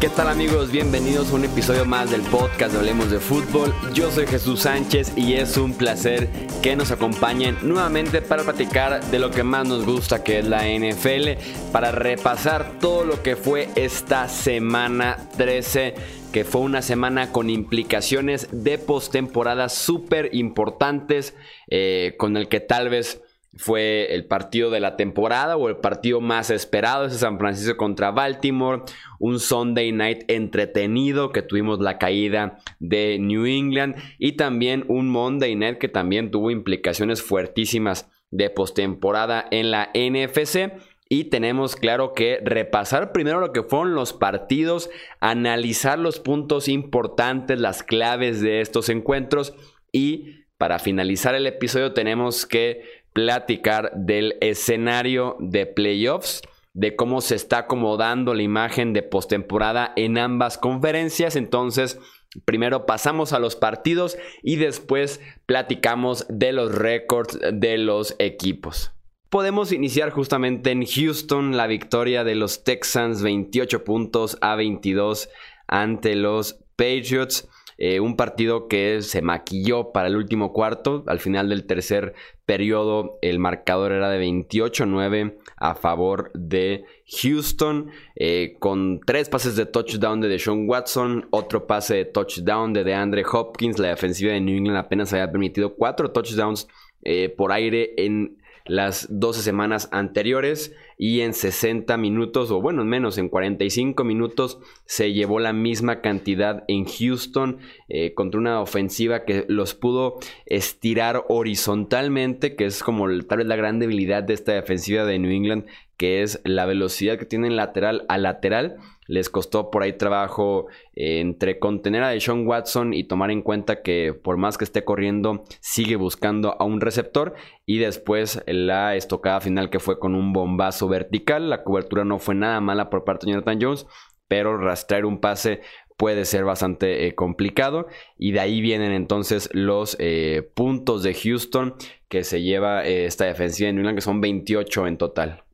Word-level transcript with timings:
¿Qué 0.00 0.08
tal 0.08 0.28
amigos? 0.28 0.70
Bienvenidos 0.70 1.32
a 1.32 1.34
un 1.34 1.44
episodio 1.44 1.84
más 1.84 2.12
del 2.12 2.20
podcast 2.22 2.72
de 2.72 2.78
Hablemos 2.78 3.10
de 3.10 3.18
Fútbol. 3.18 3.74
Yo 3.94 4.12
soy 4.12 4.28
Jesús 4.28 4.60
Sánchez 4.60 5.12
y 5.16 5.34
es 5.34 5.56
un 5.56 5.74
placer 5.74 6.28
que 6.62 6.76
nos 6.76 6.92
acompañen 6.92 7.58
nuevamente 7.62 8.22
para 8.22 8.44
platicar 8.44 9.04
de 9.06 9.18
lo 9.18 9.32
que 9.32 9.42
más 9.42 9.66
nos 9.66 9.84
gusta 9.84 10.22
que 10.22 10.38
es 10.38 10.46
la 10.46 10.68
NFL, 10.68 11.40
para 11.72 11.90
repasar 11.90 12.78
todo 12.78 13.04
lo 13.04 13.24
que 13.24 13.34
fue 13.34 13.70
esta 13.74 14.28
semana 14.28 15.28
13 15.36 15.96
que 16.32 16.44
fue 16.44 16.60
una 16.60 16.82
semana 16.82 17.32
con 17.32 17.50
implicaciones 17.50 18.48
de 18.52 18.78
postemporada 18.78 19.68
súper 19.68 20.28
importantes, 20.32 21.34
eh, 21.68 22.14
con 22.18 22.36
el 22.36 22.48
que 22.48 22.60
tal 22.60 22.88
vez 22.90 23.22
fue 23.56 24.14
el 24.14 24.26
partido 24.26 24.70
de 24.70 24.80
la 24.80 24.96
temporada 24.96 25.56
o 25.56 25.68
el 25.68 25.76
partido 25.76 26.20
más 26.20 26.50
esperado, 26.50 27.06
ese 27.06 27.18
San 27.18 27.38
Francisco 27.38 27.76
contra 27.76 28.10
Baltimore, 28.10 28.82
un 29.18 29.40
Sunday 29.40 29.90
night 29.92 30.24
entretenido 30.28 31.32
que 31.32 31.42
tuvimos 31.42 31.80
la 31.80 31.98
caída 31.98 32.58
de 32.78 33.18
New 33.18 33.46
England 33.46 33.96
y 34.18 34.32
también 34.32 34.84
un 34.88 35.08
Monday 35.08 35.56
night 35.56 35.78
que 35.78 35.88
también 35.88 36.30
tuvo 36.30 36.50
implicaciones 36.50 37.22
fuertísimas 37.22 38.08
de 38.30 38.50
postemporada 38.50 39.46
en 39.50 39.70
la 39.70 39.90
NFC. 39.94 40.72
Y 41.10 41.24
tenemos 41.24 41.74
claro 41.74 42.12
que 42.12 42.38
repasar 42.44 43.12
primero 43.12 43.40
lo 43.40 43.52
que 43.54 43.62
fueron 43.62 43.94
los 43.94 44.12
partidos, 44.12 44.90
analizar 45.20 45.98
los 45.98 46.20
puntos 46.20 46.68
importantes, 46.68 47.58
las 47.58 47.82
claves 47.82 48.42
de 48.42 48.60
estos 48.60 48.90
encuentros 48.90 49.54
y 49.90 50.38
para 50.58 50.80
finalizar 50.80 51.36
el 51.36 51.46
episodio 51.46 51.94
tenemos 51.94 52.44
que 52.44 52.82
platicar 53.12 53.92
del 53.94 54.36
escenario 54.40 55.36
de 55.40 55.66
playoffs, 55.66 56.42
de 56.74 56.94
cómo 56.94 57.20
se 57.20 57.34
está 57.34 57.58
acomodando 57.58 58.34
la 58.34 58.42
imagen 58.42 58.92
de 58.92 59.02
postemporada 59.02 59.92
en 59.96 60.18
ambas 60.18 60.58
conferencias. 60.58 61.34
Entonces, 61.34 61.98
primero 62.44 62.86
pasamos 62.86 63.32
a 63.32 63.38
los 63.38 63.56
partidos 63.56 64.16
y 64.42 64.56
después 64.56 65.20
platicamos 65.46 66.26
de 66.28 66.52
los 66.52 66.74
récords 66.74 67.38
de 67.52 67.78
los 67.78 68.14
equipos. 68.18 68.92
Podemos 69.30 69.72
iniciar 69.72 70.10
justamente 70.10 70.70
en 70.70 70.86
Houston 70.86 71.56
la 71.56 71.66
victoria 71.66 72.24
de 72.24 72.34
los 72.34 72.64
Texans 72.64 73.22
28 73.22 73.84
puntos 73.84 74.38
a 74.40 74.56
22 74.56 75.28
ante 75.66 76.14
los 76.14 76.60
Patriots. 76.76 77.48
Eh, 77.80 78.00
un 78.00 78.16
partido 78.16 78.66
que 78.66 79.02
se 79.02 79.22
maquilló 79.22 79.92
para 79.92 80.08
el 80.08 80.16
último 80.16 80.52
cuarto. 80.52 81.04
Al 81.06 81.20
final 81.20 81.48
del 81.48 81.64
tercer 81.64 82.14
periodo 82.44 83.18
el 83.22 83.38
marcador 83.38 83.92
era 83.92 84.10
de 84.10 84.20
28-9 84.20 85.36
a 85.56 85.76
favor 85.76 86.32
de 86.34 86.84
Houston. 87.06 87.90
Eh, 88.16 88.56
con 88.58 88.98
tres 89.06 89.28
pases 89.28 89.54
de 89.54 89.64
touchdown 89.64 90.20
de 90.20 90.28
Deshaun 90.28 90.68
Watson, 90.68 91.28
otro 91.30 91.68
pase 91.68 91.94
de 91.94 92.04
touchdown 92.04 92.72
de 92.72 92.82
DeAndre 92.82 93.24
Hopkins. 93.30 93.78
La 93.78 93.88
defensiva 93.88 94.32
de 94.32 94.40
New 94.40 94.56
England 94.56 94.78
apenas 94.78 95.12
había 95.12 95.30
permitido 95.30 95.76
cuatro 95.76 96.10
touchdowns 96.10 96.66
eh, 97.04 97.28
por 97.28 97.52
aire 97.52 97.94
en 97.96 98.38
las 98.64 99.06
12 99.08 99.42
semanas 99.42 99.88
anteriores 99.92 100.74
y 100.98 101.20
en 101.20 101.32
60 101.32 101.96
minutos, 101.96 102.50
o 102.50 102.60
bueno, 102.60 102.84
menos, 102.84 103.18
en 103.18 103.28
45 103.28 104.02
minutos 104.02 104.58
se 104.84 105.12
llevó 105.12 105.38
la 105.38 105.52
misma 105.52 106.00
cantidad 106.00 106.64
en 106.66 106.86
Houston 106.86 107.58
eh, 107.88 108.14
contra 108.14 108.40
una 108.40 108.60
ofensiva 108.60 109.24
que 109.24 109.44
los 109.48 109.74
pudo 109.74 110.18
estirar 110.44 111.24
horizontalmente, 111.28 112.56
que 112.56 112.64
es 112.64 112.82
como 112.82 113.06
tal 113.22 113.38
vez 113.38 113.46
la 113.46 113.56
gran 113.56 113.78
debilidad 113.78 114.24
de 114.24 114.34
esta 114.34 114.52
defensiva 114.52 115.04
de 115.04 115.20
New 115.20 115.30
England, 115.30 115.66
que 115.96 116.22
es 116.22 116.40
la 116.44 116.66
velocidad 116.66 117.16
que 117.16 117.26
tienen 117.26 117.54
lateral 117.54 118.04
a 118.08 118.18
lateral 118.18 118.78
les 119.08 119.30
costó 119.30 119.70
por 119.70 119.82
ahí 119.82 119.94
trabajo 119.94 120.66
eh, 120.94 121.18
entre 121.18 121.58
contener 121.58 122.04
a 122.04 122.10
Deshaun 122.10 122.46
Watson 122.46 122.94
y 122.94 123.04
tomar 123.04 123.30
en 123.32 123.42
cuenta 123.42 123.82
que 123.82 124.12
por 124.12 124.36
más 124.36 124.56
que 124.58 124.64
esté 124.64 124.84
corriendo, 124.84 125.44
sigue 125.60 125.96
buscando 125.96 126.54
a 126.60 126.64
un 126.64 126.80
receptor. 126.80 127.34
Y 127.66 127.78
después 127.78 128.42
la 128.46 128.94
estocada 128.94 129.40
final 129.40 129.70
que 129.70 129.80
fue 129.80 129.98
con 129.98 130.14
un 130.14 130.32
bombazo 130.32 130.88
vertical. 130.88 131.50
La 131.50 131.64
cobertura 131.64 132.04
no 132.04 132.18
fue 132.18 132.34
nada 132.34 132.60
mala 132.60 132.90
por 132.90 133.04
parte 133.04 133.26
de 133.26 133.32
Jonathan 133.32 133.58
Jones, 133.60 133.86
pero 134.28 134.58
rastrear 134.58 135.06
un 135.06 135.20
pase 135.20 135.62
puede 135.96 136.26
ser 136.26 136.44
bastante 136.44 137.06
eh, 137.06 137.14
complicado. 137.14 137.86
Y 138.18 138.32
de 138.32 138.40
ahí 138.40 138.60
vienen 138.60 138.92
entonces 138.92 139.48
los 139.54 139.96
eh, 139.98 140.50
puntos 140.54 141.02
de 141.02 141.14
Houston 141.14 141.74
que 142.08 142.24
se 142.24 142.42
lleva 142.42 142.84
esta 142.84 143.24
defensiva 143.24 143.68
de 143.68 143.72
New 143.72 143.94
que 143.94 144.00
son 144.02 144.20
28 144.20 144.86
en 144.86 144.98
total. 144.98 145.47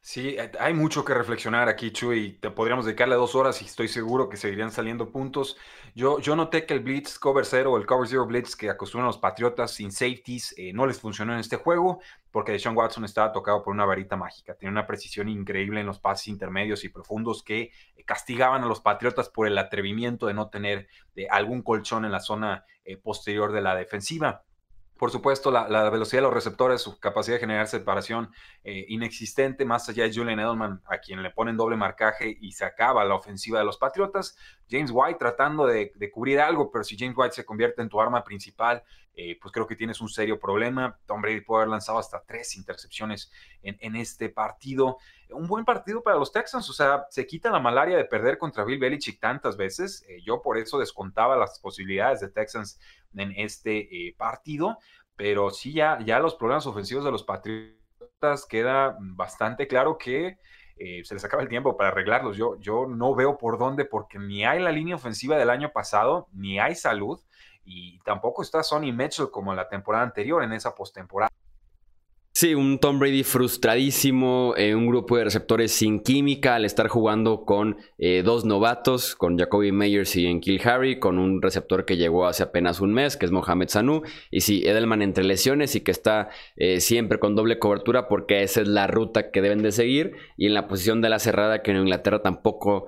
Sí, 0.00 0.36
eh, 0.38 0.50
hay 0.58 0.74
mucho 0.74 1.04
que 1.04 1.12
reflexionar 1.12 1.68
aquí, 1.68 1.90
Chuy. 1.90 2.38
te 2.40 2.50
podríamos 2.50 2.86
dedicarle 2.86 3.16
dos 3.16 3.34
horas 3.34 3.60
y 3.60 3.66
estoy 3.66 3.88
seguro 3.88 4.28
que 4.28 4.36
seguirían 4.36 4.70
saliendo 4.70 5.10
puntos. 5.10 5.56
Yo, 5.94 6.20
yo 6.20 6.36
noté 6.36 6.64
que 6.66 6.74
el 6.74 6.80
Blitz 6.80 7.18
Cover 7.18 7.44
Zero 7.44 7.76
el 7.76 7.84
Cover 7.84 8.08
Zero 8.08 8.24
Blitz 8.26 8.54
que 8.56 8.70
acostumbran 8.70 9.06
los 9.06 9.18
Patriotas 9.18 9.72
sin 9.72 9.90
safeties 9.90 10.54
eh, 10.56 10.72
no 10.72 10.86
les 10.86 11.00
funcionó 11.00 11.34
en 11.34 11.40
este 11.40 11.56
juego 11.56 12.00
porque 12.30 12.52
Deshaun 12.52 12.76
Watson 12.76 13.04
estaba 13.04 13.32
tocado 13.32 13.62
por 13.62 13.74
una 13.74 13.84
varita 13.84 14.16
mágica. 14.16 14.54
Tiene 14.54 14.72
una 14.72 14.86
precisión 14.86 15.28
increíble 15.28 15.80
en 15.80 15.86
los 15.86 15.98
pases 15.98 16.28
intermedios 16.28 16.84
y 16.84 16.88
profundos 16.88 17.42
que 17.42 17.72
eh, 17.96 18.04
castigaban 18.04 18.62
a 18.62 18.66
los 18.66 18.80
Patriotas 18.80 19.28
por 19.28 19.46
el 19.46 19.58
atrevimiento 19.58 20.26
de 20.26 20.34
no 20.34 20.48
tener 20.48 20.88
algún 21.30 21.62
colchón 21.62 22.04
en 22.04 22.12
la 22.12 22.20
zona 22.20 22.64
posterior 23.02 23.52
de 23.52 23.60
la 23.60 23.74
defensiva. 23.74 24.44
Por 24.98 25.12
supuesto, 25.12 25.52
la, 25.52 25.90
velocidad 25.90 26.18
de 26.18 26.26
los 26.26 26.34
receptores, 26.34 26.82
su 26.82 26.98
capacidad 26.98 27.36
de 27.36 27.40
generar 27.40 27.68
separación 27.68 28.32
eh, 28.64 28.84
inexistente, 28.88 29.64
más 29.64 29.88
allá 29.88 30.04
de 30.04 30.12
Julian 30.12 30.40
Edelman, 30.40 30.82
a 30.86 30.98
quien 30.98 31.22
le 31.22 31.30
ponen 31.30 31.56
doble 31.56 31.76
marcaje 31.76 32.36
y 32.40 32.50
se 32.50 32.64
acaba 32.64 33.04
la 33.04 33.14
ofensiva 33.14 33.60
de 33.60 33.64
los 33.64 33.78
Patriotas. 33.78 34.36
James 34.68 34.90
White 34.92 35.18
tratando 35.20 35.66
de, 35.66 35.92
cubrir 36.12 36.40
algo, 36.40 36.72
pero 36.72 36.82
si 36.82 36.98
James 36.98 37.16
White 37.16 37.36
se 37.36 37.44
convierte 37.44 37.80
en 37.80 37.88
tu 37.88 38.00
arma 38.00 38.24
principal, 38.24 38.82
eh, 39.20 39.36
pues 39.42 39.50
creo 39.50 39.66
que 39.66 39.74
tienes 39.74 40.00
un 40.00 40.08
serio 40.08 40.38
problema. 40.38 40.96
Tom 41.04 41.20
Brady 41.20 41.40
puede 41.40 41.62
haber 41.62 41.70
lanzado 41.70 41.98
hasta 41.98 42.22
tres 42.24 42.56
intercepciones 42.56 43.32
en, 43.62 43.96
este 43.96 44.28
partido. 44.28 44.98
Un 45.30 45.48
buen 45.48 45.64
partido 45.64 46.04
para 46.04 46.16
los 46.16 46.30
Texans, 46.30 46.70
o 46.70 46.72
sea, 46.72 47.04
se 47.10 47.26
quita 47.26 47.50
la 47.50 47.58
malaria 47.58 47.96
de 47.96 48.04
perder 48.04 48.38
contra 48.38 48.62
Bill 48.62 48.78
Belichick 48.78 49.18
tantas 49.18 49.56
veces. 49.56 50.04
Eh, 50.08 50.22
yo 50.24 50.40
por 50.40 50.56
eso 50.56 50.78
descontaba 50.78 51.36
las 51.36 51.58
posibilidades 51.58 52.20
de 52.20 52.28
Texans 52.28 52.78
en 53.12 53.32
este 53.32 54.06
eh, 54.06 54.14
partido, 54.16 54.78
pero 55.16 55.50
sí 55.50 55.72
ya, 55.72 55.98
ya 56.06 56.20
los 56.20 56.36
problemas 56.36 56.68
ofensivos 56.68 57.04
de 57.04 57.10
los 57.10 57.24
Patriotas 57.24 58.46
queda 58.48 58.96
bastante 59.00 59.66
claro 59.66 59.98
que 59.98 60.38
se 60.78 61.12
les 61.12 61.24
acaba 61.24 61.42
el 61.42 61.48
tiempo 61.48 61.76
para 61.76 61.88
arreglarlos. 61.88 62.36
Yo, 62.36 62.56
yo 62.60 62.86
no 62.86 63.12
veo 63.16 63.36
por 63.36 63.58
dónde, 63.58 63.84
porque 63.84 64.20
ni 64.20 64.44
hay 64.44 64.60
la 64.60 64.70
línea 64.70 64.94
ofensiva 64.94 65.36
del 65.36 65.50
año 65.50 65.72
pasado, 65.72 66.28
ni 66.30 66.60
hay 66.60 66.76
salud, 66.76 67.18
y 67.68 67.98
tampoco 67.98 68.40
está 68.40 68.62
Sonny 68.62 68.92
Mitchell 68.92 69.30
como 69.30 69.54
la 69.54 69.68
temporada 69.68 70.04
anterior 70.04 70.42
en 70.42 70.54
esa 70.54 70.74
postemporada. 70.74 71.27
Sí, 72.40 72.54
un 72.54 72.78
Tom 72.78 73.00
Brady 73.00 73.24
frustradísimo, 73.24 74.54
eh, 74.56 74.76
un 74.76 74.86
grupo 74.86 75.16
de 75.16 75.24
receptores 75.24 75.72
sin 75.72 75.98
química 75.98 76.54
al 76.54 76.64
estar 76.64 76.86
jugando 76.86 77.44
con 77.44 77.78
eh, 77.98 78.22
dos 78.24 78.44
novatos, 78.44 79.16
con 79.16 79.36
Jacoby 79.36 79.72
Meyers 79.72 80.14
y 80.14 80.26
Enkil 80.26 80.60
Harry, 80.62 81.00
con 81.00 81.18
un 81.18 81.42
receptor 81.42 81.84
que 81.84 81.96
llegó 81.96 82.28
hace 82.28 82.44
apenas 82.44 82.80
un 82.80 82.94
mes, 82.94 83.16
que 83.16 83.26
es 83.26 83.32
Mohamed 83.32 83.66
Sanu, 83.70 84.02
y 84.30 84.42
sí, 84.42 84.62
Edelman 84.64 85.02
entre 85.02 85.24
lesiones 85.24 85.74
y 85.74 85.80
que 85.80 85.90
está 85.90 86.28
eh, 86.54 86.78
siempre 86.78 87.18
con 87.18 87.34
doble 87.34 87.58
cobertura 87.58 88.06
porque 88.06 88.44
esa 88.44 88.60
es 88.60 88.68
la 88.68 88.86
ruta 88.86 89.32
que 89.32 89.42
deben 89.42 89.60
de 89.62 89.72
seguir, 89.72 90.12
y 90.36 90.46
en 90.46 90.54
la 90.54 90.68
posición 90.68 91.00
de 91.00 91.08
la 91.08 91.18
cerrada 91.18 91.62
que 91.62 91.72
en 91.72 91.78
Inglaterra 91.78 92.22
tampoco 92.22 92.86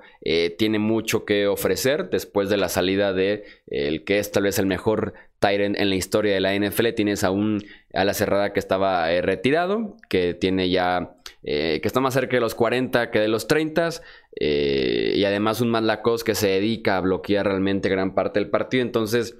tiene 0.57 0.79
mucho 0.79 1.25
que 1.25 1.47
ofrecer 1.47 2.09
después 2.09 2.47
de 2.47 2.55
la 2.55 2.69
salida 2.69 3.11
de 3.11 3.43
el 3.67 4.05
que 4.05 4.19
es 4.19 4.31
tal 4.31 4.43
vez 4.43 4.59
el 4.59 4.67
mejor 4.67 5.13
Tyrant 5.41 5.75
en 5.77 5.89
la 5.89 5.95
historia 5.95 6.33
de 6.33 6.39
la 6.39 6.55
NFL. 6.55 6.93
Tienes 6.95 7.23
a 7.23 7.31
un 7.31 7.63
a 7.93 8.05
la 8.05 8.13
cerrada 8.13 8.53
que 8.53 8.59
estaba 8.59 9.11
eh, 9.11 9.21
retirado, 9.21 9.97
que 10.09 10.33
tiene 10.33 10.69
ya 10.69 11.15
eh, 11.43 11.79
que 11.81 11.87
está 11.87 11.99
más 11.99 12.13
cerca 12.13 12.37
de 12.37 12.41
los 12.41 12.55
40 12.55 13.09
que 13.11 13.19
de 13.19 13.27
los 13.27 13.47
30 13.47 13.89
eh, 14.39 15.13
y 15.15 15.25
además 15.25 15.59
un 15.61 15.71
Lacos 15.71 16.23
que 16.23 16.35
se 16.35 16.47
dedica 16.47 16.97
a 16.97 17.01
bloquear 17.01 17.47
realmente 17.47 17.89
gran 17.89 18.13
parte 18.13 18.39
del 18.39 18.49
partido. 18.49 18.83
Entonces, 18.83 19.35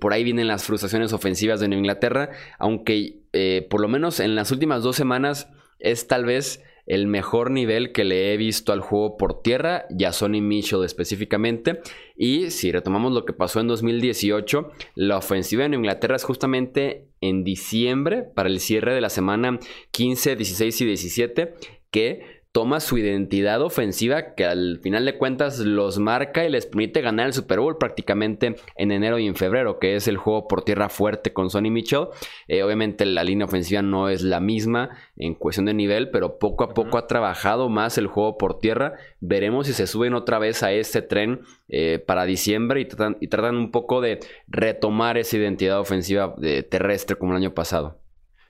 por 0.00 0.12
ahí 0.12 0.22
vienen 0.22 0.46
las 0.46 0.62
frustraciones 0.62 1.12
ofensivas 1.12 1.58
de 1.58 1.66
Nueva 1.66 1.80
Inglaterra, 1.80 2.30
aunque 2.58 3.22
por 3.68 3.80
lo 3.80 3.88
menos 3.88 4.20
en 4.20 4.36
las 4.36 4.52
últimas 4.52 4.84
dos 4.84 4.94
semanas 4.94 5.48
es 5.80 6.06
tal 6.06 6.24
vez 6.24 6.62
el 6.86 7.06
mejor 7.06 7.50
nivel 7.50 7.92
que 7.92 8.04
le 8.04 8.32
he 8.32 8.36
visto 8.36 8.72
al 8.72 8.80
juego 8.80 9.16
por 9.16 9.42
tierra, 9.42 9.86
ya 9.90 10.12
Sonny 10.12 10.40
Mitchell 10.40 10.84
específicamente. 10.84 11.80
Y 12.16 12.50
si 12.50 12.72
retomamos 12.72 13.12
lo 13.12 13.24
que 13.24 13.32
pasó 13.32 13.60
en 13.60 13.68
2018, 13.68 14.70
la 14.94 15.16
ofensiva 15.16 15.64
en 15.64 15.74
Inglaterra 15.74 16.16
es 16.16 16.24
justamente 16.24 17.08
en 17.20 17.44
diciembre, 17.44 18.22
para 18.22 18.48
el 18.48 18.60
cierre 18.60 18.94
de 18.94 19.00
la 19.00 19.10
semana 19.10 19.58
15, 19.92 20.36
16 20.36 20.80
y 20.80 20.84
17, 20.86 21.54
que 21.90 22.33
toma 22.54 22.78
su 22.78 22.98
identidad 22.98 23.60
ofensiva 23.62 24.36
que 24.36 24.44
al 24.44 24.78
final 24.80 25.04
de 25.04 25.18
cuentas 25.18 25.58
los 25.58 25.98
marca 25.98 26.44
y 26.44 26.48
les 26.48 26.66
permite 26.66 27.00
ganar 27.00 27.26
el 27.26 27.32
Super 27.32 27.58
Bowl 27.58 27.78
prácticamente 27.78 28.54
en 28.76 28.92
enero 28.92 29.18
y 29.18 29.26
en 29.26 29.34
febrero, 29.34 29.80
que 29.80 29.96
es 29.96 30.06
el 30.06 30.18
juego 30.18 30.46
por 30.46 30.62
tierra 30.62 30.88
fuerte 30.88 31.32
con 31.32 31.50
Sonny 31.50 31.72
Mitchell. 31.72 32.06
Eh, 32.46 32.62
obviamente 32.62 33.06
la 33.06 33.24
línea 33.24 33.46
ofensiva 33.46 33.82
no 33.82 34.08
es 34.08 34.22
la 34.22 34.38
misma 34.38 34.90
en 35.16 35.34
cuestión 35.34 35.66
de 35.66 35.74
nivel, 35.74 36.10
pero 36.10 36.38
poco 36.38 36.62
a 36.62 36.74
poco 36.74 36.96
ha 36.96 37.08
trabajado 37.08 37.68
más 37.68 37.98
el 37.98 38.06
juego 38.06 38.38
por 38.38 38.60
tierra. 38.60 38.94
Veremos 39.18 39.66
si 39.66 39.72
se 39.72 39.88
suben 39.88 40.14
otra 40.14 40.38
vez 40.38 40.62
a 40.62 40.70
este 40.70 41.02
tren 41.02 41.40
eh, 41.68 41.98
para 41.98 42.24
diciembre 42.24 42.80
y 42.80 42.84
tratan, 42.84 43.16
y 43.20 43.26
tratan 43.26 43.56
un 43.56 43.72
poco 43.72 44.00
de 44.00 44.20
retomar 44.46 45.18
esa 45.18 45.38
identidad 45.38 45.80
ofensiva 45.80 46.36
de 46.38 46.62
terrestre 46.62 47.16
como 47.16 47.32
el 47.32 47.38
año 47.38 47.52
pasado. 47.52 48.03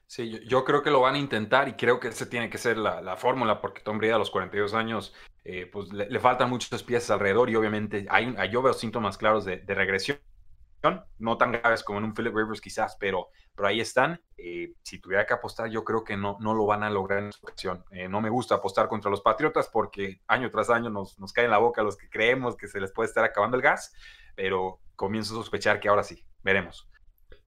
Sí, 0.06 0.40
yo, 0.46 0.64
creo 0.64 0.82
que 0.82 0.90
lo 0.90 1.00
van 1.00 1.14
a 1.14 1.18
intentar 1.18 1.68
y 1.68 1.74
creo 1.74 1.98
que 1.98 2.08
esa 2.08 2.28
tiene 2.28 2.50
que 2.50 2.58
ser 2.58 2.76
la, 2.76 3.16
fórmula 3.16 3.60
porque 3.60 3.80
Tom 3.80 3.98
Brady 3.98 4.12
a 4.12 4.18
los 4.18 4.30
42 4.30 4.74
años 4.74 5.14
eh, 5.44 5.66
pues 5.66 5.92
le, 5.92 6.20
faltan 6.20 6.50
muchas 6.50 6.82
piezas 6.82 7.10
alrededor 7.10 7.50
y 7.50 7.56
obviamente 7.56 8.06
hay, 8.10 8.34
yo 8.50 8.62
veo 8.62 8.74
síntomas 8.74 9.16
claros 9.16 9.44
de, 9.44 9.62
regresión, 9.66 10.18
no 11.18 11.38
tan 11.38 11.52
graves 11.52 11.82
como 11.82 11.98
en 11.98 12.04
un 12.04 12.14
Philip 12.14 12.34
Rivers 12.34 12.60
quizás, 12.60 12.96
pero, 13.00 13.28
pero 13.54 13.68
ahí 13.68 13.80
están. 13.80 14.20
Eh, 14.36 14.74
si 14.82 15.00
tuviera 15.00 15.24
que 15.24 15.32
apostar, 15.32 15.70
yo 15.70 15.82
creo 15.82 16.04
que 16.04 16.16
no, 16.16 16.36
no 16.40 16.54
lo 16.54 16.66
van 16.66 16.82
a 16.82 16.90
lograr 16.90 17.20
en 17.20 17.28
esta 17.30 17.40
ocasión. 17.42 17.84
Eh, 17.90 18.06
no 18.06 18.20
me 18.20 18.28
gusta 18.28 18.56
apostar 18.56 18.88
contra 18.88 19.10
los 19.10 19.22
Patriotas 19.22 19.68
porque 19.68 20.20
año 20.28 20.50
tras 20.50 20.68
año 20.68 20.90
nos, 20.90 21.18
nos 21.18 21.32
cae 21.32 21.46
en 21.46 21.50
la 21.50 21.58
boca 21.58 21.82
los 21.82 21.96
que 21.96 22.10
creemos 22.10 22.56
que 22.56 22.68
se 22.68 22.80
les 22.80 22.92
puede 22.92 23.08
estar 23.08 23.24
acabando 23.24 23.56
el 23.56 23.62
gas, 23.62 23.94
pero 24.36 24.80
comienzo 24.94 25.34
a 25.34 25.38
sospechar 25.38 25.80
que 25.80 25.88
ahora 25.88 26.02
sí, 26.02 26.22
veremos. 26.42 26.88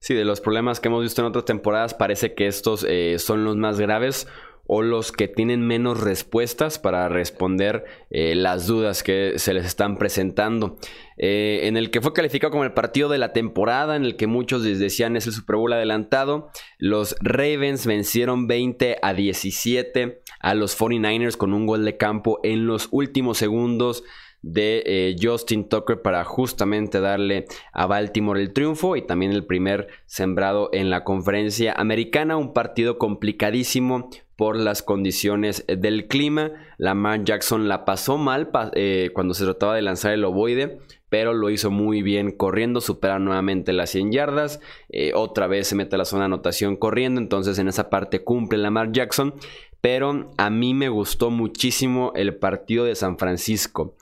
Sí, 0.00 0.14
de 0.14 0.24
los 0.24 0.40
problemas 0.40 0.80
que 0.80 0.88
hemos 0.88 1.02
visto 1.02 1.20
en 1.20 1.28
otras 1.28 1.44
temporadas, 1.44 1.94
parece 1.94 2.34
que 2.34 2.46
estos 2.46 2.86
eh, 2.88 3.16
son 3.18 3.44
los 3.44 3.56
más 3.56 3.80
graves 3.80 4.28
o 4.70 4.82
los 4.82 5.12
que 5.12 5.28
tienen 5.28 5.66
menos 5.66 5.98
respuestas 5.98 6.78
para 6.78 7.08
responder 7.08 7.86
eh, 8.10 8.34
las 8.34 8.66
dudas 8.66 9.02
que 9.02 9.38
se 9.38 9.54
les 9.54 9.64
están 9.64 9.96
presentando. 9.96 10.76
Eh, 11.16 11.60
en 11.64 11.78
el 11.78 11.90
que 11.90 12.02
fue 12.02 12.12
calificado 12.12 12.50
como 12.50 12.64
el 12.64 12.74
partido 12.74 13.08
de 13.08 13.16
la 13.16 13.32
temporada, 13.32 13.96
en 13.96 14.04
el 14.04 14.16
que 14.16 14.26
muchos 14.26 14.62
decían 14.62 15.16
es 15.16 15.26
el 15.26 15.32
Super 15.32 15.56
Bowl 15.56 15.72
adelantado, 15.72 16.50
los 16.76 17.16
Ravens 17.20 17.86
vencieron 17.86 18.46
20 18.46 18.98
a 19.00 19.14
17 19.14 20.22
a 20.38 20.54
los 20.54 20.78
49ers 20.78 21.38
con 21.38 21.54
un 21.54 21.66
gol 21.66 21.86
de 21.86 21.96
campo 21.96 22.38
en 22.42 22.66
los 22.66 22.88
últimos 22.90 23.38
segundos 23.38 24.04
de 24.42 24.82
eh, 24.86 25.16
Justin 25.20 25.68
Tucker 25.68 26.02
para 26.02 26.24
justamente 26.24 27.00
darle 27.00 27.46
a 27.72 27.86
Baltimore 27.86 28.40
el 28.40 28.52
triunfo 28.52 28.96
y 28.96 29.02
también 29.02 29.32
el 29.32 29.44
primer 29.44 29.88
sembrado 30.06 30.70
en 30.72 30.90
la 30.90 31.04
conferencia 31.04 31.72
americana. 31.72 32.36
Un 32.36 32.52
partido 32.52 32.98
complicadísimo 32.98 34.10
por 34.38 34.56
las 34.56 34.84
condiciones 34.84 35.64
del 35.66 36.06
clima. 36.06 36.52
Lamar 36.76 37.24
Jackson 37.24 37.66
la 37.66 37.84
pasó 37.84 38.18
mal 38.18 38.50
eh, 38.74 39.10
cuando 39.12 39.34
se 39.34 39.44
trataba 39.44 39.74
de 39.74 39.82
lanzar 39.82 40.12
el 40.12 40.24
ovoide, 40.24 40.78
pero 41.08 41.34
lo 41.34 41.50
hizo 41.50 41.72
muy 41.72 42.02
bien 42.02 42.30
corriendo, 42.30 42.80
supera 42.80 43.18
nuevamente 43.18 43.72
las 43.72 43.90
100 43.90 44.12
yardas, 44.12 44.60
eh, 44.90 45.10
otra 45.14 45.48
vez 45.48 45.66
se 45.66 45.74
mete 45.74 45.96
a 45.96 45.98
la 45.98 46.04
zona 46.04 46.22
de 46.22 46.26
anotación 46.26 46.76
corriendo, 46.76 47.20
entonces 47.20 47.58
en 47.58 47.66
esa 47.66 47.90
parte 47.90 48.22
cumple 48.22 48.58
Lamar 48.58 48.92
Jackson, 48.92 49.34
pero 49.80 50.30
a 50.36 50.50
mí 50.50 50.72
me 50.72 50.88
gustó 50.88 51.30
muchísimo 51.30 52.12
el 52.14 52.36
partido 52.36 52.84
de 52.84 52.94
San 52.94 53.18
Francisco. 53.18 53.96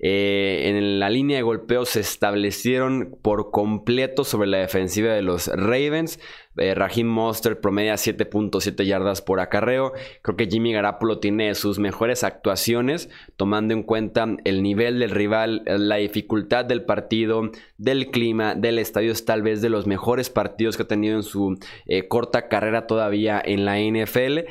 Eh, 0.00 0.62
en 0.66 1.00
la 1.00 1.10
línea 1.10 1.38
de 1.38 1.42
golpeo 1.42 1.84
se 1.84 2.00
establecieron 2.00 3.18
por 3.20 3.50
completo 3.50 4.22
sobre 4.22 4.48
la 4.48 4.58
defensiva 4.58 5.12
de 5.12 5.22
los 5.22 5.48
Ravens. 5.48 6.20
Eh, 6.56 6.74
Raheem 6.74 7.06
Monster 7.08 7.60
promedia 7.60 7.94
7.7 7.94 8.84
yardas 8.84 9.22
por 9.22 9.40
acarreo. 9.40 9.92
Creo 10.22 10.36
que 10.36 10.46
Jimmy 10.46 10.72
Garapolo 10.72 11.18
tiene 11.18 11.54
sus 11.56 11.80
mejores 11.80 12.22
actuaciones, 12.22 13.10
tomando 13.36 13.74
en 13.74 13.82
cuenta 13.82 14.26
el 14.44 14.62
nivel 14.62 15.00
del 15.00 15.10
rival, 15.10 15.62
la 15.66 15.96
dificultad 15.96 16.64
del 16.64 16.84
partido, 16.84 17.50
del 17.76 18.10
clima, 18.10 18.54
del 18.54 18.78
estadio. 18.78 19.10
Es 19.10 19.24
tal 19.24 19.42
vez 19.42 19.62
de 19.62 19.68
los 19.68 19.86
mejores 19.86 20.30
partidos 20.30 20.76
que 20.76 20.84
ha 20.84 20.88
tenido 20.88 21.16
en 21.16 21.24
su 21.24 21.58
eh, 21.86 22.06
corta 22.06 22.48
carrera 22.48 22.86
todavía 22.86 23.42
en 23.44 23.64
la 23.64 23.78
NFL. 23.80 24.46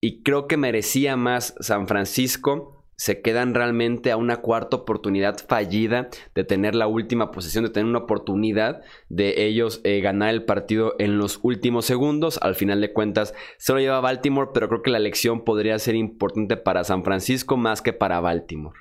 Y 0.00 0.22
creo 0.22 0.48
que 0.48 0.56
merecía 0.56 1.16
más 1.16 1.54
San 1.60 1.86
Francisco 1.86 2.81
se 3.02 3.20
quedan 3.20 3.52
realmente 3.52 4.12
a 4.12 4.16
una 4.16 4.36
cuarta 4.36 4.76
oportunidad 4.76 5.36
fallida 5.48 6.08
de 6.36 6.44
tener 6.44 6.76
la 6.76 6.86
última 6.86 7.32
posesión, 7.32 7.64
de 7.64 7.70
tener 7.70 7.88
una 7.88 7.98
oportunidad 7.98 8.82
de 9.08 9.44
ellos 9.44 9.80
eh, 9.82 10.00
ganar 10.00 10.32
el 10.32 10.44
partido 10.44 10.94
en 11.00 11.18
los 11.18 11.40
últimos 11.42 11.84
segundos. 11.84 12.38
Al 12.42 12.54
final 12.54 12.80
de 12.80 12.92
cuentas 12.92 13.34
se 13.56 13.72
lo 13.72 13.80
lleva 13.80 13.98
Baltimore, 13.98 14.50
pero 14.54 14.68
creo 14.68 14.82
que 14.82 14.92
la 14.92 14.98
elección 14.98 15.42
podría 15.42 15.80
ser 15.80 15.96
importante 15.96 16.56
para 16.56 16.84
San 16.84 17.02
Francisco 17.02 17.56
más 17.56 17.82
que 17.82 17.92
para 17.92 18.20
Baltimore. 18.20 18.78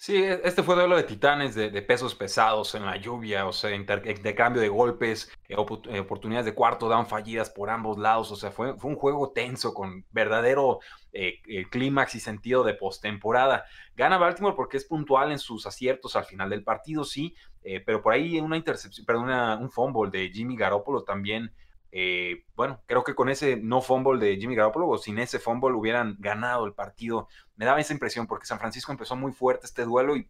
Sí, 0.00 0.14
e, 0.14 0.40
este 0.44 0.62
fue 0.62 0.76
duelo 0.76 0.96
de 0.96 1.02
titanes, 1.02 1.56
de, 1.56 1.82
pesos 1.82 2.14
pesados 2.14 2.72
en 2.76 2.86
la 2.86 2.96
lluvia, 2.98 3.46
o 3.46 3.52
sea, 3.52 3.70
de 3.70 4.34
cambio 4.36 4.62
de 4.62 4.68
golpes, 4.68 5.28
eh, 5.48 5.56
eh, 5.90 5.98
oportunidades 5.98 6.46
de 6.46 6.54
cuarto 6.54 6.88
down 6.88 7.08
fallidas 7.08 7.50
por 7.50 7.68
ambos 7.68 7.98
lados, 7.98 8.30
o 8.30 8.36
sea, 8.36 8.52
fue, 8.52 8.72
un 8.74 8.94
juego 8.94 9.32
tenso 9.32 9.74
con 9.74 10.04
verdadero 10.12 10.78
eh, 11.12 11.40
clímax 11.70 12.14
y 12.14 12.20
sentido 12.20 12.62
de 12.62 12.74
postemporada. 12.74 13.64
Gana 13.96 14.18
Baltimore 14.18 14.54
porque 14.54 14.76
es 14.76 14.84
puntual 14.84 15.32
en 15.32 15.40
sus 15.40 15.66
aciertos 15.66 16.14
al 16.14 16.26
final 16.26 16.50
del 16.50 16.62
partido, 16.62 17.04
sí, 17.04 17.34
pero 17.84 18.00
por 18.00 18.12
ahí 18.12 18.38
una 18.38 18.56
intercepción, 18.56 19.04
perdón, 19.04 19.30
un 19.60 19.70
fumble 19.70 20.10
de 20.12 20.30
Jimmy 20.30 20.56
Garoppolo 20.56 21.02
también 21.02 21.52
eh, 21.90 22.44
bueno, 22.54 22.82
creo 22.86 23.02
que 23.02 23.14
con 23.14 23.28
ese 23.28 23.56
no 23.56 23.80
fumble 23.80 24.24
de 24.24 24.36
Jimmy 24.36 24.54
Garoppolo 24.54 24.88
o 24.88 24.98
sin 24.98 25.18
ese 25.18 25.38
fumble 25.38 25.74
hubieran 25.74 26.16
ganado 26.18 26.66
el 26.66 26.74
partido. 26.74 27.28
Me 27.56 27.64
daba 27.64 27.80
esa 27.80 27.92
impresión 27.92 28.26
porque 28.26 28.46
San 28.46 28.58
Francisco 28.58 28.92
empezó 28.92 29.16
muy 29.16 29.32
fuerte 29.32 29.66
este 29.66 29.84
duelo 29.84 30.16
y 30.16 30.28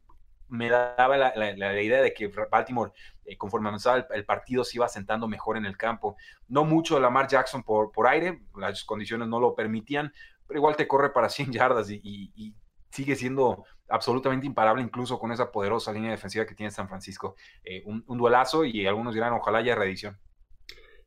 me 0.48 0.70
daba 0.70 1.16
la, 1.16 1.82
idea 1.82 2.00
de 2.00 2.14
que 2.14 2.32
Baltimore, 2.50 2.92
eh, 3.24 3.36
conforme 3.36 3.68
avanzaba 3.68 4.06
el, 4.10 4.24
partido, 4.24 4.64
se 4.64 4.78
iba 4.78 4.88
sentando 4.88 5.28
mejor 5.28 5.56
en 5.56 5.66
el 5.66 5.76
campo. 5.76 6.16
No 6.46 6.64
mucho 6.64 6.98
Lamar 6.98 7.28
Jackson 7.28 7.62
por, 7.62 7.92
aire, 8.06 8.40
las 8.56 8.84
condiciones 8.84 9.28
no 9.28 9.40
lo 9.40 9.54
permitían, 9.54 10.12
pero 10.46 10.58
igual 10.58 10.76
te 10.76 10.88
corre 10.88 11.10
para 11.10 11.28
100 11.28 11.52
yardas 11.52 11.90
y, 11.90 12.54
sigue 12.90 13.16
siendo 13.16 13.64
absolutamente 13.90 14.46
imparable 14.46 14.82
incluso 14.82 15.18
con 15.18 15.30
esa 15.30 15.52
poderosa 15.52 15.92
línea 15.92 16.10
defensiva 16.10 16.46
que 16.46 16.54
tiene 16.54 16.70
San 16.70 16.88
Francisco. 16.88 17.36
Eh, 17.62 17.82
un, 17.84 18.02
un, 18.06 18.16
duelazo 18.16 18.64
y 18.64 18.86
algunos 18.86 19.12
dirán 19.12 19.34
ojalá 19.34 19.58
haya 19.58 19.74
reedición. 19.74 20.18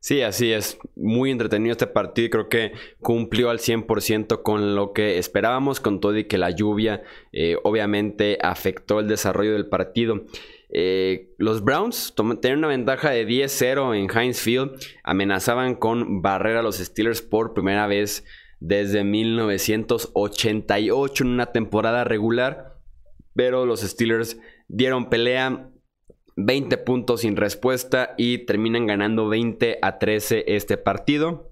Sí, 0.02 0.20
así 0.22 0.52
es. 0.52 0.78
Muy 0.96 1.30
entretenido 1.30 1.70
este 1.70 1.86
partido. 1.86 2.28
Creo 2.28 2.48
que 2.48 2.72
cumplió 3.00 3.50
al 3.50 3.60
100% 3.60 4.42
con 4.42 4.74
lo 4.74 4.92
que 4.92 5.18
esperábamos, 5.18 5.78
con 5.78 6.00
todo 6.00 6.18
y 6.18 6.24
que 6.24 6.38
la 6.38 6.50
lluvia 6.50 7.04
eh, 7.32 7.56
obviamente 7.62 8.36
afectó 8.42 8.98
el 8.98 9.06
desarrollo 9.06 9.52
del 9.52 9.68
partido. 9.68 10.24
Eh, 10.70 11.28
los 11.38 11.62
Browns 11.62 12.16
tenían 12.40 12.58
una 12.58 12.66
ventaja 12.66 13.10
de 13.10 13.28
10-0 13.28 13.96
en 13.96 14.10
Heinz 14.10 14.40
Field. 14.40 14.72
Amenazaban 15.04 15.76
con 15.76 16.20
barrer 16.20 16.56
a 16.56 16.62
los 16.62 16.78
Steelers 16.78 17.22
por 17.22 17.54
primera 17.54 17.86
vez 17.86 18.24
desde 18.58 19.04
1988 19.04 21.22
en 21.22 21.30
una 21.30 21.52
temporada 21.52 22.02
regular. 22.02 22.76
Pero 23.34 23.66
los 23.66 23.82
Steelers 23.82 24.36
dieron 24.66 25.10
pelea, 25.10 25.68
20 26.36 26.76
puntos 26.78 27.20
sin 27.22 27.36
respuesta 27.36 28.14
y 28.16 28.38
terminan 28.38 28.86
ganando 28.86 29.28
20 29.28 29.78
a 29.82 29.98
13 29.98 30.44
este 30.48 30.76
partido. 30.76 31.50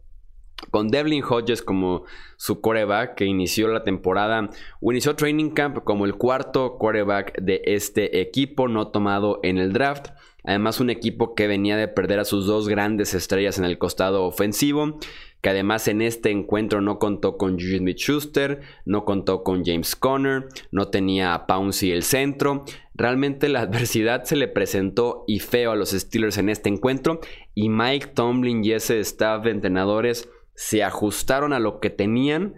Con 0.71 0.89
Devlin 0.89 1.25
Hodges 1.25 1.63
como 1.63 2.05
su 2.37 2.61
coreback 2.61 3.15
que 3.15 3.25
inició 3.25 3.69
la 3.69 3.83
temporada 3.83 4.51
o 4.81 4.93
inició 4.93 5.17
training 5.17 5.51
camp 5.51 5.79
como 5.85 6.05
el 6.05 6.17
cuarto 6.17 6.77
coreback 6.77 7.41
de 7.41 7.63
este 7.65 8.21
equipo 8.21 8.69
no 8.69 8.89
tomado 8.89 9.41
en 9.43 9.59
el 9.59 9.73
draft. 9.73 10.09
Además 10.45 10.81
un 10.81 10.91
equipo 10.91 11.35
que 11.35 11.47
venía 11.47 11.77
de 11.77 11.89
perder 11.89 12.19
a 12.19 12.25
sus 12.25 12.47
dos 12.47 12.69
grandes 12.69 13.15
estrellas 13.15 13.59
en 13.59 13.65
el 13.65 13.79
costado 13.79 14.25
ofensivo 14.25 14.99
que 15.41 15.51
además 15.51 15.89
en 15.89 16.03
este 16.03 16.31
encuentro 16.31 16.81
no 16.81 16.99
contó 16.99 17.37
con 17.37 17.55
Juju 17.59 17.79
Smith-Schuster, 17.79 18.61
no 18.85 19.05
contó 19.05 19.43
con 19.43 19.65
James 19.65 19.97
Conner, 19.97 20.49
no 20.71 20.89
tenía 20.89 21.35
a 21.35 21.47
Pouncy 21.47 21.93
el 21.93 22.03
centro. 22.03 22.65
Realmente 22.95 23.49
la 23.49 23.61
adversidad 23.63 24.25
se 24.25 24.37
le 24.37 24.49
presentó 24.49 25.25
y 25.27 25.41
feo 25.41 25.73
a 25.73 25.77
los 25.77 25.91
Steelers 25.91 26.39
en 26.39 26.49
este 26.49 26.69
encuentro 26.69 27.21
y 27.55 27.69
Mike 27.69 28.09
Tomlin 28.09 28.65
y 28.65 28.73
ese 28.73 29.01
staff 29.01 29.45
de 29.45 29.51
entrenadores 29.51 30.29
se 30.55 30.83
ajustaron 30.83 31.53
a 31.53 31.59
lo 31.59 31.81
que 31.81 31.89
tenían 31.89 32.55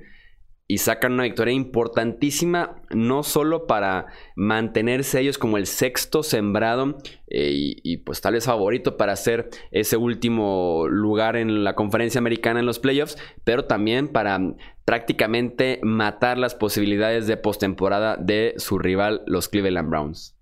y 0.72 0.78
sacan 0.78 1.12
una 1.12 1.24
victoria 1.24 1.52
importantísima, 1.52 2.80
no 2.88 3.24
solo 3.24 3.66
para 3.66 4.06
mantenerse 4.36 5.20
ellos 5.20 5.36
como 5.36 5.58
el 5.58 5.66
sexto 5.66 6.22
sembrado 6.22 6.96
eh, 7.28 7.50
y, 7.52 7.98
pues 7.98 8.22
tal 8.22 8.32
vez 8.32 8.46
favorito 8.46 8.96
para 8.96 9.12
hacer 9.12 9.50
ese 9.70 9.98
último 9.98 10.86
lugar 10.88 11.36
en 11.36 11.62
la 11.62 11.74
conferencia 11.74 12.20
americana 12.20 12.60
en 12.60 12.64
los 12.64 12.78
playoffs, 12.78 13.18
pero 13.44 13.66
también 13.66 14.08
para 14.08 14.40
prácticamente 14.86 15.78
matar 15.82 16.38
las 16.38 16.54
posibilidades 16.54 17.26
de 17.26 17.36
postemporada 17.36 18.16
de 18.16 18.54
su 18.56 18.78
rival, 18.78 19.24
los 19.26 19.50
Cleveland 19.50 19.90
Browns. 19.90 20.38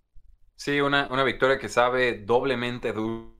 Sí, 0.54 0.80
una, 0.80 1.08
una 1.10 1.24
victoria 1.24 1.58
que 1.58 1.68
sabe 1.68 2.22
doblemente 2.24 2.92
duro 2.92 3.36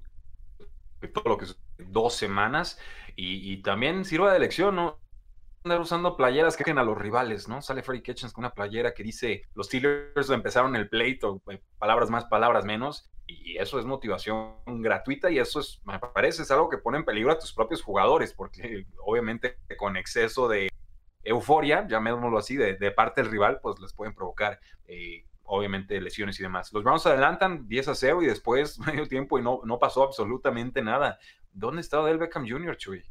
todo 1.14 1.28
lo 1.28 1.38
que 1.38 1.46
dos 1.78 2.14
semanas 2.14 2.80
y, 3.14 3.52
y 3.52 3.62
también 3.62 4.04
sirva 4.04 4.32
de 4.32 4.40
lección, 4.40 4.74
¿no? 4.74 4.98
Andar 5.64 5.80
usando 5.80 6.16
playeras 6.16 6.56
que 6.56 6.70
a 6.70 6.84
los 6.84 6.96
rivales, 6.96 7.48
¿no? 7.48 7.60
Sale 7.60 7.82
Freddy 7.82 8.02
Kitchens 8.02 8.32
con 8.32 8.44
una 8.44 8.54
playera 8.54 8.94
que 8.94 9.02
dice 9.02 9.42
los 9.54 9.66
Steelers 9.66 10.30
empezaron 10.30 10.74
el 10.76 10.88
pleito, 10.88 11.42
eh, 11.50 11.62
palabras 11.78 12.10
más, 12.10 12.24
palabras 12.26 12.64
menos, 12.64 13.10
y 13.26 13.58
eso 13.58 13.78
es 13.78 13.84
motivación 13.84 14.54
gratuita 14.66 15.30
y 15.30 15.38
eso 15.38 15.60
es, 15.60 15.80
me 15.84 15.98
parece, 15.98 16.42
es 16.42 16.50
algo 16.50 16.68
que 16.68 16.78
pone 16.78 16.98
en 16.98 17.04
peligro 17.04 17.30
a 17.32 17.38
tus 17.38 17.52
propios 17.52 17.82
jugadores, 17.82 18.32
porque 18.32 18.86
obviamente 19.04 19.58
con 19.76 19.96
exceso 19.96 20.48
de 20.48 20.68
euforia, 21.22 21.86
llamémoslo 21.86 22.38
así, 22.38 22.56
de, 22.56 22.90
parte 22.92 23.22
del 23.22 23.30
rival, 23.30 23.60
pues 23.62 23.78
les 23.80 23.92
pueden 23.92 24.14
provocar 24.14 24.58
eh, 24.86 25.26
obviamente 25.44 26.00
lesiones 26.00 26.40
y 26.40 26.42
demás. 26.42 26.72
Los 26.72 26.82
Browns 26.82 27.06
adelantan 27.06 27.68
10 27.68 27.88
a 27.88 27.94
0 27.94 28.22
y 28.22 28.26
después 28.26 28.78
medio 28.86 29.06
tiempo 29.06 29.38
y 29.38 29.42
no, 29.42 29.60
no 29.64 29.78
pasó 29.78 30.04
absolutamente 30.04 30.82
nada. 30.82 31.18
¿Dónde 31.52 31.82
está 31.82 32.00
Odell 32.00 32.18
Beckham 32.18 32.48
Jr., 32.48 32.76
Chuy? 32.76 33.09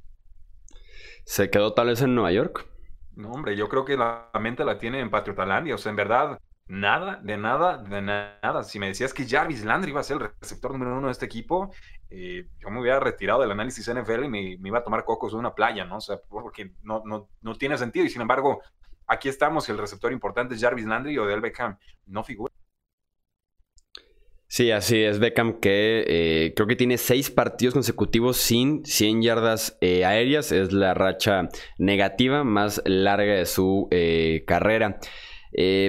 ¿Se 1.25 1.49
quedó 1.49 1.73
tal 1.73 1.87
vez 1.87 2.01
en 2.01 2.15
Nueva 2.15 2.31
York? 2.31 2.67
No, 3.15 3.31
hombre, 3.31 3.55
yo 3.55 3.67
creo 3.67 3.85
que 3.85 3.97
la 3.97 4.29
mente 4.39 4.63
la 4.63 4.77
tiene 4.77 4.99
en 4.99 5.09
Patriotalandia. 5.09 5.75
O 5.75 5.77
sea, 5.77 5.89
en 5.89 5.95
verdad, 5.95 6.39
nada, 6.67 7.19
de 7.21 7.37
nada, 7.37 7.77
de 7.77 8.01
nada. 8.01 8.63
Si 8.63 8.79
me 8.79 8.87
decías 8.87 9.13
que 9.13 9.27
Jarvis 9.27 9.65
Landry 9.65 9.91
iba 9.91 9.99
a 9.99 10.03
ser 10.03 10.21
el 10.21 10.31
receptor 10.39 10.71
número 10.71 10.97
uno 10.97 11.07
de 11.07 11.11
este 11.11 11.25
equipo, 11.25 11.73
eh, 12.09 12.47
yo 12.59 12.69
me 12.69 12.79
hubiera 12.79 12.99
retirado 12.99 13.41
del 13.41 13.51
análisis 13.51 13.91
NFL 13.93 14.23
y 14.23 14.29
me, 14.29 14.69
iba 14.69 14.79
a 14.79 14.83
tomar 14.83 15.03
cocos 15.03 15.33
de 15.33 15.37
una 15.37 15.53
playa, 15.53 15.85
¿no? 15.85 15.97
O 15.97 16.01
sea, 16.01 16.17
porque 16.29 16.71
no, 16.83 17.03
no, 17.05 17.27
no 17.41 17.55
tiene 17.55 17.77
sentido. 17.77 18.05
Y 18.05 18.09
sin 18.09 18.21
embargo, 18.21 18.61
aquí 19.05 19.27
estamos 19.27 19.67
el 19.69 19.77
receptor 19.77 20.13
importante 20.13 20.55
es 20.55 20.61
Jarvis 20.61 20.85
Landry 20.85 21.17
o 21.17 21.25
Del 21.25 21.41
Beckham 21.41 21.77
no 22.05 22.23
figura. 22.23 22.53
Sí, 24.59 24.71
así 24.71 25.01
es. 25.01 25.19
Beckham 25.19 25.61
que 25.61 26.03
eh, 26.05 26.53
creo 26.53 26.67
que 26.67 26.75
tiene 26.75 26.97
seis 26.97 27.29
partidos 27.29 27.73
consecutivos 27.73 28.35
sin 28.35 28.85
100 28.85 29.21
yardas 29.21 29.77
eh, 29.79 30.03
aéreas. 30.03 30.51
Es 30.51 30.73
la 30.73 30.93
racha 30.93 31.47
negativa 31.77 32.43
más 32.43 32.81
larga 32.83 33.35
de 33.35 33.45
su 33.45 33.87
eh, 33.89 34.43
carrera. 34.45 34.99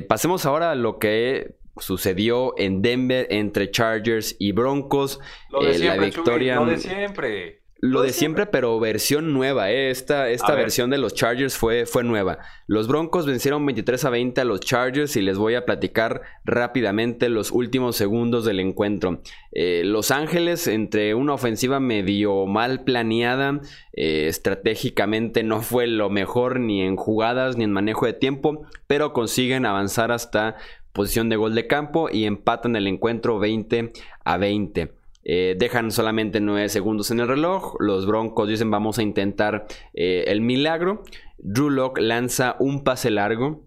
pasemos 0.08 0.46
ahora 0.46 0.70
a 0.70 0.74
lo 0.76 1.00
que 1.00 1.56
sucedió 1.78 2.56
en 2.58 2.80
Denver 2.80 3.26
entre 3.30 3.72
Chargers 3.72 4.36
y 4.38 4.52
Broncos. 4.52 5.18
Lo 5.50 5.64
de 5.64 5.74
siempre, 5.74 5.96
la 5.96 6.04
victoria. 6.04 6.54
lo 6.54 6.66
de 6.66 6.78
siempre. 6.78 7.59
Lo 7.82 8.02
de 8.02 8.12
siempre, 8.12 8.44
pero 8.44 8.78
versión 8.78 9.32
nueva. 9.32 9.70
¿eh? 9.70 9.90
Esta, 9.90 10.28
esta 10.28 10.54
versión 10.54 10.90
de 10.90 10.98
los 10.98 11.14
Chargers 11.14 11.56
fue, 11.56 11.86
fue 11.86 12.04
nueva. 12.04 12.38
Los 12.66 12.88
Broncos 12.88 13.24
vencieron 13.24 13.64
23 13.64 14.04
a 14.04 14.10
20 14.10 14.40
a 14.42 14.44
los 14.44 14.60
Chargers 14.60 15.16
y 15.16 15.22
les 15.22 15.38
voy 15.38 15.54
a 15.54 15.64
platicar 15.64 16.20
rápidamente 16.44 17.30
los 17.30 17.50
últimos 17.50 17.96
segundos 17.96 18.44
del 18.44 18.60
encuentro. 18.60 19.22
Eh, 19.52 19.80
los 19.86 20.10
Ángeles, 20.10 20.66
entre 20.66 21.14
una 21.14 21.32
ofensiva 21.32 21.80
medio 21.80 22.44
mal 22.44 22.84
planeada, 22.84 23.60
eh, 23.94 24.26
estratégicamente 24.28 25.42
no 25.42 25.62
fue 25.62 25.86
lo 25.86 26.10
mejor 26.10 26.60
ni 26.60 26.82
en 26.82 26.96
jugadas 26.96 27.56
ni 27.56 27.64
en 27.64 27.72
manejo 27.72 28.04
de 28.04 28.12
tiempo, 28.12 28.66
pero 28.86 29.14
consiguen 29.14 29.64
avanzar 29.64 30.12
hasta 30.12 30.56
posición 30.92 31.30
de 31.30 31.36
gol 31.36 31.54
de 31.54 31.66
campo 31.66 32.10
y 32.12 32.24
empatan 32.24 32.76
el 32.76 32.86
encuentro 32.86 33.38
20 33.38 33.92
a 34.24 34.36
20. 34.36 34.99
Eh, 35.24 35.54
dejan 35.58 35.90
solamente 35.90 36.40
9 36.40 36.68
segundos 36.68 37.10
en 37.10 37.20
el 37.20 37.28
reloj. 37.28 37.76
Los 37.78 38.06
Broncos 38.06 38.48
dicen 38.48 38.70
vamos 38.70 38.98
a 38.98 39.02
intentar 39.02 39.66
eh, 39.94 40.24
el 40.28 40.40
milagro. 40.40 41.02
Drew 41.38 41.70
Locke 41.70 42.00
lanza 42.00 42.56
un 42.58 42.84
pase 42.84 43.10
largo. 43.10 43.66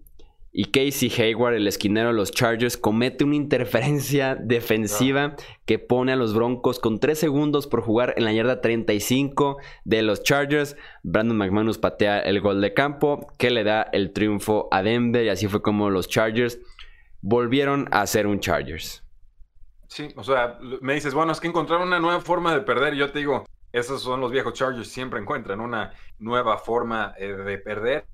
Y 0.55 0.65
Casey 0.65 1.11
Hayward, 1.17 1.55
el 1.55 1.67
esquinero 1.67 2.09
de 2.09 2.13
los 2.13 2.29
Chargers, 2.29 2.77
comete 2.77 3.23
una 3.23 3.35
interferencia 3.35 4.35
defensiva 4.39 5.35
que 5.65 5.79
pone 5.79 6.11
a 6.11 6.15
los 6.15 6.35
Broncos 6.35 6.77
con 6.77 6.99
3 6.99 7.17
segundos 7.17 7.65
por 7.65 7.81
jugar 7.81 8.13
en 8.17 8.25
la 8.25 8.33
yarda 8.33 8.61
35 8.61 9.57
de 9.83 10.03
los 10.03 10.21
Chargers. 10.21 10.75
Brandon 11.01 11.37
McManus 11.37 11.79
patea 11.79 12.19
el 12.19 12.39
gol 12.39 12.61
de 12.61 12.75
campo 12.75 13.33
que 13.39 13.49
le 13.49 13.63
da 13.63 13.81
el 13.93 14.13
triunfo 14.13 14.67
a 14.71 14.83
Denver. 14.83 15.25
Y 15.25 15.29
así 15.29 15.47
fue 15.47 15.63
como 15.63 15.89
los 15.89 16.07
Chargers 16.07 16.59
volvieron 17.21 17.87
a 17.91 18.05
ser 18.05 18.27
un 18.27 18.39
Chargers. 18.39 19.02
Sí, 19.93 20.11
o 20.15 20.23
sea, 20.23 20.57
me 20.81 20.95
dices, 20.95 21.13
bueno, 21.13 21.31
es 21.33 21.39
que 21.39 21.47
encontraron 21.47 21.87
una 21.87 21.99
nueva 21.99 22.19
forma 22.19 22.51
de 22.51 22.61
perder. 22.61 22.95
Yo 22.95 23.11
te 23.11 23.19
digo, 23.19 23.45
esos 23.71 24.01
son 24.01 24.21
los 24.21 24.31
viejos 24.31 24.53
Chargers, 24.53 24.87
siempre 24.87 25.19
encuentran 25.19 25.59
una 25.59 25.93
nueva 26.17 26.57
forma 26.57 27.13
eh, 27.15 27.27
de 27.27 27.59
perder. 27.59 28.07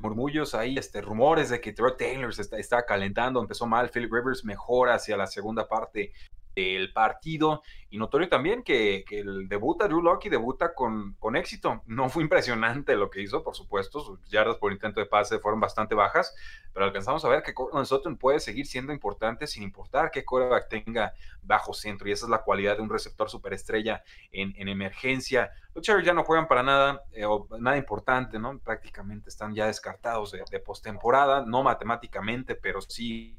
Murmullos 0.00 0.54
ahí, 0.54 0.76
este, 0.78 1.00
rumores 1.00 1.50
de 1.50 1.60
que 1.60 1.72
Trevor 1.72 1.96
Taylor 1.96 2.34
se 2.34 2.42
está, 2.42 2.58
está, 2.58 2.86
calentando, 2.86 3.40
empezó 3.40 3.66
mal, 3.66 3.90
Philip 3.90 4.12
Rivers 4.12 4.44
mejora 4.44 4.94
hacia 4.94 5.16
la 5.16 5.26
segunda 5.26 5.68
parte 5.68 6.12
del 6.54 6.92
partido. 6.92 7.62
Y 7.90 7.98
notorio 7.98 8.28
también 8.28 8.62
que, 8.62 9.04
el 9.10 9.48
debuta 9.48 9.86
Drew 9.86 10.00
Locke 10.00 10.30
debuta 10.30 10.74
con, 10.74 11.14
con 11.18 11.36
éxito. 11.36 11.82
No 11.86 12.08
fue 12.08 12.22
impresionante 12.22 12.96
lo 12.96 13.10
que 13.10 13.20
hizo, 13.20 13.42
por 13.42 13.54
supuesto. 13.54 14.00
Sus 14.00 14.18
yardas 14.30 14.56
por 14.56 14.72
intento 14.72 15.00
de 15.00 15.06
pase 15.06 15.38
fueron 15.38 15.60
bastante 15.60 15.94
bajas, 15.94 16.34
pero 16.72 16.86
alcanzamos 16.86 17.24
a 17.24 17.28
ver 17.28 17.42
que 17.42 17.52
Cortland 17.52 17.86
Sutton 17.86 18.16
puede 18.16 18.40
seguir 18.40 18.66
siendo 18.66 18.92
importante 18.92 19.46
sin 19.46 19.62
importar 19.62 20.10
qué 20.10 20.24
quarterback 20.24 20.68
tenga 20.68 21.12
bajo 21.42 21.74
centro. 21.74 22.08
Y 22.08 22.12
esa 22.12 22.26
es 22.26 22.30
la 22.30 22.42
cualidad 22.42 22.76
de 22.76 22.82
un 22.82 22.88
receptor 22.88 23.28
superestrella 23.28 24.02
en, 24.30 24.54
en 24.56 24.68
emergencia. 24.68 25.50
Los 25.74 25.84
Chargers 25.84 26.06
ya 26.06 26.14
no 26.14 26.24
juegan 26.24 26.48
para 26.48 26.62
nada, 26.62 27.02
eh, 27.12 27.26
nada 27.58 27.76
importante, 27.76 28.38
¿no? 28.38 28.58
Prácticamente 28.58 29.28
están 29.28 29.54
ya 29.54 29.68
descartados 29.82 30.30
de, 30.30 30.44
de 30.50 30.60
postemporada, 30.60 31.44
no 31.44 31.62
matemáticamente, 31.62 32.54
pero 32.54 32.80
sí 32.80 33.36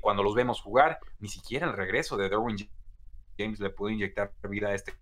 cuando 0.00 0.22
los 0.22 0.34
vemos 0.34 0.60
jugar, 0.60 0.98
ni 1.20 1.28
siquiera 1.28 1.66
el 1.66 1.74
regreso 1.74 2.16
de 2.16 2.28
Derwin 2.28 2.56
James 3.38 3.60
le 3.60 3.70
pudo 3.70 3.90
inyectar 3.90 4.32
vida 4.48 4.68
a 4.68 4.74
este 4.74 4.94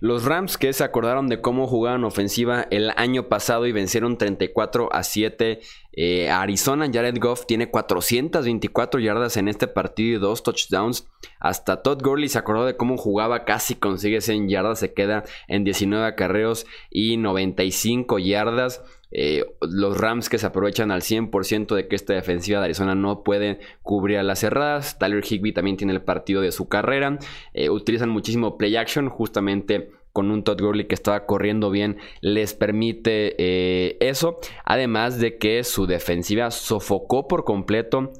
los 0.00 0.24
Rams 0.24 0.58
que 0.58 0.72
se 0.72 0.84
acordaron 0.84 1.28
de 1.28 1.40
cómo 1.40 1.66
jugaban 1.66 2.04
ofensiva 2.04 2.66
el 2.70 2.92
año 2.96 3.28
pasado 3.28 3.66
y 3.66 3.72
vencieron 3.72 4.16
34 4.16 4.92
a 4.92 5.02
7 5.02 5.60
eh, 5.92 6.30
Arizona. 6.30 6.88
Jared 6.92 7.18
Goff 7.18 7.46
tiene 7.46 7.68
424 7.70 9.00
yardas 9.00 9.36
en 9.36 9.48
este 9.48 9.66
partido 9.66 10.16
y 10.16 10.20
dos 10.20 10.44
touchdowns. 10.44 11.08
Hasta 11.40 11.82
Todd 11.82 12.00
Gurley 12.02 12.28
se 12.28 12.38
acordó 12.38 12.64
de 12.64 12.76
cómo 12.76 12.96
jugaba, 12.96 13.44
casi 13.44 13.74
consigue 13.74 14.20
100 14.20 14.48
yardas, 14.48 14.78
se 14.78 14.92
queda 14.92 15.24
en 15.48 15.64
19 15.64 16.06
acarreos 16.06 16.66
y 16.90 17.16
95 17.16 18.20
yardas. 18.20 18.82
Eh, 19.10 19.44
los 19.60 19.98
Rams 19.98 20.28
que 20.28 20.38
se 20.38 20.46
aprovechan 20.46 20.90
al 20.90 21.02
100% 21.02 21.74
de 21.74 21.88
que 21.88 21.96
esta 21.96 22.12
defensiva 22.12 22.58
de 22.58 22.66
Arizona 22.66 22.94
no 22.94 23.22
puede 23.22 23.60
cubrir 23.82 24.18
a 24.18 24.22
las 24.22 24.40
cerradas. 24.40 24.98
Tyler 24.98 25.24
Higby 25.24 25.52
también 25.52 25.76
tiene 25.76 25.92
el 25.92 26.02
partido 26.02 26.40
de 26.40 26.52
su 26.52 26.68
carrera. 26.68 27.18
Eh, 27.54 27.70
utilizan 27.70 28.10
muchísimo 28.10 28.58
play 28.58 28.76
action 28.76 29.08
justamente 29.08 29.90
con 30.12 30.30
un 30.30 30.42
Todd 30.42 30.60
Gurley 30.60 30.86
que 30.86 30.94
estaba 30.94 31.26
corriendo 31.26 31.70
bien, 31.70 31.98
les 32.22 32.52
permite 32.52 33.36
eh, 33.38 33.98
eso. 34.00 34.40
Además 34.64 35.20
de 35.20 35.38
que 35.38 35.62
su 35.62 35.86
defensiva 35.86 36.50
sofocó 36.50 37.28
por 37.28 37.44
completo 37.44 38.12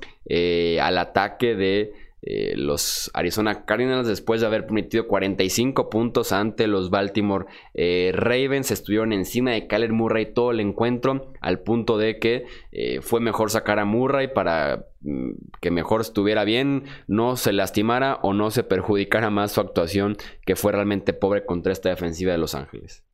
al 0.81 0.99
ataque 0.99 1.55
de 1.55 1.95
eh, 2.23 2.55
los 2.57 3.11
Arizona 3.15 3.65
Cardinals, 3.65 4.09
después 4.09 4.41
de 4.41 4.47
haber 4.49 4.67
permitido 4.67 5.07
45 5.07 5.89
puntos 5.89 6.33
ante 6.33 6.67
los 6.67 6.91
Baltimore 6.91 7.47
eh, 7.75 8.11
Ravens, 8.15 8.71
estuvieron 8.71 9.13
encima 9.13 9.53
de 9.53 9.69
Kyler 9.69 9.93
Murray 9.93 10.33
todo 10.33 10.51
el 10.51 10.61
encuentro, 10.61 11.33
al 11.41 11.61
punto 11.61 11.97
de 11.97 12.19
que 12.19 12.47
eh, 12.73 13.01
fue 13.01 13.21
mejor 13.21 13.51
sacar 13.51 13.79
a 13.79 13.85
Murray 13.85 14.29
para 14.33 14.87
mm, 15.03 15.31
que 15.61 15.71
mejor 15.71 16.01
estuviera 16.01 16.45
bien, 16.45 16.85
no 17.07 17.37
se 17.37 17.53
lastimara 17.53 18.19
o 18.23 18.33
no 18.33 18.51
se 18.51 18.65
perjudicara 18.65 19.31
más 19.31 19.53
su 19.53 19.61
actuación, 19.61 20.17
que 20.45 20.57
fue 20.57 20.73
realmente 20.73 21.13
pobre 21.13 21.45
contra 21.45 21.73
esta 21.73 21.89
defensiva 21.89 22.33
de 22.33 22.39
Los 22.39 22.55
Ángeles. 22.55 23.05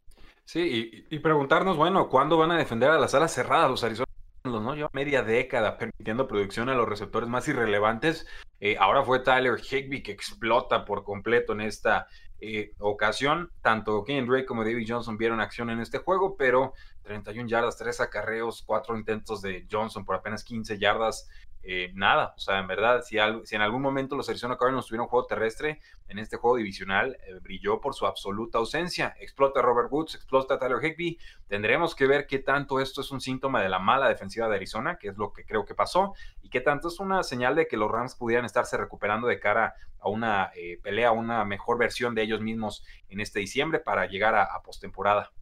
Sí, 0.46 1.06
y, 1.10 1.14
y 1.14 1.18
preguntarnos, 1.20 1.76
bueno, 1.76 2.08
¿cuándo 2.08 2.36
van 2.36 2.50
a 2.50 2.58
defender 2.58 2.90
a 2.90 2.98
las 2.98 3.14
alas 3.14 3.34
cerradas 3.34 3.70
los 3.70 3.84
Arizona? 3.84 4.13
¿No? 4.44 4.74
Lleva 4.74 4.90
media 4.92 5.22
década 5.22 5.78
permitiendo 5.78 6.28
producción 6.28 6.68
a 6.68 6.74
los 6.74 6.88
receptores 6.88 7.28
más 7.28 7.48
irrelevantes. 7.48 8.26
Eh, 8.60 8.76
ahora 8.78 9.02
fue 9.02 9.20
Tyler 9.20 9.58
Higby 9.58 10.02
que 10.02 10.12
explota 10.12 10.84
por 10.84 11.02
completo 11.02 11.54
en 11.54 11.62
esta 11.62 12.08
eh, 12.40 12.72
ocasión. 12.78 13.50
Tanto 13.62 14.04
Kenyon 14.04 14.26
Drake 14.26 14.44
como 14.44 14.62
David 14.62 14.84
Johnson 14.86 15.16
vieron 15.16 15.40
acción 15.40 15.70
en 15.70 15.80
este 15.80 15.98
juego, 15.98 16.36
pero 16.36 16.74
31 17.04 17.48
yardas, 17.48 17.78
3 17.78 18.02
acarreos, 18.02 18.62
4 18.66 18.98
intentos 18.98 19.40
de 19.40 19.66
Johnson 19.70 20.04
por 20.04 20.16
apenas 20.16 20.44
15 20.44 20.78
yardas. 20.78 21.28
Eh, 21.66 21.92
nada, 21.94 22.34
o 22.36 22.40
sea, 22.40 22.58
en 22.58 22.66
verdad, 22.66 23.02
si, 23.02 23.16
si, 23.44 23.56
en 23.56 23.62
algún 23.62 23.80
momento 23.80 24.16
los 24.16 24.28
Arizona 24.28 24.58
Cardinals 24.58 24.86
tuvieron 24.86 25.06
juego 25.06 25.26
terrestre, 25.26 25.80
en 26.08 26.18
este 26.18 26.36
juego 26.36 26.56
divisional 26.56 27.16
eh, 27.26 27.38
brilló 27.40 27.80
por 27.80 27.94
su 27.94 28.06
absoluta 28.06 28.58
ausencia. 28.58 29.16
Explota 29.18 29.62
Robert 29.62 29.88
Woods, 29.90 30.14
explota 30.14 30.58
Tyler 30.58 30.84
Higby. 30.84 31.18
Tendremos 31.48 31.94
que 31.94 32.06
ver 32.06 32.26
qué 32.26 32.38
tanto 32.38 32.80
esto 32.80 33.00
es 33.00 33.10
un 33.10 33.22
síntoma 33.22 33.62
de 33.62 33.70
la 33.70 33.78
mala 33.78 34.08
defensiva 34.08 34.46
de 34.48 34.56
Arizona, 34.56 34.98
que 34.98 35.08
es 35.08 35.16
lo 35.16 35.32
que 35.32 35.46
creo 35.46 35.64
que 35.64 35.74
pasó, 35.74 36.12
y 36.42 36.50
qué 36.50 36.60
tanto 36.60 36.88
es 36.88 37.00
una 37.00 37.22
señal 37.22 37.54
de 37.54 37.66
que 37.66 37.78
los 37.78 37.90
Rams 37.90 38.14
pudieran 38.14 38.44
estarse 38.44 38.76
recuperando 38.76 39.26
de 39.26 39.40
cara 39.40 39.74
a 39.98 40.10
una 40.10 40.50
eh, 40.54 40.78
pelea, 40.82 41.08
a 41.08 41.12
una 41.12 41.46
mejor 41.46 41.78
versión 41.78 42.14
de 42.14 42.22
ellos 42.22 42.42
mismos 42.42 42.84
en 43.08 43.20
este 43.20 43.40
diciembre 43.40 43.78
para 43.78 44.04
llegar 44.06 44.34
a, 44.34 44.44
a 44.44 44.62
postemporada. 44.62 45.32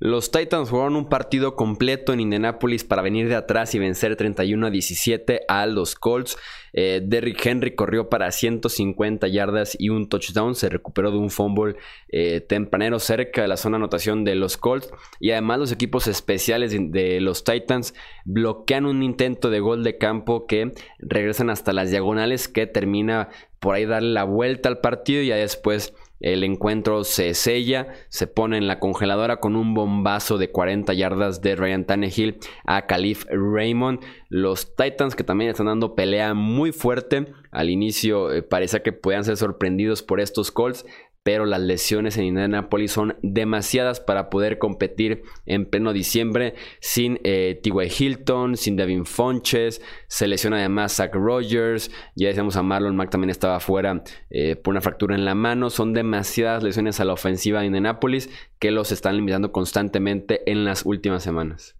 Los 0.00 0.30
Titans 0.30 0.70
jugaron 0.70 0.94
un 0.94 1.08
partido 1.08 1.56
completo 1.56 2.12
en 2.12 2.20
Indianapolis 2.20 2.84
para 2.84 3.02
venir 3.02 3.28
de 3.28 3.34
atrás 3.34 3.74
y 3.74 3.80
vencer 3.80 4.14
31 4.14 4.68
a 4.68 4.70
17 4.70 5.40
a 5.48 5.66
los 5.66 5.96
Colts. 5.96 6.38
Eh, 6.72 7.00
Derrick 7.04 7.44
Henry 7.44 7.74
corrió 7.74 8.08
para 8.08 8.30
150 8.30 9.26
yardas 9.26 9.76
y 9.76 9.88
un 9.88 10.08
touchdown. 10.08 10.54
Se 10.54 10.68
recuperó 10.68 11.10
de 11.10 11.18
un 11.18 11.30
fumble 11.30 11.74
eh, 12.10 12.40
tempranero 12.40 13.00
cerca 13.00 13.42
de 13.42 13.48
la 13.48 13.56
zona 13.56 13.76
anotación 13.76 14.22
de 14.24 14.36
los 14.36 14.56
Colts. 14.56 14.88
Y 15.18 15.32
además 15.32 15.58
los 15.58 15.72
equipos 15.72 16.06
especiales 16.06 16.76
de 16.78 17.20
los 17.20 17.42
Titans 17.42 17.92
bloquean 18.24 18.86
un 18.86 19.02
intento 19.02 19.50
de 19.50 19.58
gol 19.58 19.82
de 19.82 19.98
campo 19.98 20.46
que 20.46 20.74
regresan 21.00 21.50
hasta 21.50 21.72
las 21.72 21.90
diagonales 21.90 22.46
que 22.46 22.68
termina 22.68 23.30
por 23.58 23.74
ahí 23.74 23.84
darle 23.84 24.12
la 24.12 24.22
vuelta 24.22 24.68
al 24.68 24.78
partido 24.78 25.22
y 25.22 25.28
ya 25.28 25.36
después 25.36 25.92
el 26.20 26.42
encuentro 26.42 27.04
se 27.04 27.34
sella, 27.34 27.88
se 28.08 28.26
pone 28.26 28.58
en 28.58 28.66
la 28.66 28.80
congeladora 28.80 29.38
con 29.38 29.54
un 29.56 29.74
bombazo 29.74 30.36
de 30.38 30.50
40 30.50 30.92
yardas 30.94 31.40
de 31.40 31.54
Ryan 31.54 31.84
Tannehill 31.84 32.38
a 32.64 32.86
Calif 32.86 33.24
Raymond. 33.30 34.00
Los 34.28 34.74
Titans 34.74 35.14
que 35.14 35.24
también 35.24 35.50
están 35.50 35.66
dando 35.66 35.94
pelea 35.94 36.34
muy 36.34 36.72
fuerte. 36.72 37.32
Al 37.50 37.70
inicio 37.70 38.32
eh, 38.32 38.42
parecía 38.42 38.82
que 38.82 38.92
podían 38.92 39.24
ser 39.24 39.36
sorprendidos 39.36 40.02
por 40.02 40.20
estos 40.20 40.50
Colts 40.50 40.84
pero 41.28 41.44
las 41.44 41.60
lesiones 41.60 42.16
en 42.16 42.24
Indianapolis 42.24 42.90
son 42.90 43.18
demasiadas 43.20 44.00
para 44.00 44.30
poder 44.30 44.56
competir 44.56 45.24
en 45.44 45.66
pleno 45.66 45.92
diciembre 45.92 46.54
sin 46.80 47.20
eh, 47.22 47.60
T.Y. 47.62 47.92
Hilton, 47.98 48.56
sin 48.56 48.76
Devin 48.76 49.04
Fonches, 49.04 49.82
se 50.06 50.26
lesiona 50.26 50.56
además 50.56 50.96
Zach 50.96 51.12
Rogers, 51.12 51.90
ya 52.16 52.28
decíamos 52.28 52.56
a 52.56 52.62
Marlon 52.62 52.96
Mack 52.96 53.10
también 53.10 53.28
estaba 53.28 53.60
fuera 53.60 54.02
eh, 54.30 54.56
por 54.56 54.72
una 54.72 54.80
fractura 54.80 55.16
en 55.16 55.26
la 55.26 55.34
mano, 55.34 55.68
son 55.68 55.92
demasiadas 55.92 56.62
lesiones 56.62 56.98
a 56.98 57.04
la 57.04 57.12
ofensiva 57.12 57.60
de 57.60 57.66
Indianapolis 57.66 58.30
que 58.58 58.70
los 58.70 58.90
están 58.90 59.16
limitando 59.16 59.52
constantemente 59.52 60.50
en 60.50 60.64
las 60.64 60.86
últimas 60.86 61.22
semanas. 61.22 61.76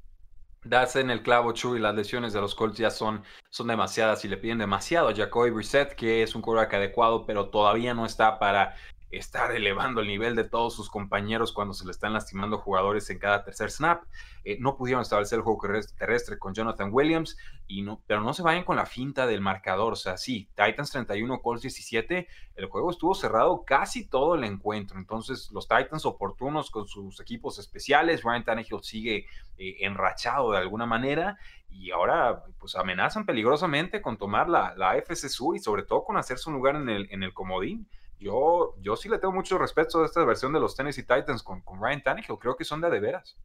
Das 0.62 0.94
en 0.96 1.08
el 1.08 1.22
clavo, 1.22 1.52
Chu, 1.52 1.74
y 1.76 1.80
las 1.80 1.94
lesiones 1.94 2.34
de 2.34 2.42
los 2.42 2.54
Colts 2.54 2.76
ya 2.76 2.90
son, 2.90 3.22
son 3.48 3.68
demasiadas 3.68 4.22
y 4.26 4.28
le 4.28 4.36
piden 4.36 4.58
demasiado 4.58 5.08
a 5.08 5.14
Jacoby 5.14 5.48
Brissett, 5.48 5.94
que 5.94 6.22
es 6.22 6.34
un 6.34 6.42
quarterback 6.42 6.74
adecuado, 6.74 7.24
pero 7.24 7.48
todavía 7.48 7.94
no 7.94 8.04
está 8.04 8.38
para 8.38 8.74
estar 9.10 9.52
elevando 9.52 10.00
el 10.02 10.06
nivel 10.06 10.36
de 10.36 10.44
todos 10.44 10.74
sus 10.74 10.90
compañeros 10.90 11.52
cuando 11.52 11.72
se 11.72 11.84
le 11.84 11.92
están 11.92 12.12
lastimando 12.12 12.58
jugadores 12.58 13.08
en 13.10 13.18
cada 13.18 13.42
tercer 13.42 13.70
snap. 13.70 14.04
Eh, 14.44 14.58
no 14.60 14.76
pudieron 14.76 15.02
establecer 15.02 15.38
el 15.38 15.42
juego 15.42 15.60
terrestre 15.96 16.38
con 16.38 16.54
Jonathan 16.54 16.90
Williams, 16.92 17.36
y 17.66 17.82
no, 17.82 18.02
pero 18.06 18.20
no 18.20 18.34
se 18.34 18.42
vayan 18.42 18.64
con 18.64 18.76
la 18.76 18.86
finta 18.86 19.26
del 19.26 19.40
marcador. 19.40 19.94
O 19.94 19.96
sea, 19.96 20.16
sí, 20.16 20.48
Titans 20.54 20.90
31, 20.90 21.40
Colts 21.40 21.62
17, 21.62 22.28
el 22.56 22.66
juego 22.66 22.90
estuvo 22.90 23.14
cerrado 23.14 23.64
casi 23.64 24.06
todo 24.06 24.34
el 24.34 24.44
encuentro. 24.44 24.98
Entonces, 24.98 25.50
los 25.52 25.68
Titans 25.68 26.04
oportunos 26.04 26.70
con 26.70 26.86
sus 26.86 27.20
equipos 27.20 27.58
especiales, 27.58 28.22
Ryan 28.22 28.44
Tannehill 28.44 28.82
sigue 28.82 29.26
eh, 29.56 29.76
enrachado 29.80 30.52
de 30.52 30.58
alguna 30.58 30.86
manera 30.86 31.38
y 31.70 31.90
ahora 31.90 32.44
pues 32.58 32.74
amenazan 32.76 33.26
peligrosamente 33.26 34.00
con 34.00 34.16
tomar 34.16 34.48
la, 34.48 34.74
la 34.76 34.96
FC 34.96 35.28
Sur 35.28 35.54
y 35.54 35.58
sobre 35.58 35.82
todo 35.82 36.02
con 36.04 36.16
hacerse 36.16 36.48
un 36.48 36.56
lugar 36.56 36.76
en 36.76 36.88
el, 36.88 37.08
en 37.10 37.22
el 37.22 37.34
comodín 37.34 37.86
yo, 38.18 38.74
yo 38.80 38.96
sí 38.96 39.08
le 39.08 39.18
tengo 39.18 39.32
mucho 39.32 39.58
respeto 39.58 40.02
a 40.02 40.06
esta 40.06 40.24
versión 40.24 40.52
de 40.52 40.60
los 40.60 40.74
Tennessee 40.74 41.02
Titans 41.02 41.42
con, 41.42 41.60
con 41.62 41.82
Ryan 41.82 42.02
Tannehill. 42.02 42.38
Creo 42.38 42.56
que 42.56 42.64
son 42.64 42.80
de 42.80 42.90
de 42.90 43.00
veras. 43.00 43.36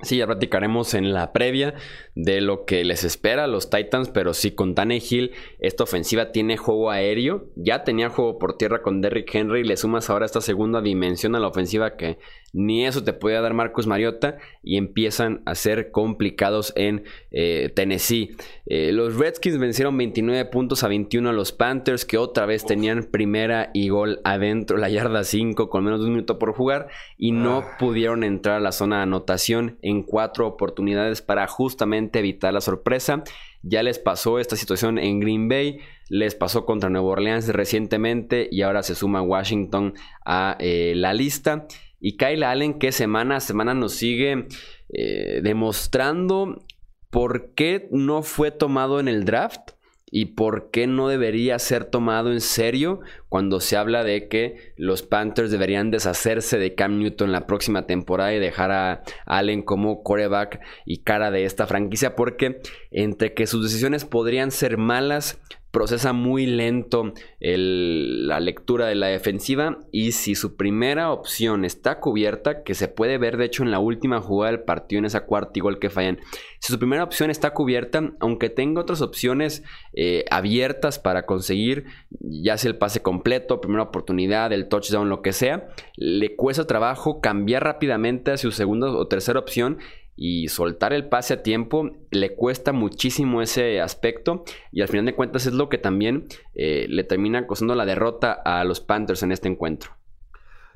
Sí, 0.00 0.16
ya 0.16 0.26
platicaremos 0.26 0.94
en 0.94 1.12
la 1.12 1.32
previa 1.32 1.74
de 2.16 2.40
lo 2.40 2.64
que 2.64 2.82
les 2.84 3.04
espera 3.04 3.44
a 3.44 3.46
los 3.46 3.70
Titans, 3.70 4.08
pero 4.08 4.34
sí, 4.34 4.50
con 4.50 4.74
Tannehill, 4.74 5.30
esta 5.60 5.84
ofensiva 5.84 6.32
tiene 6.32 6.56
juego 6.56 6.90
aéreo. 6.90 7.46
Ya 7.54 7.84
tenía 7.84 8.08
juego 8.08 8.38
por 8.38 8.56
tierra 8.56 8.82
con 8.82 9.00
Derrick 9.00 9.32
Henry. 9.32 9.62
Le 9.62 9.76
sumas 9.76 10.10
ahora 10.10 10.26
esta 10.26 10.40
segunda 10.40 10.80
dimensión 10.80 11.36
a 11.36 11.40
la 11.40 11.46
ofensiva 11.46 11.96
que 11.96 12.18
ni 12.52 12.84
eso 12.84 13.02
te 13.02 13.12
podía 13.12 13.40
dar 13.40 13.54
Marcus 13.54 13.86
Mariota 13.86 14.36
y 14.62 14.76
empiezan 14.76 15.42
a 15.46 15.54
ser 15.54 15.90
complicados 15.90 16.72
en 16.76 17.04
eh, 17.30 17.72
Tennessee. 17.74 18.36
Eh, 18.66 18.92
los 18.92 19.16
Redskins 19.16 19.58
vencieron 19.58 19.96
29 19.96 20.44
puntos 20.46 20.84
a 20.84 20.88
21 20.88 21.30
a 21.30 21.32
los 21.32 21.52
Panthers 21.52 22.04
que 22.04 22.18
otra 22.18 22.44
vez 22.44 22.64
tenían 22.64 23.04
primera 23.04 23.70
y 23.72 23.88
gol 23.88 24.20
adentro, 24.24 24.76
la 24.76 24.90
yarda 24.90 25.24
5 25.24 25.70
con 25.70 25.84
menos 25.84 26.00
de 26.00 26.06
un 26.06 26.12
minuto 26.12 26.38
por 26.38 26.52
jugar 26.52 26.88
y 27.16 27.32
no 27.32 27.58
ah. 27.58 27.76
pudieron 27.78 28.22
entrar 28.22 28.56
a 28.56 28.60
la 28.60 28.72
zona 28.72 28.96
de 28.96 29.02
anotación 29.04 29.78
en 29.82 30.02
cuatro 30.02 30.46
oportunidades 30.46 31.20
para 31.20 31.46
justamente 31.46 32.20
evitar 32.20 32.54
la 32.54 32.60
sorpresa. 32.60 33.24
Ya 33.62 33.82
les 33.82 33.98
pasó 33.98 34.38
esta 34.38 34.56
situación 34.56 34.98
en 34.98 35.20
Green 35.20 35.48
Bay, 35.48 35.80
les 36.08 36.34
pasó 36.34 36.64
contra 36.64 36.90
Nueva 36.90 37.08
Orleans 37.08 37.48
recientemente 37.48 38.48
y 38.50 38.62
ahora 38.62 38.82
se 38.82 38.94
suma 38.94 39.22
Washington 39.22 39.94
a 40.24 40.56
eh, 40.58 40.94
la 40.96 41.12
lista. 41.12 41.66
Y 42.00 42.16
Kyle 42.16 42.44
Allen 42.44 42.78
que 42.78 42.90
semana 42.90 43.36
a 43.36 43.40
semana 43.40 43.74
nos 43.74 43.94
sigue 43.94 44.46
eh, 44.88 45.40
demostrando 45.42 46.64
por 47.10 47.54
qué 47.54 47.88
no 47.92 48.22
fue 48.22 48.50
tomado 48.50 48.98
en 48.98 49.08
el 49.08 49.24
draft 49.24 49.72
y 50.14 50.26
por 50.26 50.70
qué 50.70 50.86
no 50.86 51.08
debería 51.08 51.58
ser 51.58 51.86
tomado 51.86 52.30
en 52.30 52.42
serio 52.42 53.00
cuando 53.30 53.60
se 53.60 53.78
habla 53.78 54.04
de 54.04 54.28
que 54.28 54.74
los 54.76 55.02
Panthers 55.02 55.50
deberían 55.50 55.90
deshacerse 55.90 56.58
de 56.58 56.74
Cam 56.74 56.98
Newton 56.98 57.32
la 57.32 57.46
próxima 57.46 57.86
temporada 57.86 58.34
y 58.34 58.38
dejar 58.38 58.70
a 58.72 59.02
Allen 59.24 59.62
como 59.62 60.02
coreback 60.02 60.60
y 60.84 60.98
cara 60.98 61.30
de 61.30 61.46
esta 61.46 61.66
franquicia 61.66 62.14
porque 62.14 62.60
entre 62.90 63.32
que 63.32 63.46
sus 63.46 63.64
decisiones 63.64 64.04
podrían 64.04 64.50
ser 64.50 64.76
malas 64.76 65.40
procesa 65.72 66.12
muy 66.12 66.46
lento 66.46 67.12
la 67.40 68.38
lectura 68.40 68.86
de 68.86 68.94
la 68.94 69.08
defensiva 69.08 69.78
y 69.90 70.12
si 70.12 70.34
su 70.34 70.54
primera 70.56 71.10
opción 71.10 71.64
está 71.64 71.98
cubierta, 71.98 72.62
que 72.62 72.74
se 72.74 72.88
puede 72.88 73.18
ver 73.18 73.38
de 73.38 73.46
hecho 73.46 73.62
en 73.62 73.70
la 73.70 73.78
última 73.78 74.20
jugada 74.20 74.52
del 74.52 74.62
partido 74.62 75.00
en 75.00 75.06
esa 75.06 75.24
cuarta 75.24 75.52
igual 75.54 75.78
que 75.78 75.90
fallan, 75.90 76.20
si 76.60 76.72
su 76.72 76.78
primera 76.78 77.02
opción 77.02 77.30
está 77.30 77.54
cubierta, 77.54 78.12
aunque 78.20 78.50
tenga 78.50 78.82
otras 78.82 79.00
opciones 79.00 79.64
eh, 79.94 80.24
abiertas 80.30 80.98
para 80.98 81.26
conseguir, 81.26 81.86
ya 82.20 82.58
sea 82.58 82.70
el 82.70 82.76
pase 82.76 83.00
completo, 83.00 83.60
primera 83.60 83.82
oportunidad, 83.82 84.52
el 84.52 84.68
touchdown, 84.68 85.08
lo 85.08 85.22
que 85.22 85.32
sea, 85.32 85.68
le 85.96 86.36
cuesta 86.36 86.66
trabajo 86.66 87.20
cambiar 87.20 87.64
rápidamente 87.64 88.30
a 88.30 88.36
su 88.36 88.52
segunda 88.52 88.90
o 88.90 89.08
tercera 89.08 89.40
opción 89.40 89.78
y 90.16 90.48
soltar 90.48 90.92
el 90.92 91.08
pase 91.08 91.34
a 91.34 91.42
tiempo 91.42 91.90
le 92.10 92.34
cuesta 92.34 92.72
muchísimo 92.72 93.42
ese 93.42 93.80
aspecto 93.80 94.44
y 94.70 94.82
al 94.82 94.88
final 94.88 95.06
de 95.06 95.14
cuentas 95.14 95.46
es 95.46 95.54
lo 95.54 95.68
que 95.68 95.78
también 95.78 96.26
eh, 96.54 96.86
le 96.88 97.04
termina 97.04 97.46
costando 97.46 97.74
la 97.74 97.86
derrota 97.86 98.32
a 98.32 98.64
los 98.64 98.80
Panthers 98.80 99.22
en 99.22 99.32
este 99.32 99.48
encuentro. 99.48 99.92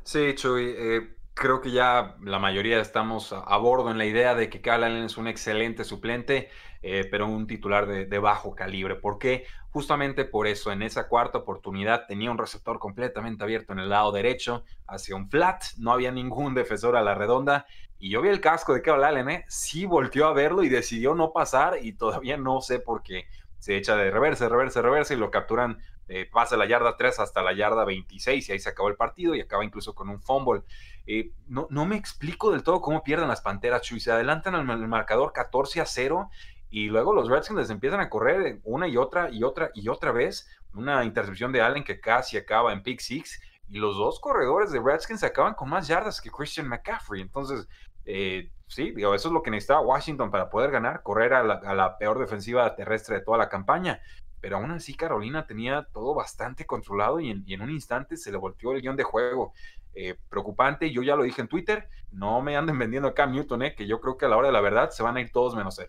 Sí, 0.03 0.35
Chuy, 0.35 0.75
eh, 0.77 1.17
creo 1.37 1.61
que 1.61 1.71
ya 1.71 2.17
la 2.25 2.39
mayoría 2.39 2.81
estamos 2.81 3.33
a, 3.33 3.57
bordo 3.59 3.91
en 3.91 3.99
la 3.99 4.07
idea 4.07 4.35
de 4.35 4.49
que 4.49 4.63
Kyle 4.63 4.85
Allen 4.85 5.05
es 5.05 5.19
un 5.19 5.29
excelente 5.29 5.85
suplente, 5.85 6.49
eh, 6.89 7.05
pero 7.11 7.27
un 7.27 7.49
titular 7.49 7.89
de, 7.89 8.19
bajo 8.21 8.55
calibre. 8.55 8.95
¿Por 8.95 9.19
qué? 9.19 9.45
Justamente 9.71 10.25
por 10.25 10.47
eso, 10.47 10.71
en 10.71 10.83
esa 10.83 11.09
cuarta 11.09 11.39
oportunidad 11.39 12.07
tenía 12.07 12.31
un 12.31 12.39
receptor 12.39 12.79
completamente 12.79 13.43
abierto 13.43 13.73
en 13.73 13.81
el 13.81 13.89
lado 13.89 14.13
derecho, 14.13 14.63
hacia 14.87 15.17
un 15.17 15.29
flat, 15.29 15.65
no 15.79 15.91
había 15.91 16.13
ningún 16.13 16.55
defensor 16.55 16.95
a 16.95 17.03
la 17.03 17.17
redonda 17.17 17.67
y 17.99 18.11
yo 18.11 18.23
vi 18.23 18.29
el 18.29 18.41
casco 18.41 18.73
de 18.73 18.83
Carol 18.83 19.03
Allen, 19.03 19.29
¿eh? 19.31 19.45
Sí 19.49 19.85
volteó 19.85 20.27
a 20.27 20.33
verlo 20.33 20.63
y 20.63 20.69
decidió 20.69 21.17
no 21.17 21.33
pasar 21.33 21.79
y 21.83 21.95
todavía 21.95 22.37
no 22.37 22.61
sé 22.61 22.79
por 22.79 23.03
qué. 23.03 23.27
Se 23.59 23.77
echa 23.77 23.97
de 23.97 24.13
reverse, 24.13 24.49
reverse, 24.49 24.81
reverse 24.81 25.15
y 25.15 25.17
lo 25.17 25.33
capturan, 25.33 25.79
eh, 26.07 26.31
pasa 26.33 26.57
la 26.57 26.69
yarda 26.69 26.97
3 26.97 27.19
hasta 27.19 27.43
la 27.43 27.53
yarda 27.53 27.85
26 27.85 28.49
y 28.49 28.53
ahí 28.53 28.61
se 28.61 28.69
acabó 28.69 28.91
el 28.91 28.97
partido 28.97 29.35
y 29.35 29.41
acaba 29.41 29.65
incluso 29.65 29.93
con 29.93 30.09
un 30.09 30.23
fumble. 30.23 30.63
Eh, 31.09 31.33
no, 31.49 31.67
no 31.69 31.85
me 31.85 31.97
explico 31.97 32.53
del 32.53 32.63
todo 32.63 32.81
cómo 32.81 33.03
pierden 33.03 33.27
las 33.27 33.41
Panteras, 33.41 33.83
Chuy. 33.83 33.99
Se 33.99 34.13
adelantan 34.13 34.55
al 34.55 34.87
marcador 34.87 35.33
14 35.33 35.81
a 35.81 35.87
0 35.87 36.31
y 36.71 36.89
luego 36.89 37.15
los 37.15 37.29
Redskins 37.29 37.59
les 37.61 37.71
empiezan 37.71 38.01
a 38.01 38.11
correr 38.11 38.61
una 38.65 38.89
y 38.89 38.97
otra 38.97 39.31
y 39.31 39.43
otra 39.43 39.71
y 39.75 39.89
otra 39.89 40.13
vez. 40.13 40.49
Una 40.75 41.05
intercepción 41.05 41.53
de 41.53 41.63
Allen 41.63 41.85
que 41.85 42.01
casi 42.01 42.37
acaba 42.37 42.73
en 42.73 42.83
pick 42.83 43.01
six 43.01 43.41
y 43.69 43.79
los 43.79 43.97
dos 43.97 44.21
corredores 44.21 44.71
de 44.73 44.81
Redskins 44.81 45.25
acaban 45.25 45.55
con 45.55 45.69
más 45.69 45.89
yardas 45.89 46.21
que 46.21 46.31
Christian 46.31 46.69
McCaffrey. 46.69 47.21
Entonces, 47.21 47.69
eh, 48.05 48.51
sí, 48.67 48.93
digo, 48.93 49.15
eso 49.15 49.29
es 49.29 49.35
lo 49.35 49.43
que 49.43 49.51
necesitaba 49.51 49.81
Washington 49.81 50.31
para 50.31 50.51
poder 50.51 50.71
ganar, 50.71 51.03
correr 51.03 51.35
a 51.35 51.43
la, 51.43 51.99
peor 51.99 52.19
defensiva 52.19 52.75
terrestre 52.75 53.17
de 53.17 53.25
toda 53.25 53.39
la 53.39 53.49
campaña. 53.49 54.01
Pero 54.41 54.59
aún 54.59 54.71
así 54.71 54.95
Carolina 54.95 55.47
tenía 55.47 55.89
todo 55.93 56.15
bastante 56.15 56.67
controlado 56.67 57.19
y 57.21 57.31
en, 57.31 57.61
un 57.61 57.71
instante 57.71 58.17
se 58.17 58.31
le 58.31 58.39
volteó 58.39 58.73
el 58.73 58.83
guion 58.83 58.97
de 58.97 59.03
juego. 59.03 59.53
Eh, 59.95 60.17
preocupante, 60.29 60.91
yo 60.93 61.03
ya 61.03 61.17
lo 61.17 61.23
dije 61.23 61.41
en 61.41 61.49
Twitter, 61.49 61.89
no 62.13 62.43
me 62.43 62.57
anden 62.57 62.79
vendiendo 62.79 63.09
a 63.09 63.15
Cam 63.15 63.33
Newton, 63.33 63.63
eh, 63.63 63.75
que 63.75 63.87
yo 63.87 63.99
creo 63.99 64.19
que 64.19 64.27
a 64.27 64.29
la 64.29 64.37
hora 64.37 64.49
de 64.49 64.53
la 64.53 64.61
verdad 64.61 64.91
se 64.91 65.03
van 65.03 65.17
a 65.17 65.23
ir 65.23 65.33
todos 65.33 65.57
menos 65.57 65.79
él. 65.79 65.89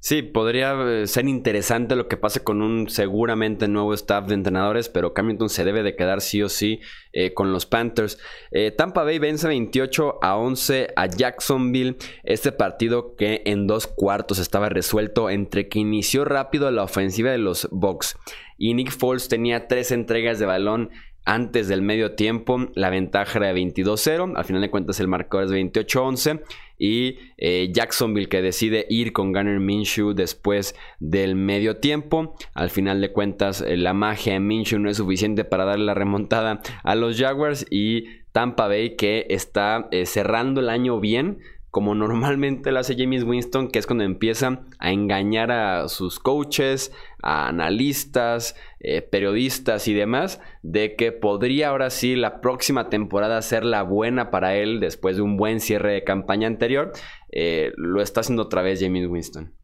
Sí, 0.00 0.22
podría 0.22 0.74
eh, 0.74 1.08
ser 1.08 1.26
interesante 1.26 1.96
lo 1.96 2.06
que 2.06 2.16
pase 2.16 2.44
con 2.44 2.62
un 2.62 2.88
seguramente 2.88 3.66
nuevo 3.66 3.92
staff 3.94 4.28
de 4.28 4.34
entrenadores, 4.34 4.88
pero 4.88 5.12
Camilton 5.12 5.48
se 5.48 5.64
debe 5.64 5.82
de 5.82 5.96
quedar 5.96 6.20
sí 6.20 6.40
o 6.40 6.48
sí 6.48 6.80
eh, 7.12 7.34
con 7.34 7.50
los 7.50 7.66
Panthers. 7.66 8.18
Eh, 8.52 8.70
Tampa 8.70 9.02
Bay 9.02 9.18
vence 9.18 9.48
28 9.48 10.20
a 10.22 10.36
11 10.36 10.88
a 10.94 11.06
Jacksonville. 11.06 11.96
Este 12.22 12.52
partido 12.52 13.16
que 13.16 13.42
en 13.44 13.66
dos 13.66 13.88
cuartos 13.88 14.38
estaba 14.38 14.68
resuelto 14.68 15.30
entre 15.30 15.68
que 15.68 15.80
inició 15.80 16.24
rápido 16.24 16.70
la 16.70 16.84
ofensiva 16.84 17.32
de 17.32 17.38
los 17.38 17.68
Bucks 17.72 18.16
y 18.56 18.74
Nick 18.74 18.90
Foles 18.90 19.28
tenía 19.28 19.68
tres 19.68 19.92
entregas 19.92 20.38
de 20.38 20.46
balón 20.46 20.90
antes 21.28 21.68
del 21.68 21.82
medio 21.82 22.14
tiempo 22.14 22.68
la 22.74 22.88
ventaja 22.88 23.38
era 23.38 23.52
de 23.52 23.60
22-0. 23.60 24.32
Al 24.34 24.44
final 24.44 24.62
de 24.62 24.70
cuentas 24.70 24.98
el 24.98 25.08
marcador 25.08 25.44
es 25.44 25.52
28-11. 25.52 26.42
Y 26.78 27.18
eh, 27.36 27.70
Jacksonville 27.72 28.28
que 28.28 28.40
decide 28.40 28.86
ir 28.88 29.12
con 29.12 29.32
Gunner 29.32 29.60
Minshew 29.60 30.14
después 30.14 30.74
del 31.00 31.34
medio 31.34 31.78
tiempo. 31.78 32.36
Al 32.54 32.70
final 32.70 33.00
de 33.00 33.12
cuentas 33.12 33.60
eh, 33.60 33.76
la 33.76 33.94
magia 33.94 34.34
de 34.34 34.40
Minshew 34.40 34.78
no 34.78 34.88
es 34.88 34.98
suficiente 34.98 35.44
para 35.44 35.64
darle 35.64 35.86
la 35.86 35.94
remontada 35.94 36.60
a 36.84 36.94
los 36.94 37.18
Jaguars. 37.18 37.66
Y 37.70 38.04
Tampa 38.32 38.68
Bay 38.68 38.96
que 38.96 39.26
está 39.30 39.88
eh, 39.90 40.06
cerrando 40.06 40.60
el 40.60 40.68
año 40.68 41.00
bien 41.00 41.38
como 41.78 41.94
normalmente 41.94 42.72
lo 42.72 42.80
hace 42.80 42.96
James 42.98 43.22
Winston, 43.22 43.68
que 43.68 43.78
es 43.78 43.86
cuando 43.86 44.02
empieza 44.02 44.62
a 44.80 44.90
engañar 44.90 45.52
a 45.52 45.86
sus 45.86 46.18
coaches, 46.18 46.92
a 47.22 47.46
analistas, 47.46 48.56
eh, 48.80 49.00
periodistas 49.00 49.86
y 49.86 49.94
demás, 49.94 50.40
de 50.62 50.96
que 50.96 51.12
podría 51.12 51.68
ahora 51.68 51.90
sí 51.90 52.16
la 52.16 52.40
próxima 52.40 52.90
temporada 52.90 53.40
ser 53.42 53.64
la 53.64 53.84
buena 53.84 54.32
para 54.32 54.56
él 54.56 54.80
después 54.80 55.14
de 55.14 55.22
un 55.22 55.36
buen 55.36 55.60
cierre 55.60 55.92
de 55.92 56.02
campaña 56.02 56.48
anterior. 56.48 56.90
Eh, 57.30 57.70
lo 57.76 58.02
está 58.02 58.22
haciendo 58.22 58.42
otra 58.42 58.62
vez 58.62 58.80
James 58.80 59.06
Winston. 59.06 59.54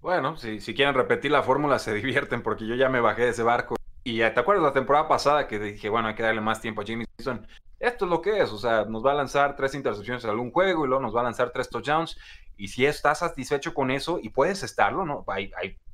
Bueno, 0.00 0.36
si, 0.36 0.60
si 0.60 0.72
quieren 0.72 0.94
repetir 0.94 1.32
la 1.32 1.42
fórmula 1.42 1.80
se 1.80 1.92
divierten 2.00 2.42
porque 2.44 2.64
yo 2.64 2.76
ya 2.76 2.88
me 2.88 3.00
bajé 3.00 3.22
de 3.22 3.30
ese 3.30 3.42
barco. 3.42 3.74
Y 4.04 4.18
te 4.18 4.38
acuerdas 4.38 4.62
la 4.62 4.72
temporada 4.72 5.08
pasada 5.08 5.48
que 5.48 5.58
dije, 5.58 5.88
bueno, 5.88 6.06
hay 6.06 6.14
que 6.14 6.22
darle 6.22 6.42
más 6.42 6.60
tiempo 6.60 6.82
a 6.82 6.84
James 6.86 7.08
Winston 7.18 7.44
esto 7.80 8.04
es 8.04 8.10
lo 8.10 8.20
que 8.20 8.40
es, 8.40 8.52
o 8.52 8.58
sea, 8.58 8.84
nos 8.84 9.04
va 9.04 9.12
a 9.12 9.14
lanzar 9.14 9.56
tres 9.56 9.74
intercepciones 9.74 10.22
en 10.24 10.30
algún 10.30 10.52
juego 10.52 10.84
y 10.84 10.88
luego 10.88 11.02
nos 11.02 11.16
va 11.16 11.20
a 11.20 11.24
lanzar 11.24 11.50
tres 11.50 11.70
touchdowns. 11.70 12.18
Y 12.58 12.68
si 12.68 12.84
estás 12.84 13.20
satisfecho 13.20 13.72
con 13.72 13.90
eso 13.90 14.20
y 14.22 14.28
puedes 14.28 14.62
estarlo, 14.62 15.06
¿no? 15.06 15.24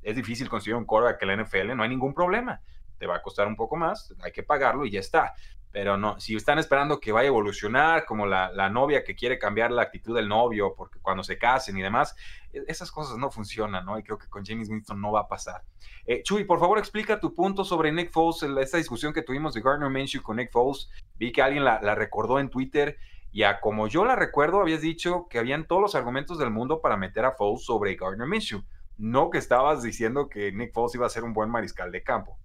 es 0.01 0.15
difícil 0.15 0.49
conseguir 0.49 0.75
un 0.75 0.83
quarterback 0.83 1.19
que 1.19 1.25
la 1.25 1.41
NFL, 1.41 1.75
no 1.77 1.83
hay 1.83 1.89
ningún 1.89 2.13
problema. 2.13 2.61
Te 2.97 3.07
va 3.07 3.15
a 3.15 3.21
costar 3.21 3.47
un 3.47 3.55
poco 3.55 3.77
más, 3.77 4.13
hay 4.21 4.33
que 4.33 4.43
pagarlo 4.43 4.85
y 4.85 4.91
ya 4.91 4.99
está. 4.99 5.33
Pero 5.71 5.97
no, 5.97 6.19
si 6.19 6.35
están 6.35 6.59
esperando 6.59 6.99
que 6.99 7.11
vaya 7.11 7.25
a 7.25 7.27
evolucionar, 7.27 8.05
como 8.05 8.25
la, 8.25 8.51
la 8.51 8.69
novia 8.69 9.03
que 9.03 9.15
quiere 9.15 9.37
cambiar 9.37 9.71
la 9.71 9.83
actitud 9.83 10.15
del 10.15 10.27
novio 10.27 10.73
porque 10.75 10.99
cuando 10.99 11.23
se 11.23 11.37
casen 11.37 11.77
y 11.77 11.81
demás, 11.81 12.15
e, 12.53 12.63
esas 12.67 12.91
cosas 12.91 13.17
no 13.17 13.29
funcionan, 13.29 13.85
¿no? 13.85 13.99
Y 13.99 14.03
creo 14.03 14.17
que 14.17 14.27
con 14.27 14.45
James 14.45 14.69
Winston 14.69 14.99
no 14.99 15.11
va 15.11 15.21
a 15.21 15.27
pasar. 15.27 15.63
Eh, 16.05 16.23
Chuy, 16.23 16.45
por 16.45 16.59
favor, 16.59 16.77
explica 16.77 17.19
tu 17.19 17.35
punto 17.35 17.65
sobre 17.65 17.91
Nick 17.91 18.11
Foles, 18.11 18.43
esta 18.43 18.77
discusión 18.77 19.13
que 19.13 19.21
tuvimos 19.21 19.53
de 19.53 19.61
Gardner 19.61 19.89
Minshew 19.89 20.21
con 20.21 20.37
Nick 20.37 20.51
Foles. 20.51 20.89
Vi 21.15 21.31
que 21.31 21.41
alguien 21.41 21.65
la, 21.65 21.79
recordó 21.95 22.39
en 22.39 22.49
Twitter. 22.49 22.97
Y 23.31 23.43
a 23.43 23.59
como 23.59 23.87
yo 23.87 24.05
la 24.05 24.15
recuerdo, 24.15 24.61
habías 24.61 24.81
dicho 24.81 25.27
que 25.29 25.37
habían 25.37 25.67
todos 25.67 25.81
los 25.81 25.95
argumentos 25.95 26.39
del 26.39 26.49
mundo 26.49 26.81
para 26.81 26.97
meter 26.97 27.25
a 27.25 27.33
Foles 27.33 27.65
sobre 27.65 27.95
Gardner 27.95 28.27
Minshew. 28.27 28.63
No 28.97 29.29
que 29.29 29.37
estabas 29.37 29.83
diciendo 29.83 30.29
que 30.29 30.51
Nick 30.51 30.73
Foles 30.73 30.95
iba 30.95 31.05
a 31.05 31.09
ser 31.09 31.23
un 31.23 31.33
buen 31.33 31.49
mariscal 31.49 31.91
de 31.91 32.03
campo. 32.03 32.39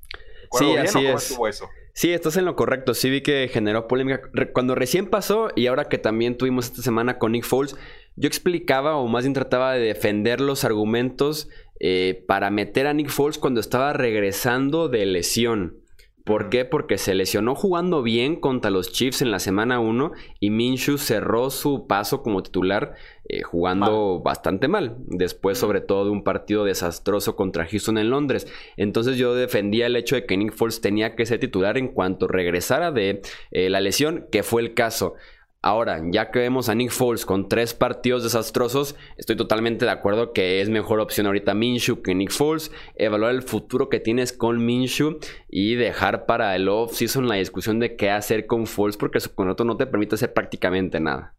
Sí, 0.53 0.77
así 0.77 1.07
es. 1.07 1.37
Eso? 1.49 1.69
Sí, 1.95 2.11
estás 2.11 2.37
en 2.37 2.45
lo 2.45 2.57
correcto. 2.57 2.95
Sí 2.95 3.11
vi 3.11 3.21
que 3.21 3.49
generó 3.53 3.87
polémica. 3.87 4.23
Cuando 4.53 4.75
recién 4.75 5.07
pasó 5.07 5.51
y 5.55 5.67
ahora 5.67 5.85
que 5.87 5.99
también 5.99 6.37
tuvimos 6.37 6.67
esta 6.67 6.83
semana 6.83 7.19
con 7.19 7.33
Nick 7.33 7.45
Foles, 7.45 7.77
yo 8.17 8.29
explicaba 8.29 8.97
o 8.97 9.07
más 9.09 9.25
bien 9.25 9.35
trataba 9.35 9.73
de 9.73 9.81
defender 9.81 10.41
los 10.41 10.65
argumentos 10.65 11.49
eh, 11.81 12.25
para 12.27 12.51
meter 12.51 12.87
a 12.87 12.95
Nick 12.95 13.09
Foles 13.09 13.39
cuando 13.39 13.61
estaba 13.61 13.93
regresando 13.93 14.89
de 14.89 15.07
lesión. 15.07 15.83
¿Por 16.25 16.51
qué? 16.51 16.65
Porque 16.65 16.99
se 16.99 17.15
lesionó 17.15 17.57
jugando 17.57 18.03
bien 18.03 18.37
contra 18.37 18.71
los 18.71 18.93
Chiefs 18.93 19.23
en 19.23 19.33
la 19.33 19.41
semana 19.41 19.81
1 19.81 20.13
y 20.39 20.51
Minshew 20.51 20.99
cerró 20.99 21.51
su 21.51 21.89
paso 21.89 22.23
como 22.23 22.45
titular 22.45 22.95
eh, 23.33 23.41
jugando 23.41 24.21
bastante 24.21 24.69
mal. 24.69 24.97
Después, 25.07 25.57
sobre 25.57 25.81
todo, 25.81 26.05
de 26.05 26.11
un 26.11 26.23
partido 26.23 26.65
desastroso 26.65 27.35
contra 27.35 27.67
Houston 27.67 27.97
en 27.97 28.11
Londres. 28.11 28.47
Entonces 28.77 29.17
yo 29.17 29.35
defendía 29.35 29.87
el 29.87 29.97
hecho 29.97 30.17
de 30.17 30.27
que 30.27 30.37
Nick 30.37 30.53
Foles 30.53 30.83
tenía 30.83 31.17
que 31.17 31.25
ser 31.25 31.41
titular 31.41 31.79
en 31.79 31.89
cuanto 31.89 32.29
regresara 32.29 32.93
de 32.93 33.23
eh, 33.51 33.71
la 33.71 33.81
lesión, 33.81 34.27
que 34.31 34.43
fue 34.43 34.61
el 34.61 34.75
caso. 34.75 35.15
Ahora, 35.63 36.03
ya 36.11 36.31
que 36.31 36.41
vemos 36.41 36.69
a 36.69 36.75
Nick 36.75 36.91
Foles 36.91 37.25
con 37.25 37.49
tres 37.49 37.73
partidos 37.73 38.23
desastrosos, 38.23 38.97
estoy 39.17 39.37
totalmente 39.37 39.87
de 39.87 39.93
acuerdo 39.93 40.35
que 40.35 40.61
es 40.61 40.69
mejor 40.69 41.01
opción 41.01 41.27
ahorita 41.27 41.55
Minshew 41.55 42.03
que 42.03 42.15
Nick 42.15 42.33
Foles. 42.33 42.71
Evaluar 42.97 43.31
el 43.31 43.43
futuro 43.43 43.89
que 43.89 43.99
tienes 43.99 44.35
con 44.35 44.63
Minshew 44.63 45.21
y 45.49 45.77
dejar 45.77 46.27
para 46.27 46.55
el 46.55 46.69
off-season 46.69 47.29
la 47.29 47.37
discusión 47.37 47.79
de 47.79 47.97
qué 47.97 48.11
hacer 48.11 48.47
con 48.47 48.67
Foles 48.67 48.99
porque 48.99 49.21
su 49.21 49.35
contrato 49.35 49.65
no 49.65 49.79
te 49.79 49.87
permite 49.87 50.17
hacer 50.17 50.35
prácticamente 50.35 51.01
nada. 51.01 51.35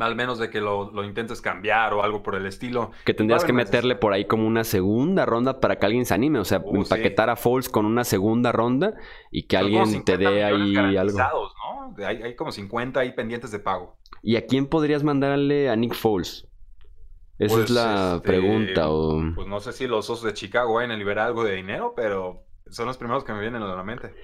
Al 0.00 0.16
menos 0.16 0.38
de 0.38 0.48
que 0.48 0.60
lo, 0.60 1.04
intentes 1.04 1.42
cambiar 1.42 1.92
o 1.92 2.02
algo 2.02 2.22
por 2.22 2.34
el 2.34 2.46
estilo. 2.46 2.92
Que 3.04 3.12
tendrías 3.12 3.44
que 3.44 3.52
meterle 3.52 3.94
por 3.94 4.12
ahí 4.12 4.24
como 4.24 4.46
una 4.46 4.64
segunda 4.64 5.26
ronda 5.26 5.60
para 5.60 5.78
que 5.78 5.86
alguien 5.86 6.06
se 6.06 6.14
anime. 6.14 6.38
O 6.38 6.44
sea, 6.44 6.60
uh, 6.64 6.76
empaquetar 6.76 7.28
a 7.28 7.36
Foles 7.36 7.68
con 7.68 7.84
una 7.84 8.04
segunda 8.04 8.52
ronda 8.52 8.94
y 9.30 9.44
que 9.44 9.56
alguien 9.56 10.04
te 10.04 10.16
dé 10.16 10.44
ahí 10.44 10.96
algo. 10.96 11.18
¿no? 11.18 12.06
Hay, 12.06 12.34
como 12.36 12.52
50 12.52 13.00
ahí 13.00 13.12
pendientes 13.12 13.50
de 13.50 13.58
pago. 13.58 13.98
¿Y 14.22 14.36
a 14.36 14.46
quién 14.46 14.66
podrías 14.66 15.02
mandarle 15.02 15.68
a 15.68 15.76
Nick 15.76 15.94
Foles? 15.94 16.48
Esa 17.38 17.54
es 17.54 17.60
pues, 17.60 17.70
la 17.70 18.14
este, 18.16 18.28
pregunta. 18.28 18.88
Pues 19.34 19.46
no 19.46 19.60
sé 19.60 19.72
si 19.72 19.86
los 19.86 20.08
osos 20.08 20.24
de 20.24 20.32
Chicago 20.32 20.74
vayan 20.74 20.92
a 20.92 20.96
liberar 20.96 21.26
algo 21.26 21.44
de 21.44 21.56
dinero, 21.56 21.92
pero 21.96 22.44
son 22.70 22.86
los 22.86 22.96
primeros 22.96 23.24
que 23.24 23.32
me 23.32 23.40
vienen 23.40 23.62
a 23.62 23.74
la 23.74 23.82
mente. 23.82 24.14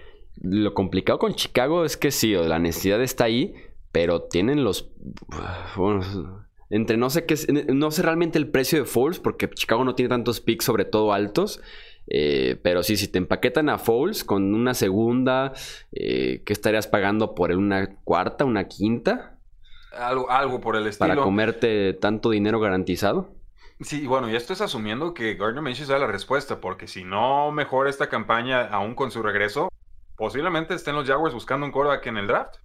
Lo 0.41 0.73
complicado 0.73 1.19
con 1.19 1.35
Chicago 1.35 1.85
es 1.85 1.97
que 1.97 2.11
sí, 2.11 2.35
la 2.35 2.59
necesidad 2.59 3.03
está 3.03 3.25
ahí 3.25 3.55
pero 3.93 4.23
tienen 4.23 4.65
los... 4.65 4.91
entre 6.71 6.97
no 6.97 7.11
sé 7.11 7.27
qué... 7.27 7.37
No 7.73 7.91
sé 7.91 8.03
realmente 8.03 8.39
el 8.39 8.49
precio 8.49 8.81
de 8.81 8.85
Foles, 8.85 9.19
porque 9.19 9.49
Chicago 9.51 9.85
no 9.85 9.95
tiene 9.95 10.09
tantos 10.09 10.41
picks, 10.41 10.65
sobre 10.65 10.85
todo 10.85 11.13
altos. 11.13 11.61
Eh, 12.11 12.59
pero 12.63 12.83
sí, 12.83 12.97
si 12.97 13.09
te 13.09 13.19
empaquetan 13.19 13.69
a 13.69 13.79
Foles 13.79 14.25
con 14.25 14.55
una 14.55 14.75
segunda, 14.75 15.53
eh, 15.93 16.43
¿qué 16.47 16.53
estarías 16.53 16.87
pagando 16.87 17.35
por 17.35 17.53
una 17.53 17.97
cuarta, 18.05 18.45
una 18.45 18.65
quinta? 18.65 19.39
Algo, 19.93 20.31
algo 20.31 20.61
por 20.61 20.77
el 20.77 20.87
estilo. 20.87 21.09
Para 21.09 21.23
comerte 21.23 21.93
tanto 21.95 22.31
dinero 22.31 22.61
garantizado. 22.61 23.35
Sí, 23.81 24.07
bueno, 24.07 24.29
y 24.29 24.35
esto 24.35 24.53
es 24.53 24.61
asumiendo 24.61 25.15
que 25.15 25.35
Gardner 25.35 25.63
Minshew 25.63 25.87
da 25.87 25.99
la 25.99 26.07
respuesta, 26.07 26.61
porque 26.61 26.89
si 26.89 27.05
no 27.05 27.53
mejora 27.53 27.91
esta 27.91 28.09
campaña 28.09 28.67
aún 28.67 28.95
con 28.95 29.11
su 29.11 29.23
regreso, 29.23 29.69
posiblemente 30.17 30.75
estén 30.75 30.97
los 30.97 31.07
Jaguars 31.07 31.35
buscando 31.35 31.65
un 31.65 31.73
quarterback 31.73 32.07
en 32.07 32.17
el 32.17 32.27
draft. 32.27 32.57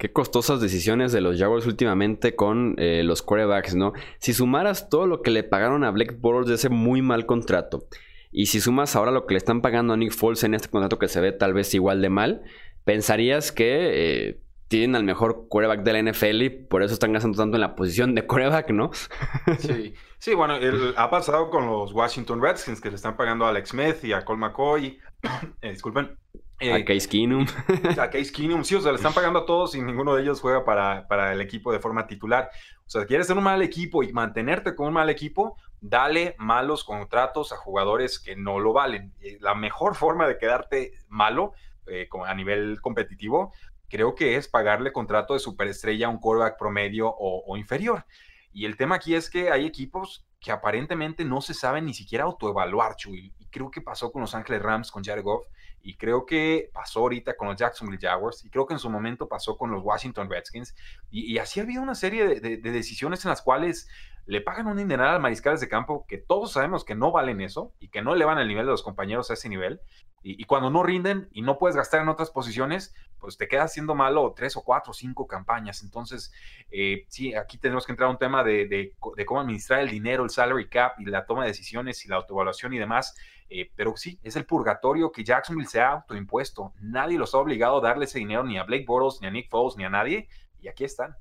Qué 0.00 0.10
costosas 0.10 0.62
decisiones 0.62 1.12
de 1.12 1.20
los 1.20 1.38
Jaguars 1.38 1.66
últimamente 1.66 2.34
con 2.34 2.74
eh, 2.78 3.02
los 3.04 3.20
quarterbacks, 3.20 3.74
¿no? 3.74 3.92
Si 4.18 4.32
sumaras 4.32 4.88
todo 4.88 5.06
lo 5.06 5.20
que 5.20 5.30
le 5.30 5.42
pagaron 5.42 5.84
a 5.84 5.90
Black 5.90 6.18
Bortles 6.18 6.48
de 6.48 6.54
ese 6.54 6.70
muy 6.70 7.02
mal 7.02 7.26
contrato, 7.26 7.86
y 8.32 8.46
si 8.46 8.62
sumas 8.62 8.96
ahora 8.96 9.10
lo 9.10 9.26
que 9.26 9.34
le 9.34 9.38
están 9.38 9.60
pagando 9.60 9.92
a 9.92 9.98
Nick 9.98 10.14
Foles 10.14 10.42
en 10.42 10.54
este 10.54 10.70
contrato 10.70 10.98
que 10.98 11.06
se 11.06 11.20
ve 11.20 11.32
tal 11.32 11.52
vez 11.52 11.74
igual 11.74 12.00
de 12.00 12.08
mal, 12.08 12.42
pensarías 12.84 13.52
que 13.52 14.28
eh, 14.28 14.40
tienen 14.68 14.96
al 14.96 15.04
mejor 15.04 15.48
quarterback 15.48 15.82
de 15.82 15.92
la 15.92 16.10
NFL 16.10 16.42
y 16.44 16.48
por 16.48 16.82
eso 16.82 16.94
están 16.94 17.12
gastando 17.12 17.36
tanto 17.36 17.58
en 17.58 17.60
la 17.60 17.76
posición 17.76 18.14
de 18.14 18.26
quarterback, 18.26 18.70
¿no? 18.70 18.92
sí, 19.58 19.92
sí, 20.18 20.32
bueno, 20.32 20.54
ha 20.96 21.10
pasado 21.10 21.50
con 21.50 21.66
los 21.66 21.92
Washington 21.92 22.40
Redskins 22.40 22.80
que 22.80 22.88
le 22.88 22.96
están 22.96 23.18
pagando 23.18 23.44
a 23.44 23.50
Alex 23.50 23.68
Smith 23.68 24.02
y 24.02 24.14
a 24.14 24.24
Cole 24.24 24.38
McCoy. 24.38 24.98
Eh, 25.60 25.72
disculpen 25.72 26.16
a 26.60 26.78
eh, 26.78 26.84
Case 26.84 27.08
Keenum. 27.08 27.46
a 27.98 28.10
Case 28.10 28.30
Keenum, 28.32 28.64
sí, 28.64 28.74
o 28.74 28.80
sea, 28.80 28.92
le 28.92 28.96
están 28.96 29.14
pagando 29.14 29.40
a 29.40 29.46
todos 29.46 29.74
y 29.74 29.80
ninguno 29.80 30.14
de 30.14 30.22
ellos 30.22 30.40
juega 30.40 30.64
para, 30.64 31.08
para 31.08 31.32
el 31.32 31.40
equipo 31.40 31.72
de 31.72 31.80
forma 31.80 32.06
titular. 32.06 32.50
O 32.86 32.90
sea, 32.90 33.06
quieres 33.06 33.26
ser 33.26 33.38
un 33.38 33.44
mal 33.44 33.62
equipo 33.62 34.02
y 34.02 34.12
mantenerte 34.12 34.74
con 34.74 34.88
un 34.88 34.94
mal 34.94 35.08
equipo, 35.10 35.56
dale 35.80 36.34
malos 36.38 36.84
contratos 36.84 37.52
a 37.52 37.56
jugadores 37.56 38.18
que 38.18 38.36
no 38.36 38.60
lo 38.60 38.72
valen. 38.72 39.14
La 39.40 39.54
mejor 39.54 39.94
forma 39.94 40.28
de 40.28 40.38
quedarte 40.38 40.92
malo 41.08 41.52
eh, 41.86 42.08
a 42.26 42.34
nivel 42.34 42.80
competitivo, 42.80 43.52
creo 43.88 44.14
que 44.14 44.36
es 44.36 44.46
pagarle 44.46 44.92
contrato 44.92 45.34
de 45.34 45.40
superestrella 45.40 46.06
a 46.06 46.10
un 46.10 46.18
quarterback 46.18 46.58
promedio 46.58 47.14
o, 47.18 47.56
inferior. 47.56 48.04
Y 48.52 48.66
el 48.66 48.76
tema 48.76 48.96
aquí 48.96 49.14
es 49.14 49.30
que 49.30 49.50
hay 49.50 49.64
equipos 49.64 50.26
que 50.40 50.52
aparentemente 50.52 51.24
no 51.24 51.40
se 51.40 51.54
saben 51.54 51.86
ni 51.86 51.94
siquiera 51.94 52.24
autoevaluar, 52.24 52.96
Chuy. 52.96 53.32
Y 53.38 53.46
creo 53.46 53.70
que 53.70 53.80
pasó 53.80 54.10
con 54.12 54.22
los 54.22 54.34
Ángeles 54.34 54.62
Rams, 54.62 54.90
con 54.90 55.04
Jared 55.04 55.22
Goff 55.22 55.46
y 55.82 55.96
creo 55.96 56.26
que 56.26 56.70
pasó 56.72 57.00
ahorita 57.00 57.36
con 57.36 57.48
los 57.48 57.56
Jacksonville 57.56 58.00
Jaguars 58.00 58.44
y 58.44 58.50
creo 58.50 58.66
que 58.66 58.74
en 58.74 58.78
su 58.78 58.90
momento 58.90 59.28
pasó 59.28 59.56
con 59.56 59.70
los 59.70 59.82
Washington 59.82 60.28
Redskins 60.30 60.74
y, 61.10 61.38
así 61.38 61.60
ha 61.60 61.62
habido 61.62 61.82
una 61.82 61.94
serie 61.94 62.40
de, 62.40 62.56
decisiones 62.58 63.24
en 63.24 63.30
las 63.30 63.42
cuales 63.42 63.88
le 64.26 64.40
pagan 64.40 64.66
un 64.66 64.76
dineral 64.76 65.16
a 65.16 65.18
mariscales 65.18 65.60
de 65.60 65.68
campo 65.68 66.04
que 66.06 66.18
todos 66.18 66.52
sabemos 66.52 66.84
que 66.84 66.94
no 66.94 67.10
valen 67.10 67.40
eso 67.40 67.72
y 67.80 67.88
que 67.88 68.02
no 68.02 68.14
elevan 68.14 68.38
el 68.38 68.48
nivel 68.48 68.66
de 68.66 68.72
los 68.72 68.82
compañeros 68.82 69.30
a 69.30 69.34
ese 69.34 69.48
nivel 69.48 69.80
y, 70.22 70.44
cuando 70.44 70.68
no 70.68 70.82
rinden 70.82 71.30
y 71.32 71.40
no 71.40 71.56
puedes 71.56 71.76
gastar 71.76 72.02
en 72.02 72.08
otras 72.10 72.30
posiciones, 72.30 72.94
pues 73.18 73.38
te 73.38 73.48
quedas 73.48 73.70
haciendo 73.70 73.94
malo 73.94 74.34
tres 74.36 74.54
o 74.54 74.62
cuatro 74.62 74.90
o 74.90 74.94
cinco 74.94 75.26
campañas. 75.26 75.82
Entonces, 75.82 76.30
eh, 76.70 77.06
sí, 77.08 77.34
aquí 77.34 77.56
tenemos 77.56 77.86
que 77.86 77.92
entrar 77.92 78.08
a 78.08 78.10
un 78.10 78.18
tema 78.18 78.44
de, 78.44 78.66
de, 78.66 78.94
cómo 79.24 79.40
administrar 79.40 79.80
el 79.80 79.88
dinero, 79.88 80.22
el 80.22 80.28
salary 80.28 80.68
cap 80.68 81.00
y 81.00 81.06
la 81.06 81.24
toma 81.24 81.44
de 81.44 81.48
decisiones 81.48 82.04
y 82.04 82.08
la 82.08 82.16
autoevaluación 82.16 82.74
y 82.74 82.78
demás. 82.78 83.16
Eh, 83.52 83.68
pero 83.74 83.96
sí, 83.96 84.20
es 84.22 84.36
el 84.36 84.46
purgatorio 84.46 85.10
que 85.10 85.24
Jacksonville 85.24 85.68
se 85.68 85.80
ha 85.80 85.90
autoimpuesto. 85.90 86.72
Nadie 86.80 87.18
los 87.18 87.34
ha 87.34 87.38
obligado 87.38 87.78
a 87.78 87.80
darle 87.80 88.04
ese 88.04 88.20
dinero 88.20 88.44
ni 88.44 88.56
a 88.56 88.62
Blake 88.62 88.84
Bortles, 88.86 89.20
ni 89.20 89.26
a 89.26 89.30
Nick 89.32 89.50
Foles, 89.50 89.76
ni 89.76 89.84
a 89.84 89.90
nadie. 89.90 90.28
Y 90.60 90.68
aquí 90.68 90.84
están. 90.84 91.16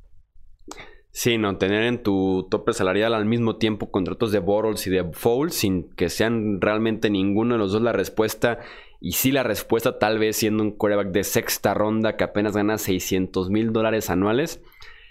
Sí, 1.12 1.40
no, 1.40 1.58
tener 1.58 1.84
en 1.84 2.04
tu 2.04 2.48
tope 2.52 2.72
salarial 2.72 3.16
al 3.16 3.26
mismo 3.26 3.58
tiempo 3.58 3.90
contratos 3.90 4.32
de 4.32 4.38
Bortles 4.38 4.86
y 4.86 4.92
de 4.92 5.12
Foles 5.12 5.56
sin 5.56 5.90
que 5.96 6.10
sean 6.10 6.62
realmente 6.62 7.10
ninguno 7.10 7.56
de 7.56 7.60
los 7.60 7.72
dos 7.72 7.82
la 7.82 7.92
respuesta 7.92 8.60
Y 9.02 9.14
sí, 9.14 9.32
la 9.32 9.42
respuesta 9.42 9.98
tal 9.98 10.20
vez 10.20 10.38
siendo 10.38 10.62
un 10.62 10.72
quarterback 10.72 11.12
de 11.12 11.24
sexta 11.24 11.74
ronda 11.74 12.16
que 12.16 12.24
apenas 12.24 12.56
gana 12.56 12.78
600 12.78 13.50
mil 13.50 13.74
dólares 13.74 14.12
anuales, 14.12 14.62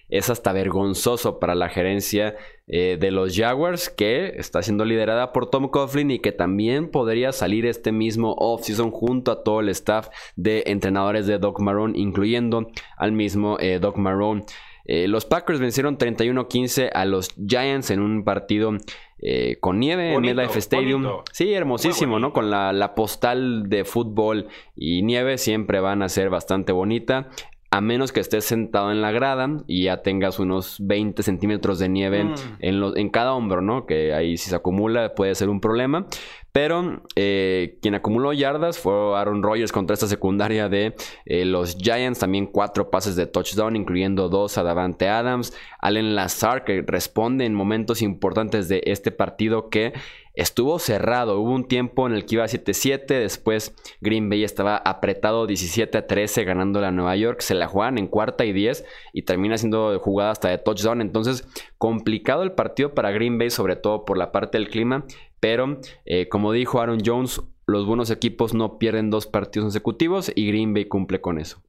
es 0.09 0.31
hasta 0.31 0.53
vergonzoso 0.53 1.39
para 1.39 1.55
la 1.55 1.69
gerencia 1.69 2.37
eh, 2.67 2.97
de 2.99 3.11
los 3.11 3.37
Jaguars, 3.37 3.91
que 3.91 4.35
está 4.37 4.63
siendo 4.63 4.85
liderada 4.85 5.33
por 5.33 5.51
Tom 5.51 5.69
Coughlin 5.69 6.11
y 6.11 6.19
que 6.19 6.33
también 6.33 6.91
podría 6.91 7.33
salir 7.33 7.67
este 7.67 7.93
mismo 7.93 8.35
offseason 8.39 8.91
junto 8.91 9.33
a 9.33 9.43
todo 9.43 9.61
el 9.61 9.69
staff 9.69 10.09
de 10.37 10.65
entrenadores 10.67 11.27
de 11.27 11.39
Doc 11.39 11.61
Marrone, 11.61 11.99
incluyendo 11.99 12.69
al 12.97 13.13
mismo 13.13 13.59
eh, 13.61 13.79
Doc 13.81 13.97
Marrone. 13.97 14.45
Eh, 14.85 15.07
los 15.07 15.27
Packers 15.27 15.61
vencieron 15.61 15.99
31-15 15.99 16.89
a 16.95 17.05
los 17.05 17.35
Giants 17.47 17.91
en 17.91 18.01
un 18.01 18.25
partido 18.25 18.73
con 19.61 19.81
nieve 19.81 20.15
en 20.15 20.21
MetLife 20.23 20.61
Stadium. 20.61 21.05
Sí, 21.33 21.53
hermosísimo, 21.53 22.21
¿no? 22.21 22.33
Con 22.33 22.51
la, 22.51 22.73
la, 22.73 22.95
postal 22.95 23.69
de 23.69 23.85
fútbol 23.85 24.47
y 24.77 25.03
nieve 25.03 25.39
siempre 25.39 25.81
van 25.81 26.03
a 26.03 26.09
ser 26.09 26.31
bastante 26.31 26.71
bonita 26.71 27.29
a 27.71 27.81
menos 27.83 28.13
que 28.13 28.21
estés 28.21 28.47
sentado 28.47 28.91
en 28.91 29.03
la 29.03 29.11
grada 29.11 29.49
y 29.67 29.85
ya 29.85 30.03
tengas 30.03 30.39
unos 30.39 30.77
20 30.81 31.23
centímetros 31.23 31.79
de 31.79 31.89
nieve 31.89 32.25
mm. 32.25 32.35
en, 32.61 32.83
en, 32.97 33.09
cada 33.11 33.35
hombro, 33.35 33.61
¿no? 33.61 33.85
Que 33.85 34.15
ahí 34.15 34.39
si 34.39 34.49
se 34.49 34.57
acumula 34.57 35.15
puede 35.15 35.35
ser 35.35 35.51
un 35.51 35.61
problema. 35.61 36.07
Pero 36.51 37.03
eh, 37.15 37.79
quien 37.83 37.95
acumuló 37.95 38.33
yardas 38.33 38.79
fue 38.79 39.17
Aaron 39.17 39.43
Rodgers 39.43 39.71
contra 39.71 39.95
esta 39.95 40.09
secundaria 40.09 40.69
de 40.69 40.95
eh, 41.27 41.45
los 41.45 41.77
Giants. 41.77 42.19
También 42.19 42.47
cuatro 42.47 42.91
pases 42.91 43.17
de 43.17 43.27
touchdown, 43.27 43.77
incluyendo 43.77 44.29
dos 44.29 44.57
a 44.57 44.63
Davante 44.63 45.09
Adams. 45.09 45.55
Allen 45.79 46.17
Lazar, 46.17 46.65
que 46.65 46.83
responde 46.87 47.45
en 47.45 47.55
momentos 47.55 48.01
importantes 48.01 48.69
de 48.69 48.83
este 48.87 49.13
partido 49.13 49.69
que 49.69 49.93
estuvo 50.39 50.79
cerrado. 50.79 51.41
Hubo 51.41 51.53
un 51.53 51.67
tiempo 51.67 52.07
en 52.07 52.15
el 52.15 52.25
que 52.25 52.37
iba 52.37 52.45
7-7, 52.45 53.07
después 53.07 53.75
Green 54.01 54.31
Bay 54.31 54.45
estaba 54.45 54.77
apretado 54.77 55.47
17 55.47 56.01
13 56.01 56.45
ganando 56.45 56.81
la 56.81 56.93
Nueva 56.93 57.17
York, 57.17 57.41
se 57.41 57.55
la 57.55 57.67
juegan 57.67 57.99
en 57.99 58.07
cuarta 58.07 58.45
y 58.45 58.53
10 58.53 58.85
y 59.13 59.23
termina 59.23 59.59
siendo 59.59 59.99
jugada 59.99 60.31
hasta 60.31 60.49
de 60.49 60.59
touchdown. 60.59 61.01
Entonces, 61.01 61.47
complicado 61.77 62.45
el 62.45 62.53
partido 62.53 62.95
para 62.95 63.11
Green 63.11 63.37
Bay, 63.37 63.51
sobre 63.51 63.75
todo 63.75 64.05
por 64.05 64.17
la 64.17 64.31
parte 64.31 64.59
del 64.59 64.69
clima, 64.69 65.05
pero 65.41 65.81
eh, 66.07 66.29
como 66.29 66.53
dijo 66.53 66.81
Aaron 66.81 67.01
Jones, 67.05 67.43
los 67.67 67.85
buenos 67.85 68.11
equipos 68.11 68.55
no 68.55 68.79
pierden 68.79 69.11
dos 69.11 69.27
partidos 69.27 69.67
consecutivos 69.67 70.33
y 70.35 70.47
Green 70.47 70.73
Bay 70.73 70.87
cumple 70.87 71.21
con 71.21 71.39
eso. 71.39 71.61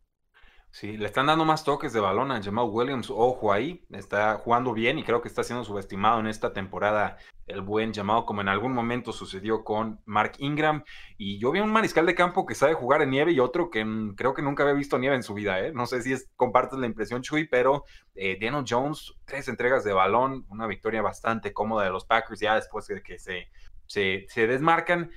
Sí, 0.72 0.98
le 0.98 1.08
están 1.08 1.26
dando 1.26 1.46
más 1.46 1.64
toques 1.64 1.94
de 1.94 2.00
balón 2.00 2.32
a 2.32 2.42
Jamal 2.42 2.68
Williams. 2.70 3.10
Ojo 3.10 3.52
ahí, 3.52 3.84
está 3.92 4.36
jugando 4.36 4.72
bien 4.74 5.00
y 5.00 5.04
creo 5.04 5.20
que 5.22 5.28
está 5.28 5.44
siendo 5.44 5.66
subestimado 5.66 6.20
en 6.20 6.28
esta 6.28 6.54
temporada 6.54 7.18
el 7.48 7.62
buen 7.62 7.92
llamado, 7.92 8.28
como 8.28 8.42
en 8.42 8.48
algún 8.48 8.74
momento 8.74 9.12
sucedió 9.12 9.64
con 9.64 10.00
Mark 10.06 10.34
Ingram. 10.38 10.84
Y 11.18 11.40
yo 11.40 11.52
vi 11.52 11.60
un 11.60 11.72
mariscal 11.72 12.06
de 12.06 12.14
campo 12.14 12.46
que 12.46 12.54
sabe 12.54 12.76
jugar 12.76 13.02
en 13.02 13.10
nieve 13.10 13.32
y 13.32 13.40
otro 13.40 13.72
que 13.72 13.84
creo 14.16 14.36
que 14.36 14.44
nunca 14.44 14.62
había 14.62 14.76
visto 14.76 15.00
nieve 15.00 15.16
en 15.16 15.24
su 15.24 15.34
vida. 15.34 15.60
¿eh? 15.60 15.72
No 15.74 15.88
sé 15.88 16.04
si 16.04 16.14
es, 16.14 16.30
compartes 16.36 16.78
la 16.78 16.86
impresión, 16.86 17.24
Chuy, 17.24 17.48
pero 17.48 17.84
eh, 18.14 18.38
Jones, 18.68 19.16
tres 19.26 19.48
entregas 19.48 19.84
de 19.84 19.94
balón, 19.94 20.46
una 20.50 20.68
victoria 20.68 21.02
bastante 21.02 21.52
cómoda 21.52 21.86
de 21.86 21.90
los 21.90 22.06
Packers 22.06 22.40
ya 22.40 22.54
después 22.54 22.86
de 22.86 23.02
que 23.02 23.18
se, 23.18 23.48
se, 23.88 24.28
se 24.30 24.46
desmarcan. 24.46 25.10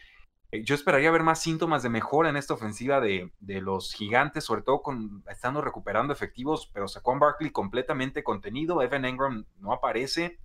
Eh, 0.53 0.63
yo 0.65 0.75
esperaría 0.75 1.11
ver 1.11 1.23
más 1.23 1.41
síntomas 1.41 1.83
de 1.83 1.89
mejora 1.89 2.29
en 2.29 2.37
esta 2.37 2.55
ofensiva 2.55 3.01
de, 3.01 3.33
los 3.41 3.95
gigantes, 3.95 4.45
sobre 4.45 4.63
todo 4.63 4.83
con 4.83 5.25
estando 5.29 5.63
recuperando 5.63 6.13
efectivos, 6.13 6.71
pero 6.73 6.89
Saquon 6.89 7.19
Barkley 7.19 7.51
completamente 7.51 8.23
contenido, 8.23 8.83
Evan 8.83 9.07
Engram 9.07 9.47
no 9.59 9.73
aparece. 9.73 10.39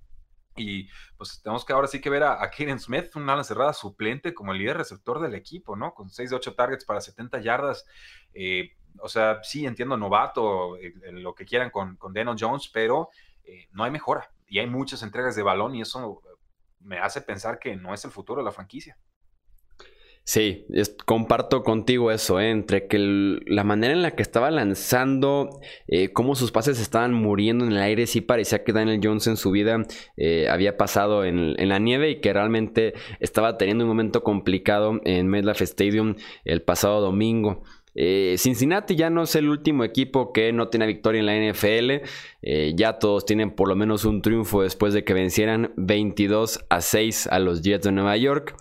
Y 0.55 0.89
pues 1.17 1.41
tenemos 1.43 1.65
que 1.65 1.73
ahora 1.73 1.87
sí 1.87 2.01
que 2.01 2.09
ver 2.09 2.23
a, 2.23 2.41
a 2.41 2.51
Smith, 2.79 3.15
una 3.15 3.33
ala 3.33 3.43
cerrada 3.43 3.73
suplente 3.73 4.33
como 4.33 4.53
el 4.53 4.57
líder 4.57 4.77
receptor 4.77 5.19
del 5.21 5.35
equipo, 5.35 5.75
¿no? 5.75 5.93
Con 5.93 6.09
6 6.09 6.31
de 6.31 6.35
8 6.35 6.55
targets 6.55 6.85
para 6.85 6.99
70 6.99 7.41
yardas. 7.41 7.85
Eh, 8.33 8.71
o 8.99 9.07
sea, 9.09 9.43
sí 9.43 9.67
entiendo 9.67 9.97
novato, 9.97 10.77
eh, 10.77 10.93
lo 11.11 11.35
que 11.35 11.45
quieran 11.45 11.69
con, 11.69 11.95
con 11.97 12.15
Jones, 12.39 12.69
pero 12.73 13.09
no 13.71 13.83
hay 13.83 13.91
mejora. 13.91 14.31
Y 14.47 14.59
hay 14.59 14.67
muchas 14.67 15.03
entregas 15.03 15.35
de 15.35 15.43
balón 15.43 15.75
y 15.75 15.81
eso 15.81 16.21
me 16.79 16.97
hace 16.97 17.21
pensar 17.21 17.59
que 17.59 17.75
no 17.75 17.93
es 17.93 18.03
el 18.05 18.11
futuro 18.11 18.41
de 18.41 18.45
la 18.45 18.51
franquicia. 18.51 18.97
Sí, 20.27 20.65
comparto 21.05 21.63
contigo 21.63 22.11
eso, 22.11 22.41
¿eh? 22.41 22.49
entre 22.49 22.87
que 22.87 22.97
la 23.45 23.63
manera 23.63 23.93
en 23.93 24.01
la 24.01 24.11
que 24.11 24.21
estaba 24.21 24.51
lanzando, 24.51 25.61
eh, 25.87 26.11
cómo 26.11 26.35
sus 26.35 26.51
pases 26.51 26.81
estaban 26.81 27.13
muriendo 27.13 27.63
en 27.63 27.71
el 27.71 27.77
aire, 27.77 28.07
sí 28.07 28.19
parecía 28.19 28.65
que 28.65 28.73
Daniel 28.73 28.99
Jones 29.01 29.25
en 29.27 29.37
su 29.37 29.51
vida 29.51 29.85
eh, 30.17 30.49
había 30.49 30.75
pasado 30.75 31.23
en, 31.23 31.55
la 31.55 31.79
nieve 31.79 32.09
y 32.09 32.19
que 32.19 32.33
realmente 32.33 32.93
estaba 33.21 33.57
teniendo 33.57 33.85
un 33.85 33.87
momento 33.87 34.21
complicado 34.21 34.99
en 35.05 35.29
MetLife 35.29 35.63
Stadium 35.63 36.15
el 36.43 36.61
pasado 36.61 36.99
domingo. 36.99 37.63
Cincinnati 37.95 38.95
ya 38.95 39.09
no 39.09 39.23
es 39.23 39.35
el 39.35 39.47
último 39.49 39.85
equipo 39.85 40.33
que 40.33 40.51
no 40.51 40.67
tiene 40.67 40.85
victoria 40.87 41.19
en 41.19 41.25
la 41.25 41.35
NFL. 41.35 42.05
ya 42.75 42.99
todos 42.99 43.25
tienen 43.25 43.51
por 43.51 43.69
lo 43.69 43.75
menos 43.75 44.05
un 44.05 44.21
triunfo 44.21 44.61
después 44.61 44.93
de 44.93 45.03
que 45.03 45.13
vencieran 45.13 45.71
22 45.77 46.65
a 46.69 46.81
6 46.81 47.27
a 47.27 47.39
los 47.39 47.61
Jets 47.63 47.85
de 47.85 47.91
Nueva 47.93 48.15
York. 48.17 48.55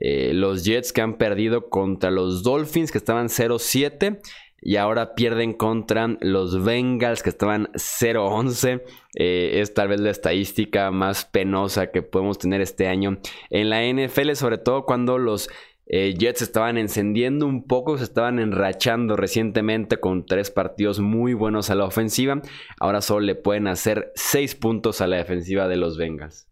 Eh, 0.00 0.32
los 0.34 0.64
Jets 0.64 0.92
que 0.92 1.02
han 1.02 1.18
perdido 1.18 1.68
contra 1.68 2.10
los 2.10 2.42
Dolphins 2.42 2.90
que 2.90 2.98
estaban 2.98 3.28
0-7 3.28 4.20
y 4.62 4.76
ahora 4.76 5.14
pierden 5.14 5.54
contra 5.54 6.16
los 6.20 6.64
Bengals 6.64 7.22
que 7.22 7.30
estaban 7.30 7.68
0-11. 7.74 8.82
Eh, 9.14 9.60
es 9.60 9.74
tal 9.74 9.88
vez 9.88 10.00
la 10.00 10.10
estadística 10.10 10.90
más 10.90 11.24
penosa 11.24 11.90
que 11.90 12.02
podemos 12.02 12.38
tener 12.38 12.60
este 12.60 12.86
año 12.86 13.18
en 13.50 13.70
la 13.70 13.82
NFL, 13.84 14.32
sobre 14.34 14.58
todo 14.58 14.84
cuando 14.84 15.18
los 15.18 15.48
eh, 15.86 16.14
Jets 16.16 16.42
estaban 16.42 16.78
encendiendo 16.78 17.46
un 17.46 17.64
poco, 17.66 17.98
se 17.98 18.04
estaban 18.04 18.38
enrachando 18.38 19.16
recientemente 19.16 19.98
con 19.98 20.24
tres 20.24 20.50
partidos 20.50 21.00
muy 21.00 21.34
buenos 21.34 21.70
a 21.70 21.74
la 21.74 21.84
ofensiva. 21.84 22.40
Ahora 22.78 23.00
solo 23.00 23.20
le 23.26 23.34
pueden 23.34 23.66
hacer 23.66 24.12
6 24.14 24.54
puntos 24.56 25.00
a 25.00 25.06
la 25.06 25.16
defensiva 25.16 25.66
de 25.68 25.76
los 25.76 25.98
Bengals. 25.98 26.49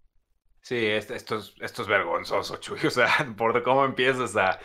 Sí, 0.68 0.84
esto, 0.84 1.14
es, 1.14 1.54
esto 1.62 1.80
es 1.80 1.88
vergonzoso, 1.88 2.58
Chuy. 2.58 2.78
O 2.86 2.90
sea, 2.90 3.08
por 3.38 3.62
cómo 3.62 3.86
empiezas 3.86 4.36
a, 4.36 4.60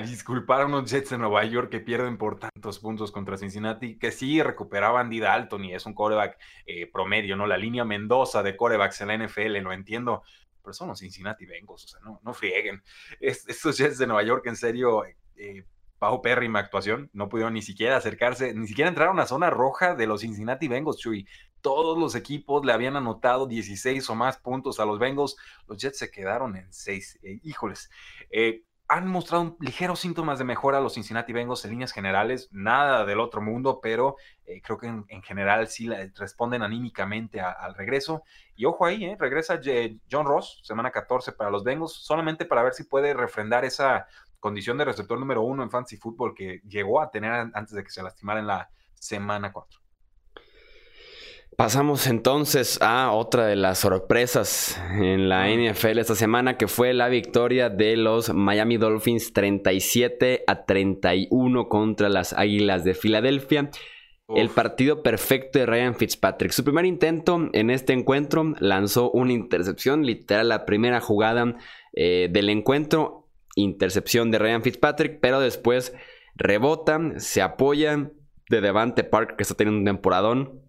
disculpar 0.00 0.60
a 0.60 0.66
unos 0.66 0.88
Jets 0.88 1.10
de 1.10 1.18
Nueva 1.18 1.44
York 1.46 1.68
que 1.68 1.80
pierden 1.80 2.16
por 2.16 2.38
tantos 2.38 2.78
puntos 2.78 3.10
contra 3.10 3.36
Cincinnati, 3.36 3.98
que 3.98 4.12
sí 4.12 4.40
recuperaban 4.40 5.06
Andy 5.06 5.18
Dalton 5.18 5.64
y 5.64 5.74
es 5.74 5.84
un 5.84 5.94
coreback 5.94 6.38
eh, 6.64 6.88
promedio, 6.92 7.34
¿no? 7.34 7.44
La 7.48 7.56
línea 7.56 7.84
Mendoza 7.84 8.44
de 8.44 8.56
corebacks 8.56 9.00
en 9.00 9.08
la 9.08 9.18
NFL, 9.18 9.56
lo 9.58 9.72
entiendo, 9.72 10.22
pero 10.62 10.72
son 10.74 10.90
los 10.90 11.00
Cincinnati 11.00 11.44
Bengals, 11.44 11.86
o 11.86 11.88
sea, 11.88 12.00
no, 12.04 12.20
no 12.22 12.34
frieguen. 12.34 12.80
estos 13.18 13.78
Jets 13.78 13.98
de 13.98 14.06
Nueva 14.06 14.22
York, 14.22 14.46
en 14.46 14.54
serio, 14.54 15.02
eh, 15.34 15.64
Pau 15.98 16.22
Pérrima 16.22 16.60
actuación, 16.60 17.10
no 17.12 17.28
pudieron 17.28 17.54
ni 17.54 17.62
siquiera 17.62 17.96
acercarse, 17.96 18.54
ni 18.54 18.68
siquiera 18.68 18.88
entrar 18.88 19.08
a 19.08 19.12
una 19.12 19.26
zona 19.26 19.50
roja 19.50 19.96
de 19.96 20.06
los 20.06 20.20
Cincinnati 20.20 20.68
Bengals, 20.68 20.98
Chuy 20.98 21.26
todos 21.60 21.98
los 21.98 22.14
equipos 22.14 22.64
le 22.64 22.72
habían 22.72 22.96
anotado 22.96 23.46
16 23.46 24.08
o 24.10 24.14
más 24.14 24.38
puntos 24.38 24.80
a 24.80 24.84
los 24.84 24.98
Bengals. 24.98 25.36
Los 25.66 25.78
Jets 25.78 25.98
se 25.98 26.10
quedaron 26.10 26.56
en 26.56 26.72
6. 26.72 27.20
Eh, 27.22 27.40
híjoles. 27.42 27.90
Eh, 28.30 28.64
han 28.90 29.06
mostrado 29.06 29.56
ligeros 29.60 30.00
síntomas 30.00 30.38
de 30.38 30.46
mejora 30.46 30.80
los 30.80 30.94
Cincinnati 30.94 31.34
Bengals 31.34 31.62
en 31.66 31.72
líneas 31.72 31.92
generales, 31.92 32.48
nada 32.52 33.04
del 33.04 33.20
otro 33.20 33.42
mundo, 33.42 33.80
pero 33.82 34.16
eh, 34.46 34.62
creo 34.62 34.78
que 34.78 34.86
en, 34.86 35.22
general 35.22 35.68
sí 35.68 35.90
responden 36.14 36.62
anímicamente 36.62 37.38
al 37.38 37.74
regreso. 37.74 38.22
Y 38.56 38.64
ojo 38.64 38.86
ahí, 38.86 39.14
regresa 39.16 39.60
John 40.10 40.24
Ross, 40.24 40.60
semana 40.62 40.90
14 40.90 41.32
para 41.32 41.50
los 41.50 41.64
Bengals, 41.64 41.92
solamente 41.92 42.46
para 42.46 42.62
ver 42.62 42.72
si 42.72 42.84
puede 42.84 43.12
refrendar 43.12 43.66
esa 43.66 44.06
condición 44.40 44.78
de 44.78 44.86
receptor 44.86 45.18
número 45.18 45.42
uno 45.42 45.62
en 45.62 45.70
fantasy 45.70 45.98
football 45.98 46.34
que 46.34 46.62
llegó 46.66 47.02
a 47.02 47.10
tener 47.10 47.32
antes 47.32 47.72
de 47.72 47.84
que 47.84 47.90
se 47.90 48.02
lastimara 48.02 48.40
en 48.40 48.46
la 48.46 48.70
semana 48.94 49.52
4. 49.52 49.80
Pasamos 51.58 52.06
entonces 52.06 52.78
a 52.80 53.10
otra 53.10 53.46
de 53.46 53.56
las 53.56 53.80
sorpresas 53.80 54.80
en 54.92 55.28
la 55.28 55.48
NFL 55.48 55.98
esta 55.98 56.14
semana, 56.14 56.56
que 56.56 56.68
fue 56.68 56.94
la 56.94 57.08
victoria 57.08 57.68
de 57.68 57.96
los 57.96 58.32
Miami 58.32 58.76
Dolphins 58.76 59.32
37 59.32 60.44
a 60.46 60.64
31 60.66 61.68
contra 61.68 62.08
las 62.10 62.32
Águilas 62.32 62.84
de 62.84 62.94
Filadelfia. 62.94 63.72
El 64.28 64.50
partido 64.50 65.02
perfecto 65.02 65.58
de 65.58 65.66
Ryan 65.66 65.96
Fitzpatrick. 65.96 66.52
Su 66.52 66.62
primer 66.62 66.84
intento 66.84 67.50
en 67.52 67.70
este 67.70 67.92
encuentro 67.92 68.54
lanzó 68.60 69.10
una 69.10 69.32
intercepción, 69.32 70.06
literal 70.06 70.50
la 70.50 70.64
primera 70.64 71.00
jugada 71.00 71.56
eh, 71.92 72.28
del 72.30 72.50
encuentro, 72.50 73.26
intercepción 73.56 74.30
de 74.30 74.38
Ryan 74.38 74.62
Fitzpatrick, 74.62 75.18
pero 75.18 75.40
después 75.40 75.92
rebota, 76.36 77.00
se 77.16 77.42
apoya 77.42 78.12
de 78.48 78.60
Devante 78.60 79.02
Park, 79.02 79.34
que 79.34 79.42
está 79.42 79.56
teniendo 79.56 79.80
un 79.80 79.96
temporadón 79.96 80.67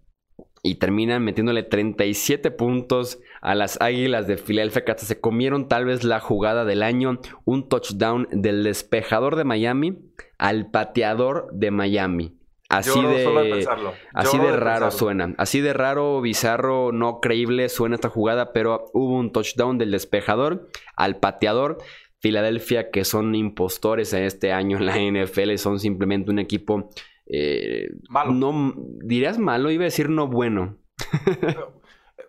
y 0.62 0.76
terminan 0.76 1.24
metiéndole 1.24 1.62
37 1.62 2.50
puntos 2.50 3.20
a 3.40 3.54
las 3.54 3.80
Águilas 3.80 4.26
de 4.26 4.36
Filadelfia 4.36 4.84
que 4.84 4.92
hasta 4.92 5.06
se 5.06 5.20
comieron 5.20 5.68
tal 5.68 5.86
vez 5.86 6.04
la 6.04 6.20
jugada 6.20 6.64
del 6.64 6.82
año, 6.82 7.20
un 7.44 7.68
touchdown 7.68 8.28
del 8.30 8.64
despejador 8.64 9.36
de 9.36 9.44
Miami 9.44 9.98
al 10.38 10.70
pateador 10.70 11.48
de 11.52 11.70
Miami. 11.70 12.36
Así 12.68 13.02
de, 13.02 13.66
así 14.14 14.38
de 14.38 14.56
raro 14.56 14.92
suena, 14.92 15.34
así 15.38 15.60
de 15.60 15.72
raro, 15.72 16.20
bizarro, 16.20 16.92
no 16.92 17.18
creíble 17.20 17.68
suena 17.68 17.96
esta 17.96 18.08
jugada, 18.08 18.52
pero 18.52 18.92
hubo 18.94 19.18
un 19.18 19.32
touchdown 19.32 19.76
del 19.76 19.90
despejador 19.90 20.68
al 20.94 21.18
pateador. 21.18 21.78
Filadelfia, 22.20 22.90
que 22.90 23.04
son 23.04 23.34
impostores 23.34 24.12
en 24.12 24.22
este 24.22 24.52
año 24.52 24.76
en 24.76 24.86
la 24.86 24.98
NFL, 24.98 25.56
son 25.56 25.80
simplemente 25.80 26.30
un 26.30 26.38
equipo... 26.38 26.90
Eh, 27.32 27.88
malo. 28.08 28.32
No, 28.32 28.74
dirías 28.76 29.38
malo, 29.38 29.70
iba 29.70 29.82
a 29.82 29.84
decir 29.84 30.08
no 30.08 30.26
bueno. 30.26 30.78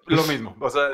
Lo 0.07 0.23
mismo, 0.23 0.55
o 0.59 0.69
sea, 0.69 0.89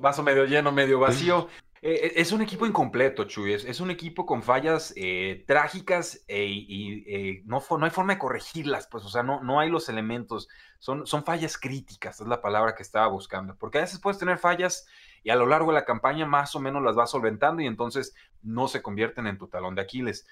vaso, 0.00 0.22
medio 0.22 0.44
lleno, 0.44 0.72
medio 0.72 0.98
vacío. 1.00 1.48
Eh, 1.80 2.12
es 2.16 2.32
un 2.32 2.42
equipo 2.42 2.66
incompleto, 2.66 3.24
Chuy. 3.24 3.54
Es, 3.54 3.80
un 3.80 3.90
equipo 3.90 4.26
con 4.26 4.42
fallas 4.42 4.92
eh, 4.96 5.44
trágicas 5.46 6.22
e, 6.28 6.44
y 6.44 7.42
no, 7.44 7.62
no, 7.70 7.84
hay 7.84 7.90
forma 7.90 8.12
de 8.12 8.18
corregirlas, 8.18 8.86
pues, 8.88 9.04
o 9.04 9.08
sea, 9.08 9.22
no, 9.22 9.42
no 9.42 9.58
hay 9.58 9.70
los 9.70 9.88
elementos. 9.88 10.48
Son, 10.78 11.06
son 11.06 11.24
fallas 11.24 11.56
críticas, 11.56 12.20
es 12.20 12.26
la 12.26 12.42
palabra 12.42 12.74
que 12.74 12.82
estaba 12.82 13.06
buscando. 13.08 13.56
Porque 13.56 13.78
a 13.78 13.82
veces 13.82 14.00
puedes 14.00 14.18
tener 14.18 14.38
fallas 14.38 14.86
y 15.22 15.30
a 15.30 15.36
lo 15.36 15.46
largo 15.46 15.68
de 15.68 15.74
la 15.74 15.84
campaña 15.84 16.26
más 16.26 16.54
o 16.54 16.60
menos 16.60 16.82
las 16.82 16.96
vas 16.96 17.10
solventando 17.10 17.62
y 17.62 17.66
entonces 17.66 18.14
no 18.42 18.68
se 18.68 18.82
convierten 18.82 19.26
en 19.26 19.38
tu 19.38 19.48
talón 19.48 19.74
de 19.74 19.82
Aquiles. 19.82 20.26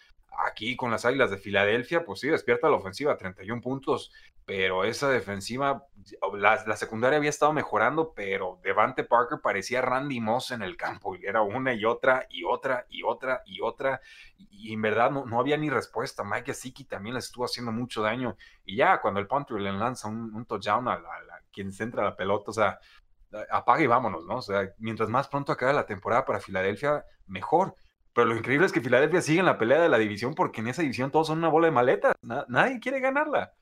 Aquí 0.47 0.77
con 0.77 0.91
las 0.91 1.05
Águilas 1.05 1.31
de 1.31 1.39
Filadelfia, 1.39 2.05
pues 2.05 2.21
sí, 2.21 2.29
despierta 2.29 2.69
la 2.69 2.77
ofensiva, 2.77 3.17
31 3.17 3.61
puntos, 3.61 4.13
pero 4.51 4.83
esa 4.83 5.09
defensiva, 5.09 5.87
la, 6.35 6.77
secundaria 6.77 7.19
había 7.19 7.31
estado 7.31 7.53
mejorando, 7.53 8.13
pero 8.15 8.59
Devante 8.65 9.05
Parker 9.05 9.39
parecía 9.41 9.81
Randy 9.81 10.21
Moss 10.21 10.51
en 10.51 10.63
el 10.63 10.77
campo, 10.77 11.15
y 11.15 11.25
era 11.25 11.43
una 11.43 11.73
y 11.73 11.85
otra 11.85 12.27
y 12.29 12.43
otra 12.43 12.85
y 12.89 13.05
otra 13.05 13.43
y 13.47 13.61
otra, 13.61 14.01
y, 14.39 14.73
en 14.73 14.83
verdad 14.83 15.13
no, 15.13 15.25
no, 15.25 15.39
había 15.39 15.57
ni 15.57 15.71
respuesta. 15.71 16.25
Mike 16.25 16.47
Gesicki 16.47 16.83
también 16.85 17.15
le 17.15 17.21
estuvo 17.21 17.45
haciendo 17.45 17.71
mucho 17.71 18.03
daño, 18.03 18.37
y 18.65 18.75
ya 18.75 19.01
cuando 19.01 19.21
el 19.21 19.29
punter 19.29 19.61
le 19.61 19.73
lanza 19.73 20.09
un, 20.09 20.45
touchdown 20.47 20.89
a, 20.89 21.01
quien 21.53 21.73
centra 21.73 22.03
la 22.03 22.17
pelota, 22.17 22.51
o 22.51 22.55
sea, 22.55 22.81
apaga 23.51 23.83
y 23.83 23.87
vámonos, 23.87 24.25
¿no? 24.27 24.37
O 24.37 24.43
sea, 24.43 24.71
mientras 24.79 25.09
más 25.09 25.29
pronto 25.29 25.53
acabe 25.53 25.73
la 25.73 25.87
temporada 25.87 26.25
para 26.25 26.41
Filadelfia, 26.41 27.05
mejor. 27.27 27.75
Pero 28.13 28.27
lo 28.27 28.37
increíble 28.37 28.67
es 28.67 28.73
que 28.73 28.81
Filadelfia 28.81 29.21
sigue 29.21 29.41
en 29.41 29.47
la 29.47 29.59
pelea 29.59 29.81
de 29.81 29.89
la 29.89 29.99
división 29.99 30.35
porque 30.35 30.61
en 30.61 30.69
esa 30.69 30.83
división 30.83 31.11
todos 31.11 31.29
son 31.29 31.39
una 31.39 31.49
bola 31.49 31.69
de 31.69 31.73
maletas. 31.73 32.15
nadie 32.23 32.81
quiere 32.81 33.01
ganarla. 33.01 33.53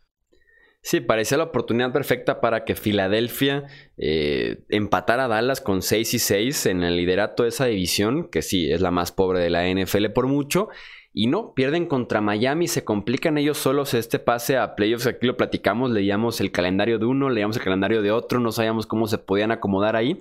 Sí, 0.80 1.00
parecía 1.00 1.36
la 1.36 1.44
oportunidad 1.44 1.92
perfecta 1.92 2.40
para 2.40 2.64
que 2.64 2.74
Filadelfia 2.74 3.64
eh, 3.96 4.64
empatara 4.68 5.24
a 5.24 5.28
Dallas 5.28 5.60
con 5.60 5.82
6 5.82 6.14
y 6.14 6.18
6 6.18 6.66
en 6.66 6.82
el 6.84 6.96
liderato 6.96 7.42
de 7.42 7.48
esa 7.50 7.66
división, 7.66 8.28
que 8.30 8.42
sí, 8.42 8.70
es 8.70 8.80
la 8.80 8.90
más 8.90 9.10
pobre 9.10 9.40
de 9.40 9.50
la 9.50 9.68
NFL 9.68 10.06
por 10.14 10.28
mucho. 10.28 10.68
Y 11.12 11.26
no, 11.26 11.54
pierden 11.54 11.86
contra 11.86 12.20
Miami, 12.20 12.68
se 12.68 12.84
complican 12.84 13.38
ellos 13.38 13.58
solos 13.58 13.94
este 13.94 14.18
pase 14.18 14.56
a 14.56 14.76
playoffs. 14.76 15.06
Aquí 15.06 15.26
lo 15.26 15.36
platicamos, 15.36 15.90
leíamos 15.90 16.40
el 16.40 16.52
calendario 16.52 16.98
de 16.98 17.06
uno, 17.06 17.30
leíamos 17.30 17.56
el 17.56 17.62
calendario 17.62 18.02
de 18.02 18.12
otro, 18.12 18.40
no 18.40 18.52
sabíamos 18.52 18.86
cómo 18.86 19.06
se 19.06 19.18
podían 19.18 19.50
acomodar 19.50 19.96
ahí. 19.96 20.20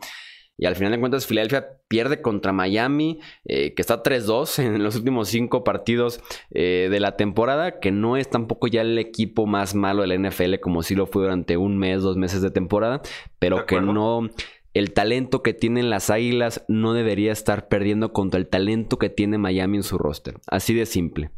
Y 0.60 0.66
al 0.66 0.76
final 0.76 0.92
de 0.92 1.00
cuentas, 1.00 1.28
Filadelfia 1.28 1.78
pierde 1.88 2.22
contra 2.22 2.52
Miami, 2.52 3.20
eh, 3.46 3.76
que 3.76 3.82
está 3.82 4.02
3-2 4.02 4.60
en 4.64 4.84
los 4.84 4.96
últimos 4.96 5.30
cinco 5.30 5.64
partidos 5.64 6.20
eh, 6.50 6.88
de 6.90 7.00
la 7.00 7.16
temporada, 7.16 7.80
que 7.80 7.92
no 7.92 8.18
es 8.18 8.30
tampoco 8.30 8.68
ya 8.68 8.82
el 8.82 8.98
equipo 8.98 9.46
más 9.46 9.76
malo 9.76 10.02
de 10.02 10.08
la 10.08 10.30
NFL, 10.30 10.56
como 10.60 10.82
si 10.82 10.96
lo 10.96 11.06
fue 11.06 11.24
durante 11.24 11.58
un 11.58 11.78
mes, 11.78 12.02
dos 12.02 12.18
meses 12.18 12.42
de 12.42 12.50
temporada, 12.50 13.02
pero 13.38 13.66
que 13.66 13.80
no. 13.80 14.30
El 14.78 14.94
talento 14.94 15.42
que 15.42 15.56
tienen 15.56 15.90
las 15.90 16.12
Águilas 16.12 16.64
no 16.68 16.94
debería 16.94 17.32
estar 17.32 17.68
perdiendo 17.68 18.14
contra 18.14 18.40
el 18.40 18.48
talento 18.48 19.00
que 19.00 19.10
tiene 19.10 19.40
Miami 19.40 19.78
en 19.78 19.84
su 19.84 19.98
roster. 19.98 20.40
Así 20.46 20.76
de 20.76 20.86
simple. 20.86 21.32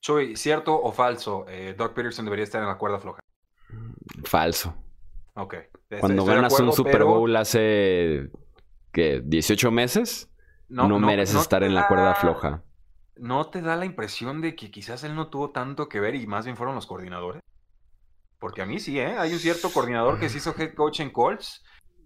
Choy, 0.00 0.34
¿cierto 0.34 0.80
o 0.80 0.90
falso? 0.90 1.44
Eh, 1.46 1.74
Doug 1.76 1.92
Peterson 1.92 2.24
debería 2.24 2.44
estar 2.44 2.62
en 2.62 2.68
la 2.68 2.78
cuerda 2.78 2.98
floja. 2.98 3.20
Falso. 4.24 4.74
Ok. 5.34 5.56
Cuando 6.00 6.24
ganas 6.24 6.58
un 6.58 6.72
Super 6.72 7.04
Bowl 7.04 7.36
hace 7.36 8.30
que 8.92 9.20
18 9.26 9.70
meses, 9.70 10.30
no, 10.70 10.88
no, 10.88 10.98
mereces 10.98 11.38
estar 11.38 11.62
en 11.62 11.74
la 11.74 11.86
cuerda 11.86 12.14
floja. 12.14 12.62
¿No 13.16 13.50
te 13.50 13.60
da 13.60 13.76
la 13.76 13.84
impresión 13.84 14.40
de 14.40 14.56
que 14.56 14.70
quizás 14.70 15.04
él 15.04 15.14
no 15.14 15.28
tuvo 15.28 15.50
tanto 15.50 15.90
que 15.90 16.00
ver 16.00 16.14
y 16.14 16.26
más 16.26 16.46
bien 16.46 16.56
fueron 16.56 16.76
los 16.76 16.86
coordinadores? 16.86 17.42
Porque 18.38 18.62
a 18.62 18.66
mí 18.66 18.80
sí, 18.80 18.98
¿eh? 18.98 19.18
Hay 19.18 19.34
un 19.34 19.38
cierto 19.38 19.70
coordinador 19.70 20.18
que 20.18 20.30
se 20.30 20.38
hizo 20.38 20.54
head 20.56 20.72
coach 20.72 21.00
en 21.00 21.10
Colts 21.10 21.62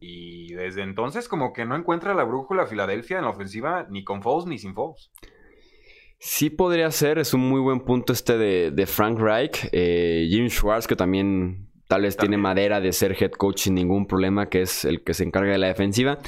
y 0.06 0.52
desde 0.52 0.82
entonces 0.82 1.28
como 1.28 1.52
que 1.54 1.64
no 1.64 1.76
encuentra 1.76 2.12
la 2.14 2.24
brújula 2.24 2.66
Filadelfia 2.66 3.18
en 3.18 3.24
la 3.24 3.30
ofensiva 3.30 3.86
ni 3.88 4.04
con 4.04 4.22
Foles 4.22 4.46
ni 4.46 4.58
sin 4.58 4.74
Foles. 4.74 5.10
Sí 6.18 6.50
podría 6.50 6.90
ser, 6.90 7.18
es 7.18 7.32
un 7.32 7.40
muy 7.40 7.60
buen 7.60 7.80
punto 7.80 8.12
este 8.12 8.36
de, 8.36 8.86
Frank 8.86 9.18
Reich. 9.18 9.68
Eh, 9.72 10.26
Jim 10.30 10.48
Schwartz, 10.48 10.86
que 10.86 10.96
también 10.96 11.68
tal 11.88 12.02
vez 12.02 12.16
tiene 12.16 12.36
madera 12.36 12.80
de 12.80 12.92
ser 12.92 13.16
head 13.18 13.32
coach 13.32 13.60
sin 13.60 13.74
ningún 13.74 14.06
problema, 14.06 14.48
que 14.48 14.62
es 14.62 14.84
el 14.84 15.02
que 15.02 15.14
se 15.14 15.24
encarga 15.24 15.52
de 15.52 15.58
la 15.58 15.68
defensiva. 15.68 16.18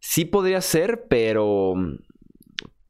Sí 0.00 0.24
podría 0.24 0.60
ser, 0.60 1.06
pero. 1.08 1.74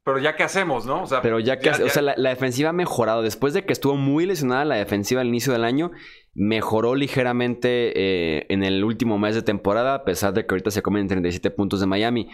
Pero 0.05 0.19
ya 0.19 0.35
que 0.35 0.43
hacemos, 0.43 0.85
¿no? 0.85 1.01
O 1.01 1.07
sea, 1.07 1.23
pero 1.23 1.39
ya 1.39 1.57
que. 1.57 1.71
O 1.71 1.89
sea, 1.89 2.03
la, 2.03 2.29
defensiva 2.29 2.69
ha 2.69 2.73
mejorado. 2.73 3.23
Después 3.23 3.55
de 3.55 3.65
que 3.65 3.73
estuvo 3.73 3.95
muy 3.95 4.27
lesionada 4.27 4.63
la 4.63 4.75
defensiva 4.75 5.21
al 5.21 5.27
inicio 5.27 5.51
del 5.51 5.63
año, 5.63 5.91
mejoró 6.35 6.93
ligeramente 6.93 7.91
eh, 7.95 8.45
en 8.49 8.63
el 8.63 8.83
último 8.83 9.17
mes 9.17 9.33
de 9.33 9.41
temporada, 9.41 9.95
a 9.95 10.03
pesar 10.05 10.33
de 10.33 10.45
que 10.45 10.53
ahorita 10.53 10.69
se 10.69 10.83
comen 10.83 11.07
37 11.07 11.49
puntos 11.49 11.79
de 11.79 11.87
Miami. 11.87 12.29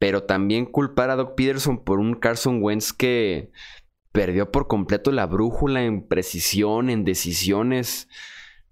Pero 0.00 0.24
también 0.24 0.66
culpar 0.66 1.10
a 1.10 1.16
Doc 1.16 1.36
Peterson 1.36 1.84
por 1.84 2.00
un 2.00 2.14
Carson 2.14 2.60
Wentz 2.60 2.92
que 2.92 3.52
perdió 4.10 4.50
por 4.50 4.66
completo 4.66 5.12
la 5.12 5.26
brújula 5.26 5.84
en 5.84 6.08
precisión, 6.08 6.90
en 6.90 7.04
decisiones. 7.04 8.08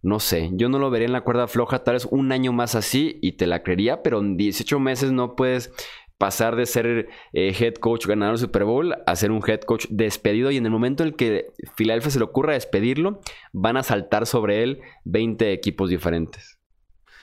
No 0.02 0.18
sé, 0.18 0.50
yo 0.54 0.68
no 0.68 0.80
lo 0.80 0.90
vería 0.90 1.06
en 1.06 1.12
la 1.12 1.20
cuerda 1.20 1.46
floja, 1.46 1.84
tal 1.84 1.94
vez 1.94 2.08
un 2.10 2.32
año 2.32 2.52
más 2.52 2.74
así 2.74 3.20
y 3.22 3.32
te 3.32 3.46
la 3.46 3.62
creería, 3.62 4.02
pero 4.02 4.18
en 4.18 4.36
18 4.36 4.80
meses 4.80 5.12
no 5.12 5.36
puedes 5.36 5.72
pasar 6.20 6.54
de 6.54 6.66
ser 6.66 7.08
eh, 7.32 7.56
head 7.58 7.76
coach 7.76 8.06
ganador 8.06 8.34
del 8.34 8.46
Super 8.46 8.64
Bowl 8.64 8.94
a 9.06 9.16
ser 9.16 9.30
un 9.30 9.42
head 9.48 9.60
coach 9.60 9.86
despedido 9.88 10.50
y 10.50 10.58
en 10.58 10.66
el 10.66 10.70
momento 10.70 11.02
en 11.02 11.08
el 11.08 11.16
que 11.16 11.50
Philadelphia 11.76 12.10
se 12.10 12.18
le 12.18 12.26
ocurra 12.26 12.52
despedirlo, 12.52 13.20
van 13.54 13.78
a 13.78 13.82
saltar 13.82 14.26
sobre 14.26 14.62
él 14.62 14.82
20 15.04 15.50
equipos 15.50 15.88
diferentes. 15.88 16.58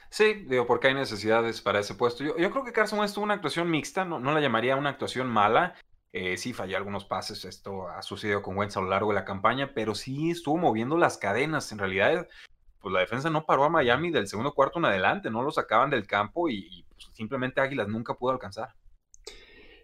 Sí, 0.09 0.45
digo, 0.47 0.65
porque 0.65 0.87
hay 0.87 0.95
necesidades 0.95 1.61
para 1.61 1.79
ese 1.79 1.93
puesto. 1.93 2.23
Yo, 2.23 2.33
creo 2.33 2.63
que 2.63 2.73
Carson 2.73 2.97
Wentz 2.97 3.13
tuvo 3.13 3.25
una 3.25 3.35
actuación 3.35 3.69
mixta, 3.69 4.03
no, 4.03 4.19
no 4.19 4.31
la 4.31 4.41
llamaría 4.41 4.75
una 4.75 4.89
actuación 4.89 5.27
mala. 5.27 5.75
Eh, 6.11 6.35
sí, 6.37 6.53
falló 6.53 6.75
algunos 6.75 7.05
pases, 7.05 7.45
esto 7.45 7.87
ha 7.89 8.01
sucedido 8.01 8.41
con 8.41 8.57
Wentz 8.57 8.77
a 8.77 8.81
lo 8.81 8.89
largo 8.89 9.11
de 9.11 9.15
la 9.15 9.25
campaña, 9.25 9.73
pero 9.75 9.93
sí 9.93 10.31
estuvo 10.31 10.57
moviendo 10.57 10.97
las 10.97 11.19
cadenas. 11.19 11.71
En 11.71 11.77
realidad, 11.77 12.27
pues 12.81 12.91
la 12.91 13.01
defensa 13.01 13.29
no 13.29 13.45
paró 13.45 13.65
a 13.65 13.69
Miami 13.69 14.09
del 14.09 14.27
segundo 14.27 14.53
cuarto 14.55 14.79
en 14.79 14.85
adelante, 14.85 15.29
no 15.29 15.43
lo 15.43 15.51
sacaban 15.51 15.91
del 15.91 16.07
campo 16.07 16.49
y, 16.49 16.83
pues, 16.89 17.11
simplemente 17.13 17.61
Águilas 17.61 17.89
nunca 17.89 18.15
pudo 18.15 18.31
alcanzar. 18.31 18.73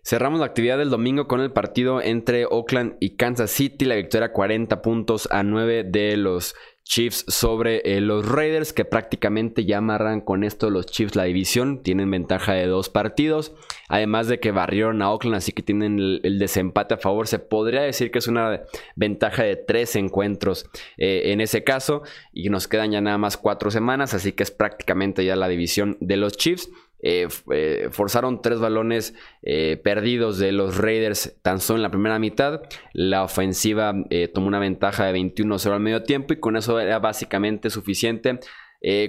Cerramos 0.06 0.42
la 0.42 0.48
actividad 0.48 0.78
del 0.78 0.90
domingo 0.90 1.30
con 1.30 1.40
el 1.40 1.54
partido 1.54 2.02
entre 2.02 2.46
Oakland 2.46 2.98
y 3.00 3.16
Kansas 3.16 3.52
City, 3.52 3.86
la 3.86 3.96
victoria 3.96 4.34
40 4.34 4.82
puntos 4.82 5.30
a 5.32 5.44
9 5.44 5.86
de 5.86 6.18
los 6.18 6.56
Chiefs 6.84 7.24
sobre 7.30 7.82
eh, 7.86 8.02
los 8.02 8.28
Raiders, 8.28 8.74
que 8.74 8.84
prácticamente 8.84 9.64
ya 9.64 9.78
amarran 9.78 10.20
con 10.20 10.44
esto 10.44 10.70
los 10.70 10.86
Chiefs 10.88 11.16
la 11.16 11.24
división. 11.24 11.82
Tienen 11.82 12.12
ventaja 12.12 12.54
de 12.54 12.68
dos 12.68 12.90
partidos. 12.90 13.54
Además 13.88 14.28
de 14.28 14.40
que 14.40 14.52
barrieron 14.52 15.02
a 15.02 15.10
Oakland, 15.10 15.38
así 15.38 15.54
que 15.54 15.64
tienen 15.64 15.98
el, 15.98 16.38
desempate 16.38 16.96
a 16.96 16.98
favor. 16.98 17.28
Se 17.28 17.40
podría 17.40 17.82
decir 17.82 18.12
que 18.12 18.20
es 18.20 18.28
una 18.28 18.64
ventaja 18.96 19.44
de 19.44 19.56
tres 19.56 19.96
encuentros 19.96 20.70
eh, 20.98 21.32
en 21.32 21.40
ese 21.40 21.64
caso. 21.64 22.04
Y 22.34 22.50
nos 22.50 22.68
quedan 22.68 22.92
ya 22.92 23.00
nada 23.00 23.18
más 23.18 23.38
cuatro 23.38 23.72
semanas, 23.72 24.14
así 24.14 24.34
que 24.34 24.44
es 24.44 24.52
prácticamente 24.52 25.24
ya 25.24 25.38
la 25.38 25.48
división 25.48 25.96
de 26.02 26.18
los 26.18 26.36
Chiefs. 26.36 26.70
Eh, 27.06 27.28
eh, 27.52 27.90
forzaron 27.92 28.42
tres 28.42 28.60
balones 28.60 29.14
eh, 29.42 29.76
perdidos 29.84 30.40
de 30.40 30.54
los 30.54 30.78
Raiders 30.78 31.38
tan 31.42 31.60
solo 31.60 31.80
en 31.80 31.84
la 31.84 31.92
primera 31.92 32.18
mitad. 32.18 32.62
La 32.94 33.24
ofensiva 33.24 33.94
tomó 34.34 34.48
una 34.48 34.60
ventaja 34.60 35.06
de 35.06 35.20
21-0 35.20 35.74
al 35.74 35.82
medio 35.82 36.04
tiempo 36.04 36.34
y 36.34 36.40
con 36.40 36.56
eso 36.56 36.80
era 36.80 37.00
básicamente 37.00 37.70
suficiente. 37.70 38.40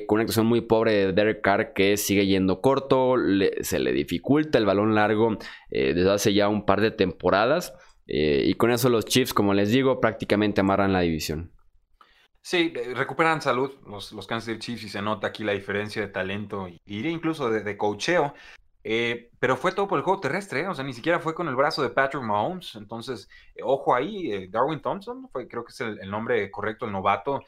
con 0.07 0.17
una 0.17 0.23
actuación 0.23 0.47
muy 0.47 0.61
pobre 0.63 0.93
de 0.93 1.13
Derek 1.13 1.41
Carr 1.41 1.73
que 1.73 1.97
sigue 1.97 2.27
yendo 2.27 2.61
corto, 2.61 3.15
se 3.61 3.79
le 3.79 3.93
dificulta 3.93 4.59
el 4.59 4.67
balón 4.67 4.95
largo 4.95 5.39
desde 5.71 6.11
hace 6.11 6.35
ya 6.35 6.49
un 6.49 6.67
par 6.67 6.81
de 6.81 6.91
temporadas. 6.91 7.75
y 8.07 8.55
con 8.55 8.71
eso 8.73 8.89
los 8.89 9.05
Chiefs, 9.05 9.35
como 9.35 9.55
les 9.55 9.71
digo, 9.71 10.01
prácticamente 10.01 10.61
amarran 10.61 10.93
la 10.93 11.01
división. 11.01 11.53
Sí, 12.47 12.75
eh, 12.77 12.93
recuperan 12.95 13.41
salud 13.41 13.73
los, 13.87 14.13
los 14.13 14.27
Kansas 14.27 14.45
City 14.45 14.59
Chiefs 14.59 14.83
y 14.85 14.89
se 14.91 15.01
nota 15.01 15.29
aquí 15.29 15.45
la 15.45 15.53
diferencia 15.53 16.03
de 16.03 16.09
talento 16.09 16.69
y 16.69 16.79
incluso 17.09 17.49
de, 17.49 17.63
de 17.63 17.79
cocheo. 17.79 18.35
Eh, 18.87 19.31
pero 19.39 19.57
fue 19.57 19.73
todo 19.73 19.89
por 19.89 19.99
el 19.99 20.05
juego 20.05 20.21
terrestre, 20.21 20.61
¿eh? 20.61 20.69
o 20.69 20.75
sea, 20.75 20.85
ni 20.85 20.93
siquiera 20.93 21.21
fue 21.21 21.35
con 21.35 21.49
el 21.49 21.57
brazo 21.57 21.83
de 21.83 21.89
Patrick 21.89 22.23
Mahomes. 22.23 22.75
Entonces, 22.75 23.31
ojo 23.63 23.95
ahí, 23.95 24.47
Darwin 24.49 24.83
Thompson, 24.83 25.27
fue, 25.33 25.49
creo 25.49 25.65
que 25.65 25.73
es 25.73 25.81
el, 25.81 26.11
nombre 26.11 26.51
correcto, 26.51 26.85
el 26.85 26.93
novato, 26.93 27.41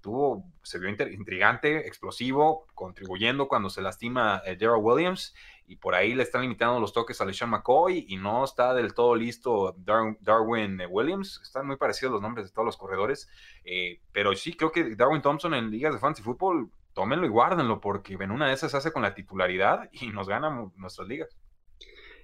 tuvo, 0.00 0.44
se 0.62 0.78
vio 0.78 0.88
intrigante, 0.88 1.86
explosivo, 1.86 2.66
contribuyendo 2.74 3.48
cuando 3.48 3.70
se 3.70 3.82
lastima 3.82 4.42
Daryl 4.44 4.80
Williams 4.80 5.34
y 5.68 5.76
por 5.76 5.94
ahí 5.94 6.14
le 6.14 6.22
están 6.22 6.40
limitando 6.42 6.80
los 6.80 6.94
toques 6.94 7.20
a 7.20 7.26
LeSean 7.26 7.50
McCoy 7.50 8.06
y 8.08 8.16
no 8.16 8.42
está 8.42 8.72
del 8.72 8.94
todo 8.94 9.14
listo 9.14 9.76
Darwin 9.76 10.80
Williams. 10.88 11.40
Están 11.42 11.66
muy 11.66 11.76
parecidos 11.76 12.12
los 12.12 12.22
nombres 12.22 12.46
de 12.46 12.52
todos 12.52 12.64
los 12.64 12.78
corredores, 12.78 13.28
eh, 13.64 14.00
pero 14.10 14.34
sí 14.34 14.54
creo 14.54 14.72
que 14.72 14.96
Darwin 14.96 15.20
Thompson 15.20 15.52
en 15.52 15.70
ligas 15.70 15.92
de 15.92 16.00
fantasy 16.00 16.22
fútbol, 16.22 16.70
tómenlo 16.94 17.26
y 17.26 17.28
guárdenlo 17.28 17.82
porque 17.82 18.14
en 18.14 18.30
una 18.30 18.48
de 18.48 18.54
esas 18.54 18.74
hace 18.74 18.92
con 18.92 19.02
la 19.02 19.14
titularidad 19.14 19.90
y 19.92 20.08
nos 20.08 20.26
gana 20.26 20.70
nuestras 20.76 21.06
ligas. 21.06 21.36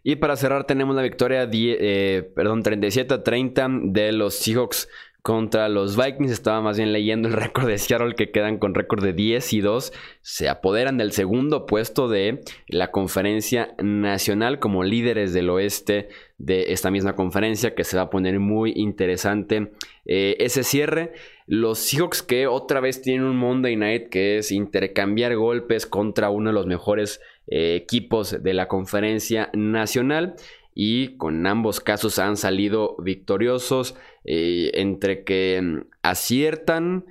Y 0.03 0.17
para 0.17 0.37
cerrar 0.37 0.65
tenemos 0.65 0.97
la 0.97 1.03
victoria 1.03 1.47
eh, 1.53 2.33
perdón, 2.35 2.63
37 2.63 3.13
a 3.13 3.23
30 3.23 3.69
de 3.83 4.13
los 4.13 4.37
Seahawks 4.37 4.89
contra 5.25 5.71
los 5.71 5.97
Vikings. 5.97 6.31
Estaba 6.31 6.61
más 6.61 6.77
bien 6.77 6.93
leyendo 6.93 7.29
el 7.29 7.35
récord 7.43 7.67
de 7.67 7.79
Seattle 7.79 8.15
que 8.15 8.31
quedan 8.31 8.59
con 8.59 8.75
récord 8.75 9.03
de 9.03 9.15
10 9.15 9.55
y 9.55 9.61
2. 9.63 9.93
Se 10.21 10.51
apoderan 10.51 10.99
del 10.99 11.13
segundo 11.13 11.65
puesto 11.65 12.09
de 12.09 12.43
la 12.69 12.91
conferencia 12.91 13.75
nacional 13.83 14.59
como 14.59 14.85
líderes 14.85 15.33
del 15.33 15.49
oeste 15.49 16.09
de 16.37 16.73
esta 16.75 16.91
misma 16.91 17.15
conferencia 17.15 17.75
que 17.75 17.85
se 17.85 17.97
va 17.97 18.03
a 18.03 18.11
poner 18.11 18.39
muy 18.39 18.75
interesante 18.77 19.73
eh, 20.05 20.37
ese 20.41 20.63
cierre. 20.63 21.15
Los 21.47 21.79
Seahawks 21.79 22.23
que 22.23 22.47
otra 22.47 22.81
vez 22.81 23.01
tienen 23.01 23.25
un 23.25 23.39
Monday 23.39 23.77
Night 23.77 24.11
que 24.11 24.37
es 24.37 24.53
intercambiar 24.53 25.37
golpes 25.37 25.87
contra 25.87 26.29
uno 26.29 26.51
de 26.51 26.55
los 26.55 26.67
mejores 26.67 27.23
eh, 27.47 27.77
equipos 27.77 28.43
de 28.43 28.53
la 28.53 28.69
conferencia 28.69 29.49
nacional 29.55 30.35
y 30.75 31.17
con 31.17 31.47
ambos 31.47 31.81
casos 31.81 32.19
han 32.19 32.37
salido 32.37 32.97
victoriosos 32.99 33.97
eh, 34.25 34.71
entre 34.75 35.25
que 35.25 35.61
mm, 35.63 35.81
aciertan 36.03 37.05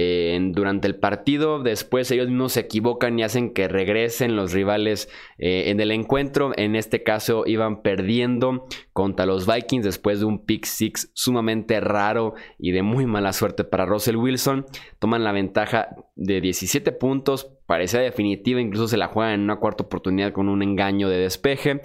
eh, 0.00 0.38
durante 0.52 0.86
el 0.86 0.96
partido, 0.96 1.60
después 1.60 2.08
ellos 2.12 2.28
no 2.28 2.48
se 2.48 2.60
equivocan 2.60 3.18
y 3.18 3.24
hacen 3.24 3.52
que 3.52 3.66
regresen 3.66 4.36
los 4.36 4.52
rivales 4.52 5.10
eh, 5.38 5.70
en 5.70 5.80
el 5.80 5.90
encuentro. 5.90 6.52
En 6.56 6.76
este 6.76 7.02
caso 7.02 7.42
iban 7.46 7.82
perdiendo 7.82 8.66
contra 8.92 9.26
los 9.26 9.52
Vikings 9.52 9.84
después 9.84 10.20
de 10.20 10.26
un 10.26 10.44
pick 10.44 10.66
six 10.66 11.10
sumamente 11.14 11.80
raro 11.80 12.34
y 12.58 12.70
de 12.70 12.82
muy 12.82 13.06
mala 13.06 13.32
suerte 13.32 13.64
para 13.64 13.86
Russell 13.86 14.16
Wilson. 14.16 14.66
Toman 15.00 15.24
la 15.24 15.32
ventaja 15.32 15.88
de 16.14 16.40
17 16.40 16.92
puntos, 16.92 17.50
parecía 17.66 17.98
definitiva, 17.98 18.60
incluso 18.60 18.86
se 18.86 18.98
la 18.98 19.08
juegan 19.08 19.34
en 19.34 19.40
una 19.40 19.56
cuarta 19.56 19.82
oportunidad 19.82 20.32
con 20.32 20.48
un 20.48 20.62
engaño 20.62 21.08
de 21.08 21.18
despeje. 21.18 21.80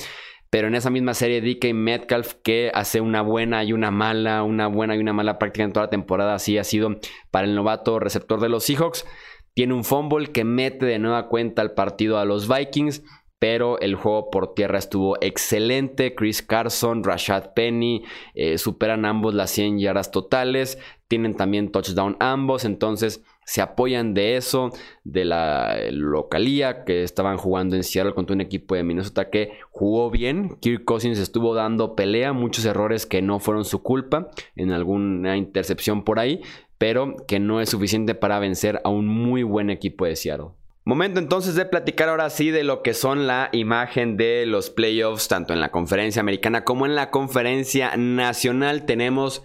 Pero 0.54 0.68
en 0.68 0.76
esa 0.76 0.91
misma 0.91 1.16
serie, 1.16 1.41
DK 1.41 1.74
Metcalf, 1.74 2.36
que 2.43 2.70
hace 2.76 3.01
una 3.01 3.24
buena 3.24 3.64
y 3.64 3.74
una 3.74 3.89
mala, 3.89 4.43
una 4.43 4.68
buena 4.68 4.95
y 4.95 4.99
una 4.99 5.12
mala 5.12 5.39
práctica 5.39 5.64
en 5.64 5.74
toda 5.74 5.88
la 5.88 5.89
temporada, 5.89 6.36
así 6.36 6.60
ha 6.60 6.64
sido 6.64 6.97
para 7.32 7.47
el 7.47 7.56
novato 7.56 7.97
receptor 7.97 8.39
de 8.39 8.49
los 8.49 8.64
Seahawks. 8.66 9.04
Tiene 9.56 9.74
un 9.74 9.84
fumble 9.84 10.28
que 10.28 10.43
mete 10.43 10.86
de 10.86 10.99
nueva 10.99 11.28
cuenta 11.28 11.64
al 11.64 11.74
partido 11.74 12.20
a 12.20 12.26
los 12.26 12.47
Vikings 12.47 13.01
pero 13.39 13.78
el 13.82 13.95
juego 13.95 14.30
por 14.30 14.54
tierra 14.54 14.78
estuvo 14.78 15.18
excelente. 15.20 16.16
Chris 16.16 16.41
Carson, 16.41 17.04
Rashad 17.04 17.54
Penny 17.54 18.06
eh, 18.36 18.58
superan 18.58 19.04
ambos 19.04 19.34
las 19.34 19.49
100 19.51 19.80
yardas 19.80 20.12
totales, 20.12 20.78
tienen 21.10 21.36
también 21.36 21.70
touchdown 21.70 22.16
ambos, 22.22 22.64
entonces 22.64 23.22
se 23.46 23.62
apoyan 23.62 24.14
de 24.14 24.38
eso, 24.38 24.72
de 25.04 25.26
la 25.26 25.78
localía 25.91 26.84
que 26.84 27.04
estaban 27.04 27.38
jugando 27.38 27.76
en 27.76 27.84
Seattle 27.84 28.14
contra 28.14 28.34
un 28.34 28.41
equipo 28.41 28.76
de 28.76 28.84
Minnesota 28.84 29.30
que 29.30 29.54
jugó 29.72 30.10
bien. 30.10 30.58
Kirk 30.62 30.86
Cousins 30.86 31.20
estuvo 31.20 31.54
dando 31.54 31.96
pelea, 31.96 32.34
muchos 32.34 32.66
errores 32.66 33.06
que 33.06 33.22
no 33.22 33.39
fueron 33.39 33.66
su 33.66 33.84
culpa, 33.84 34.30
en 34.56 34.72
alguna 34.72 35.38
intercepción 35.38 36.04
por 36.04 36.20
ahí, 36.20 36.41
pero 36.78 37.16
que 37.28 37.39
no 37.39 37.62
es 37.62 37.70
suficiente 37.70 38.16
para 38.16 38.39
vencer 38.39 38.82
a 38.84 38.89
un 38.89 39.08
muy 39.08 39.44
buen 39.44 39.70
equipo 39.70 40.06
de 40.06 40.16
Seattle. 40.16 40.50
Momento 40.86 41.22
entonces 41.22 41.56
de 41.56 41.66
platicar 41.66 42.10
ahora 42.10 42.30
sí 42.30 42.52
de 42.52 42.66
lo 42.66 42.82
que 42.82 42.94
son 42.94 43.26
la 43.26 43.48
imagen 43.54 44.18
de 44.18 44.46
los 44.46 44.70
playoffs, 44.70 45.30
tanto 45.30 45.54
en 45.54 45.62
la 45.62 45.72
conferencia 45.72 46.20
americana 46.20 46.66
como 46.66 46.86
en 46.86 46.94
la 46.94 47.10
conferencia 47.10 47.96
nacional. 47.96 48.86
Tenemos 48.86 49.44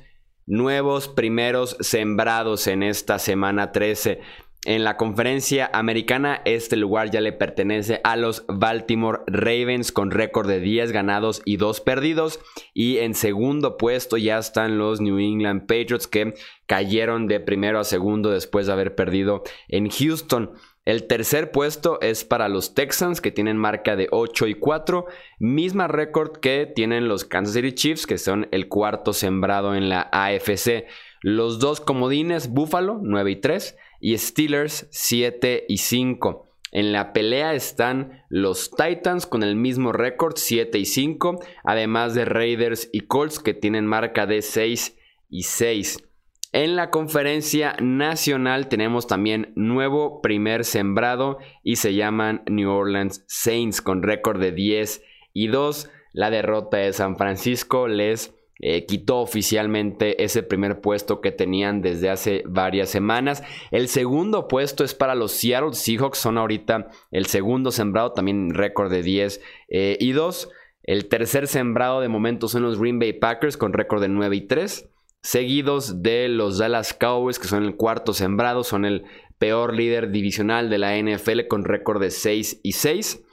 nuevos 0.48 1.08
primeros 1.08 1.76
sembrados 1.80 2.66
en 2.66 2.82
esta 2.82 3.18
semana 3.18 3.70
13. 3.70 4.20
En 4.64 4.82
la 4.82 4.96
conferencia 4.96 5.70
americana, 5.72 6.42
este 6.44 6.76
lugar 6.76 7.10
ya 7.10 7.20
le 7.20 7.32
pertenece 7.32 8.00
a 8.02 8.16
los 8.16 8.44
Baltimore 8.48 9.20
Ravens 9.26 9.92
con 9.92 10.10
récord 10.10 10.48
de 10.48 10.58
10 10.58 10.90
ganados 10.90 11.42
y 11.44 11.58
2 11.58 11.80
perdidos. 11.82 12.40
Y 12.74 12.98
en 12.98 13.14
segundo 13.14 13.76
puesto 13.76 14.16
ya 14.16 14.38
están 14.38 14.76
los 14.76 15.00
New 15.00 15.18
England 15.18 15.62
Patriots 15.62 16.08
que 16.08 16.34
cayeron 16.66 17.28
de 17.28 17.40
primero 17.40 17.78
a 17.78 17.84
segundo 17.84 18.30
después 18.30 18.66
de 18.66 18.72
haber 18.72 18.94
perdido 18.96 19.44
en 19.68 19.88
Houston. 19.90 20.50
El 20.88 21.06
tercer 21.06 21.50
puesto 21.50 22.00
es 22.00 22.24
para 22.24 22.48
los 22.48 22.72
Texans 22.72 23.20
que 23.20 23.30
tienen 23.30 23.58
marca 23.58 23.94
de 23.94 24.08
8 24.10 24.46
y 24.46 24.54
4, 24.54 25.04
misma 25.38 25.86
récord 25.86 26.38
que 26.38 26.64
tienen 26.64 27.08
los 27.08 27.26
Kansas 27.26 27.56
City 27.56 27.72
Chiefs 27.74 28.06
que 28.06 28.16
son 28.16 28.48
el 28.52 28.68
cuarto 28.68 29.12
sembrado 29.12 29.74
en 29.74 29.90
la 29.90 30.08
AFC. 30.10 30.86
Los 31.20 31.58
dos 31.58 31.82
comodines 31.82 32.48
Buffalo 32.48 33.00
9 33.02 33.32
y 33.32 33.36
3 33.36 33.76
y 34.00 34.16
Steelers 34.16 34.86
7 34.90 35.66
y 35.68 35.76
5. 35.76 36.46
En 36.72 36.92
la 36.94 37.12
pelea 37.12 37.52
están 37.52 38.24
los 38.30 38.70
Titans 38.70 39.26
con 39.26 39.42
el 39.42 39.56
mismo 39.56 39.92
récord 39.92 40.36
7 40.38 40.78
y 40.78 40.86
5, 40.86 41.38
además 41.64 42.14
de 42.14 42.24
Raiders 42.24 42.88
y 42.94 43.00
Colts 43.00 43.40
que 43.40 43.52
tienen 43.52 43.84
marca 43.84 44.24
de 44.24 44.40
6 44.40 44.96
y 45.28 45.42
6. 45.42 46.07
En 46.52 46.76
la 46.76 46.88
conferencia 46.88 47.76
nacional 47.78 48.68
tenemos 48.68 49.06
también 49.06 49.52
nuevo 49.54 50.22
primer 50.22 50.64
sembrado 50.64 51.38
y 51.62 51.76
se 51.76 51.92
llaman 51.92 52.42
New 52.46 52.70
Orleans 52.70 53.22
Saints 53.26 53.82
con 53.82 54.02
récord 54.02 54.40
de 54.40 54.52
10 54.52 55.02
y 55.34 55.48
2. 55.48 55.90
La 56.14 56.30
derrota 56.30 56.78
de 56.78 56.94
San 56.94 57.18
Francisco 57.18 57.86
les 57.86 58.34
eh, 58.60 58.86
quitó 58.86 59.18
oficialmente 59.18 60.24
ese 60.24 60.42
primer 60.42 60.80
puesto 60.80 61.20
que 61.20 61.32
tenían 61.32 61.82
desde 61.82 62.08
hace 62.08 62.42
varias 62.46 62.88
semanas. 62.88 63.42
El 63.70 63.88
segundo 63.88 64.48
puesto 64.48 64.84
es 64.84 64.94
para 64.94 65.14
los 65.14 65.32
Seattle 65.32 65.74
Seahawks, 65.74 66.16
son 66.16 66.38
ahorita 66.38 66.88
el 67.10 67.26
segundo 67.26 67.72
sembrado, 67.72 68.12
también 68.12 68.54
récord 68.54 68.90
de 68.90 69.02
10 69.02 69.42
eh, 69.68 69.98
y 70.00 70.12
2. 70.12 70.48
El 70.82 71.08
tercer 71.08 71.46
sembrado 71.46 72.00
de 72.00 72.08
momento 72.08 72.48
son 72.48 72.62
los 72.62 72.80
Green 72.80 72.98
Bay 72.98 73.12
Packers 73.12 73.58
con 73.58 73.74
récord 73.74 74.00
de 74.00 74.08
9 74.08 74.34
y 74.34 74.40
3 74.46 74.88
seguidos 75.22 76.02
de 76.02 76.28
los 76.28 76.58
Dallas 76.58 76.94
Cowboys, 76.94 77.38
que 77.38 77.48
son 77.48 77.64
el 77.64 77.76
cuarto 77.76 78.12
sembrado, 78.12 78.64
son 78.64 78.84
el 78.84 79.04
peor 79.38 79.74
líder 79.74 80.10
divisional 80.10 80.70
de 80.70 80.78
la 80.78 80.96
NFL 80.96 81.46
con 81.48 81.64
récord 81.64 82.00
de 82.00 82.10
6 82.10 82.60
y 82.62 82.72
6. 82.72 83.24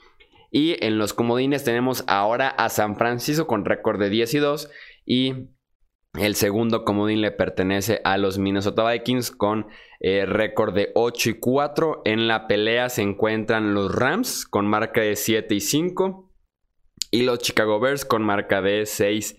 Y 0.50 0.82
en 0.84 0.98
los 0.98 1.12
comodines 1.12 1.64
tenemos 1.64 2.04
ahora 2.06 2.48
a 2.48 2.68
San 2.68 2.96
Francisco 2.96 3.46
con 3.46 3.64
récord 3.64 3.98
de 3.98 4.10
10 4.10 4.34
y 4.34 4.38
2. 4.38 4.70
Y 5.04 5.34
el 6.18 6.34
segundo 6.34 6.84
comodín 6.84 7.20
le 7.20 7.30
pertenece 7.30 8.00
a 8.04 8.16
los 8.16 8.38
Minnesota 8.38 8.90
Vikings 8.90 9.30
con 9.32 9.66
eh, 10.00 10.24
récord 10.24 10.74
de 10.74 10.92
8 10.94 11.30
y 11.30 11.34
4. 11.34 12.02
En 12.04 12.28
la 12.28 12.46
pelea 12.46 12.88
se 12.88 13.02
encuentran 13.02 13.74
los 13.74 13.94
Rams 13.94 14.46
con 14.46 14.66
marca 14.66 15.00
de 15.02 15.16
7 15.16 15.54
y 15.54 15.60
5. 15.60 16.32
Y 17.10 17.22
los 17.22 17.38
Chicago 17.40 17.78
Bears 17.80 18.04
con 18.04 18.22
marca 18.22 18.62
de 18.62 18.86
6 18.86 19.36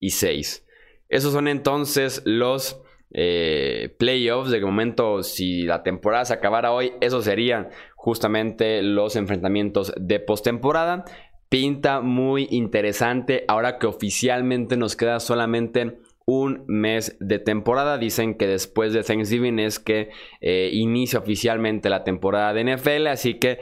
y 0.00 0.10
6. 0.10 0.67
Esos 1.08 1.32
son 1.32 1.48
entonces 1.48 2.22
los 2.24 2.82
eh, 3.12 3.94
playoffs. 3.98 4.50
De 4.50 4.60
momento, 4.60 5.22
si 5.22 5.62
la 5.62 5.82
temporada 5.82 6.24
se 6.24 6.34
acabara 6.34 6.72
hoy, 6.72 6.92
esos 7.00 7.24
serían 7.24 7.68
justamente 7.96 8.82
los 8.82 9.16
enfrentamientos 9.16 9.92
de 9.96 10.20
postemporada. 10.20 11.04
Pinta 11.48 12.00
muy 12.00 12.46
interesante 12.50 13.44
ahora 13.48 13.78
que 13.78 13.86
oficialmente 13.86 14.76
nos 14.76 14.96
queda 14.96 15.18
solamente 15.18 15.98
un 16.26 16.64
mes 16.66 17.16
de 17.20 17.38
temporada. 17.38 17.96
Dicen 17.96 18.34
que 18.36 18.46
después 18.46 18.92
de 18.92 19.02
Thanksgiving 19.02 19.58
es 19.58 19.78
que 19.78 20.10
eh, 20.42 20.68
inicia 20.74 21.20
oficialmente 21.20 21.88
la 21.88 22.04
temporada 22.04 22.52
de 22.52 22.76
NFL. 22.76 23.06
Así 23.06 23.34
que 23.34 23.60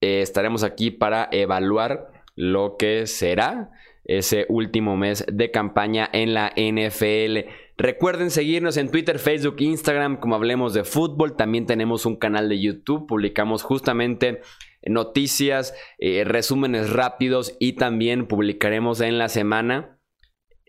eh, 0.00 0.20
estaremos 0.20 0.64
aquí 0.64 0.90
para 0.90 1.28
evaluar 1.30 2.10
lo 2.34 2.76
que 2.76 3.06
será 3.06 3.70
ese 4.08 4.46
último 4.48 4.96
mes 4.96 5.24
de 5.30 5.50
campaña 5.52 6.08
en 6.12 6.34
la 6.34 6.52
NFL. 6.56 7.48
Recuerden 7.76 8.30
seguirnos 8.30 8.76
en 8.76 8.90
Twitter, 8.90 9.20
Facebook, 9.20 9.56
Instagram, 9.60 10.16
como 10.16 10.34
hablemos 10.34 10.74
de 10.74 10.82
fútbol. 10.82 11.36
También 11.36 11.66
tenemos 11.66 12.06
un 12.06 12.16
canal 12.16 12.48
de 12.48 12.60
YouTube. 12.60 13.06
Publicamos 13.06 13.62
justamente 13.62 14.40
noticias, 14.84 15.74
eh, 15.98 16.24
resúmenes 16.24 16.90
rápidos 16.90 17.56
y 17.60 17.74
también 17.74 18.26
publicaremos 18.26 19.00
en 19.00 19.18
la 19.18 19.28
semana 19.28 19.97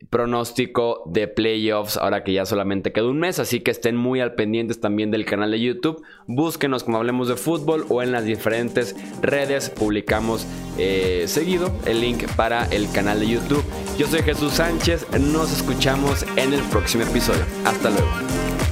pronóstico 0.09 1.03
de 1.05 1.27
playoffs 1.27 1.97
ahora 1.97 2.23
que 2.23 2.33
ya 2.33 2.45
solamente 2.45 2.91
queda 2.91 3.07
un 3.07 3.19
mes, 3.19 3.39
así 3.39 3.59
que 3.59 3.71
estén 3.71 3.95
muy 3.95 4.21
al 4.21 4.35
pendientes 4.35 4.79
también 4.79 5.11
del 5.11 5.25
canal 5.25 5.51
de 5.51 5.59
YouTube. 5.59 6.03
Búsquenos 6.27 6.83
como 6.83 6.97
hablemos 6.97 7.27
de 7.27 7.35
fútbol 7.35 7.85
o 7.89 8.01
en 8.01 8.11
las 8.11 8.23
diferentes 8.23 8.95
redes 9.21 9.69
publicamos 9.69 10.47
eh, 10.77 11.25
seguido 11.27 11.71
el 11.85 12.01
link 12.01 12.25
para 12.35 12.65
el 12.67 12.91
canal 12.91 13.19
de 13.19 13.27
YouTube. 13.27 13.63
Yo 13.97 14.07
soy 14.07 14.21
Jesús 14.21 14.53
Sánchez, 14.53 15.07
nos 15.19 15.51
escuchamos 15.51 16.25
en 16.35 16.53
el 16.53 16.61
próximo 16.63 17.03
episodio. 17.03 17.43
Hasta 17.65 17.89
luego. 17.89 18.68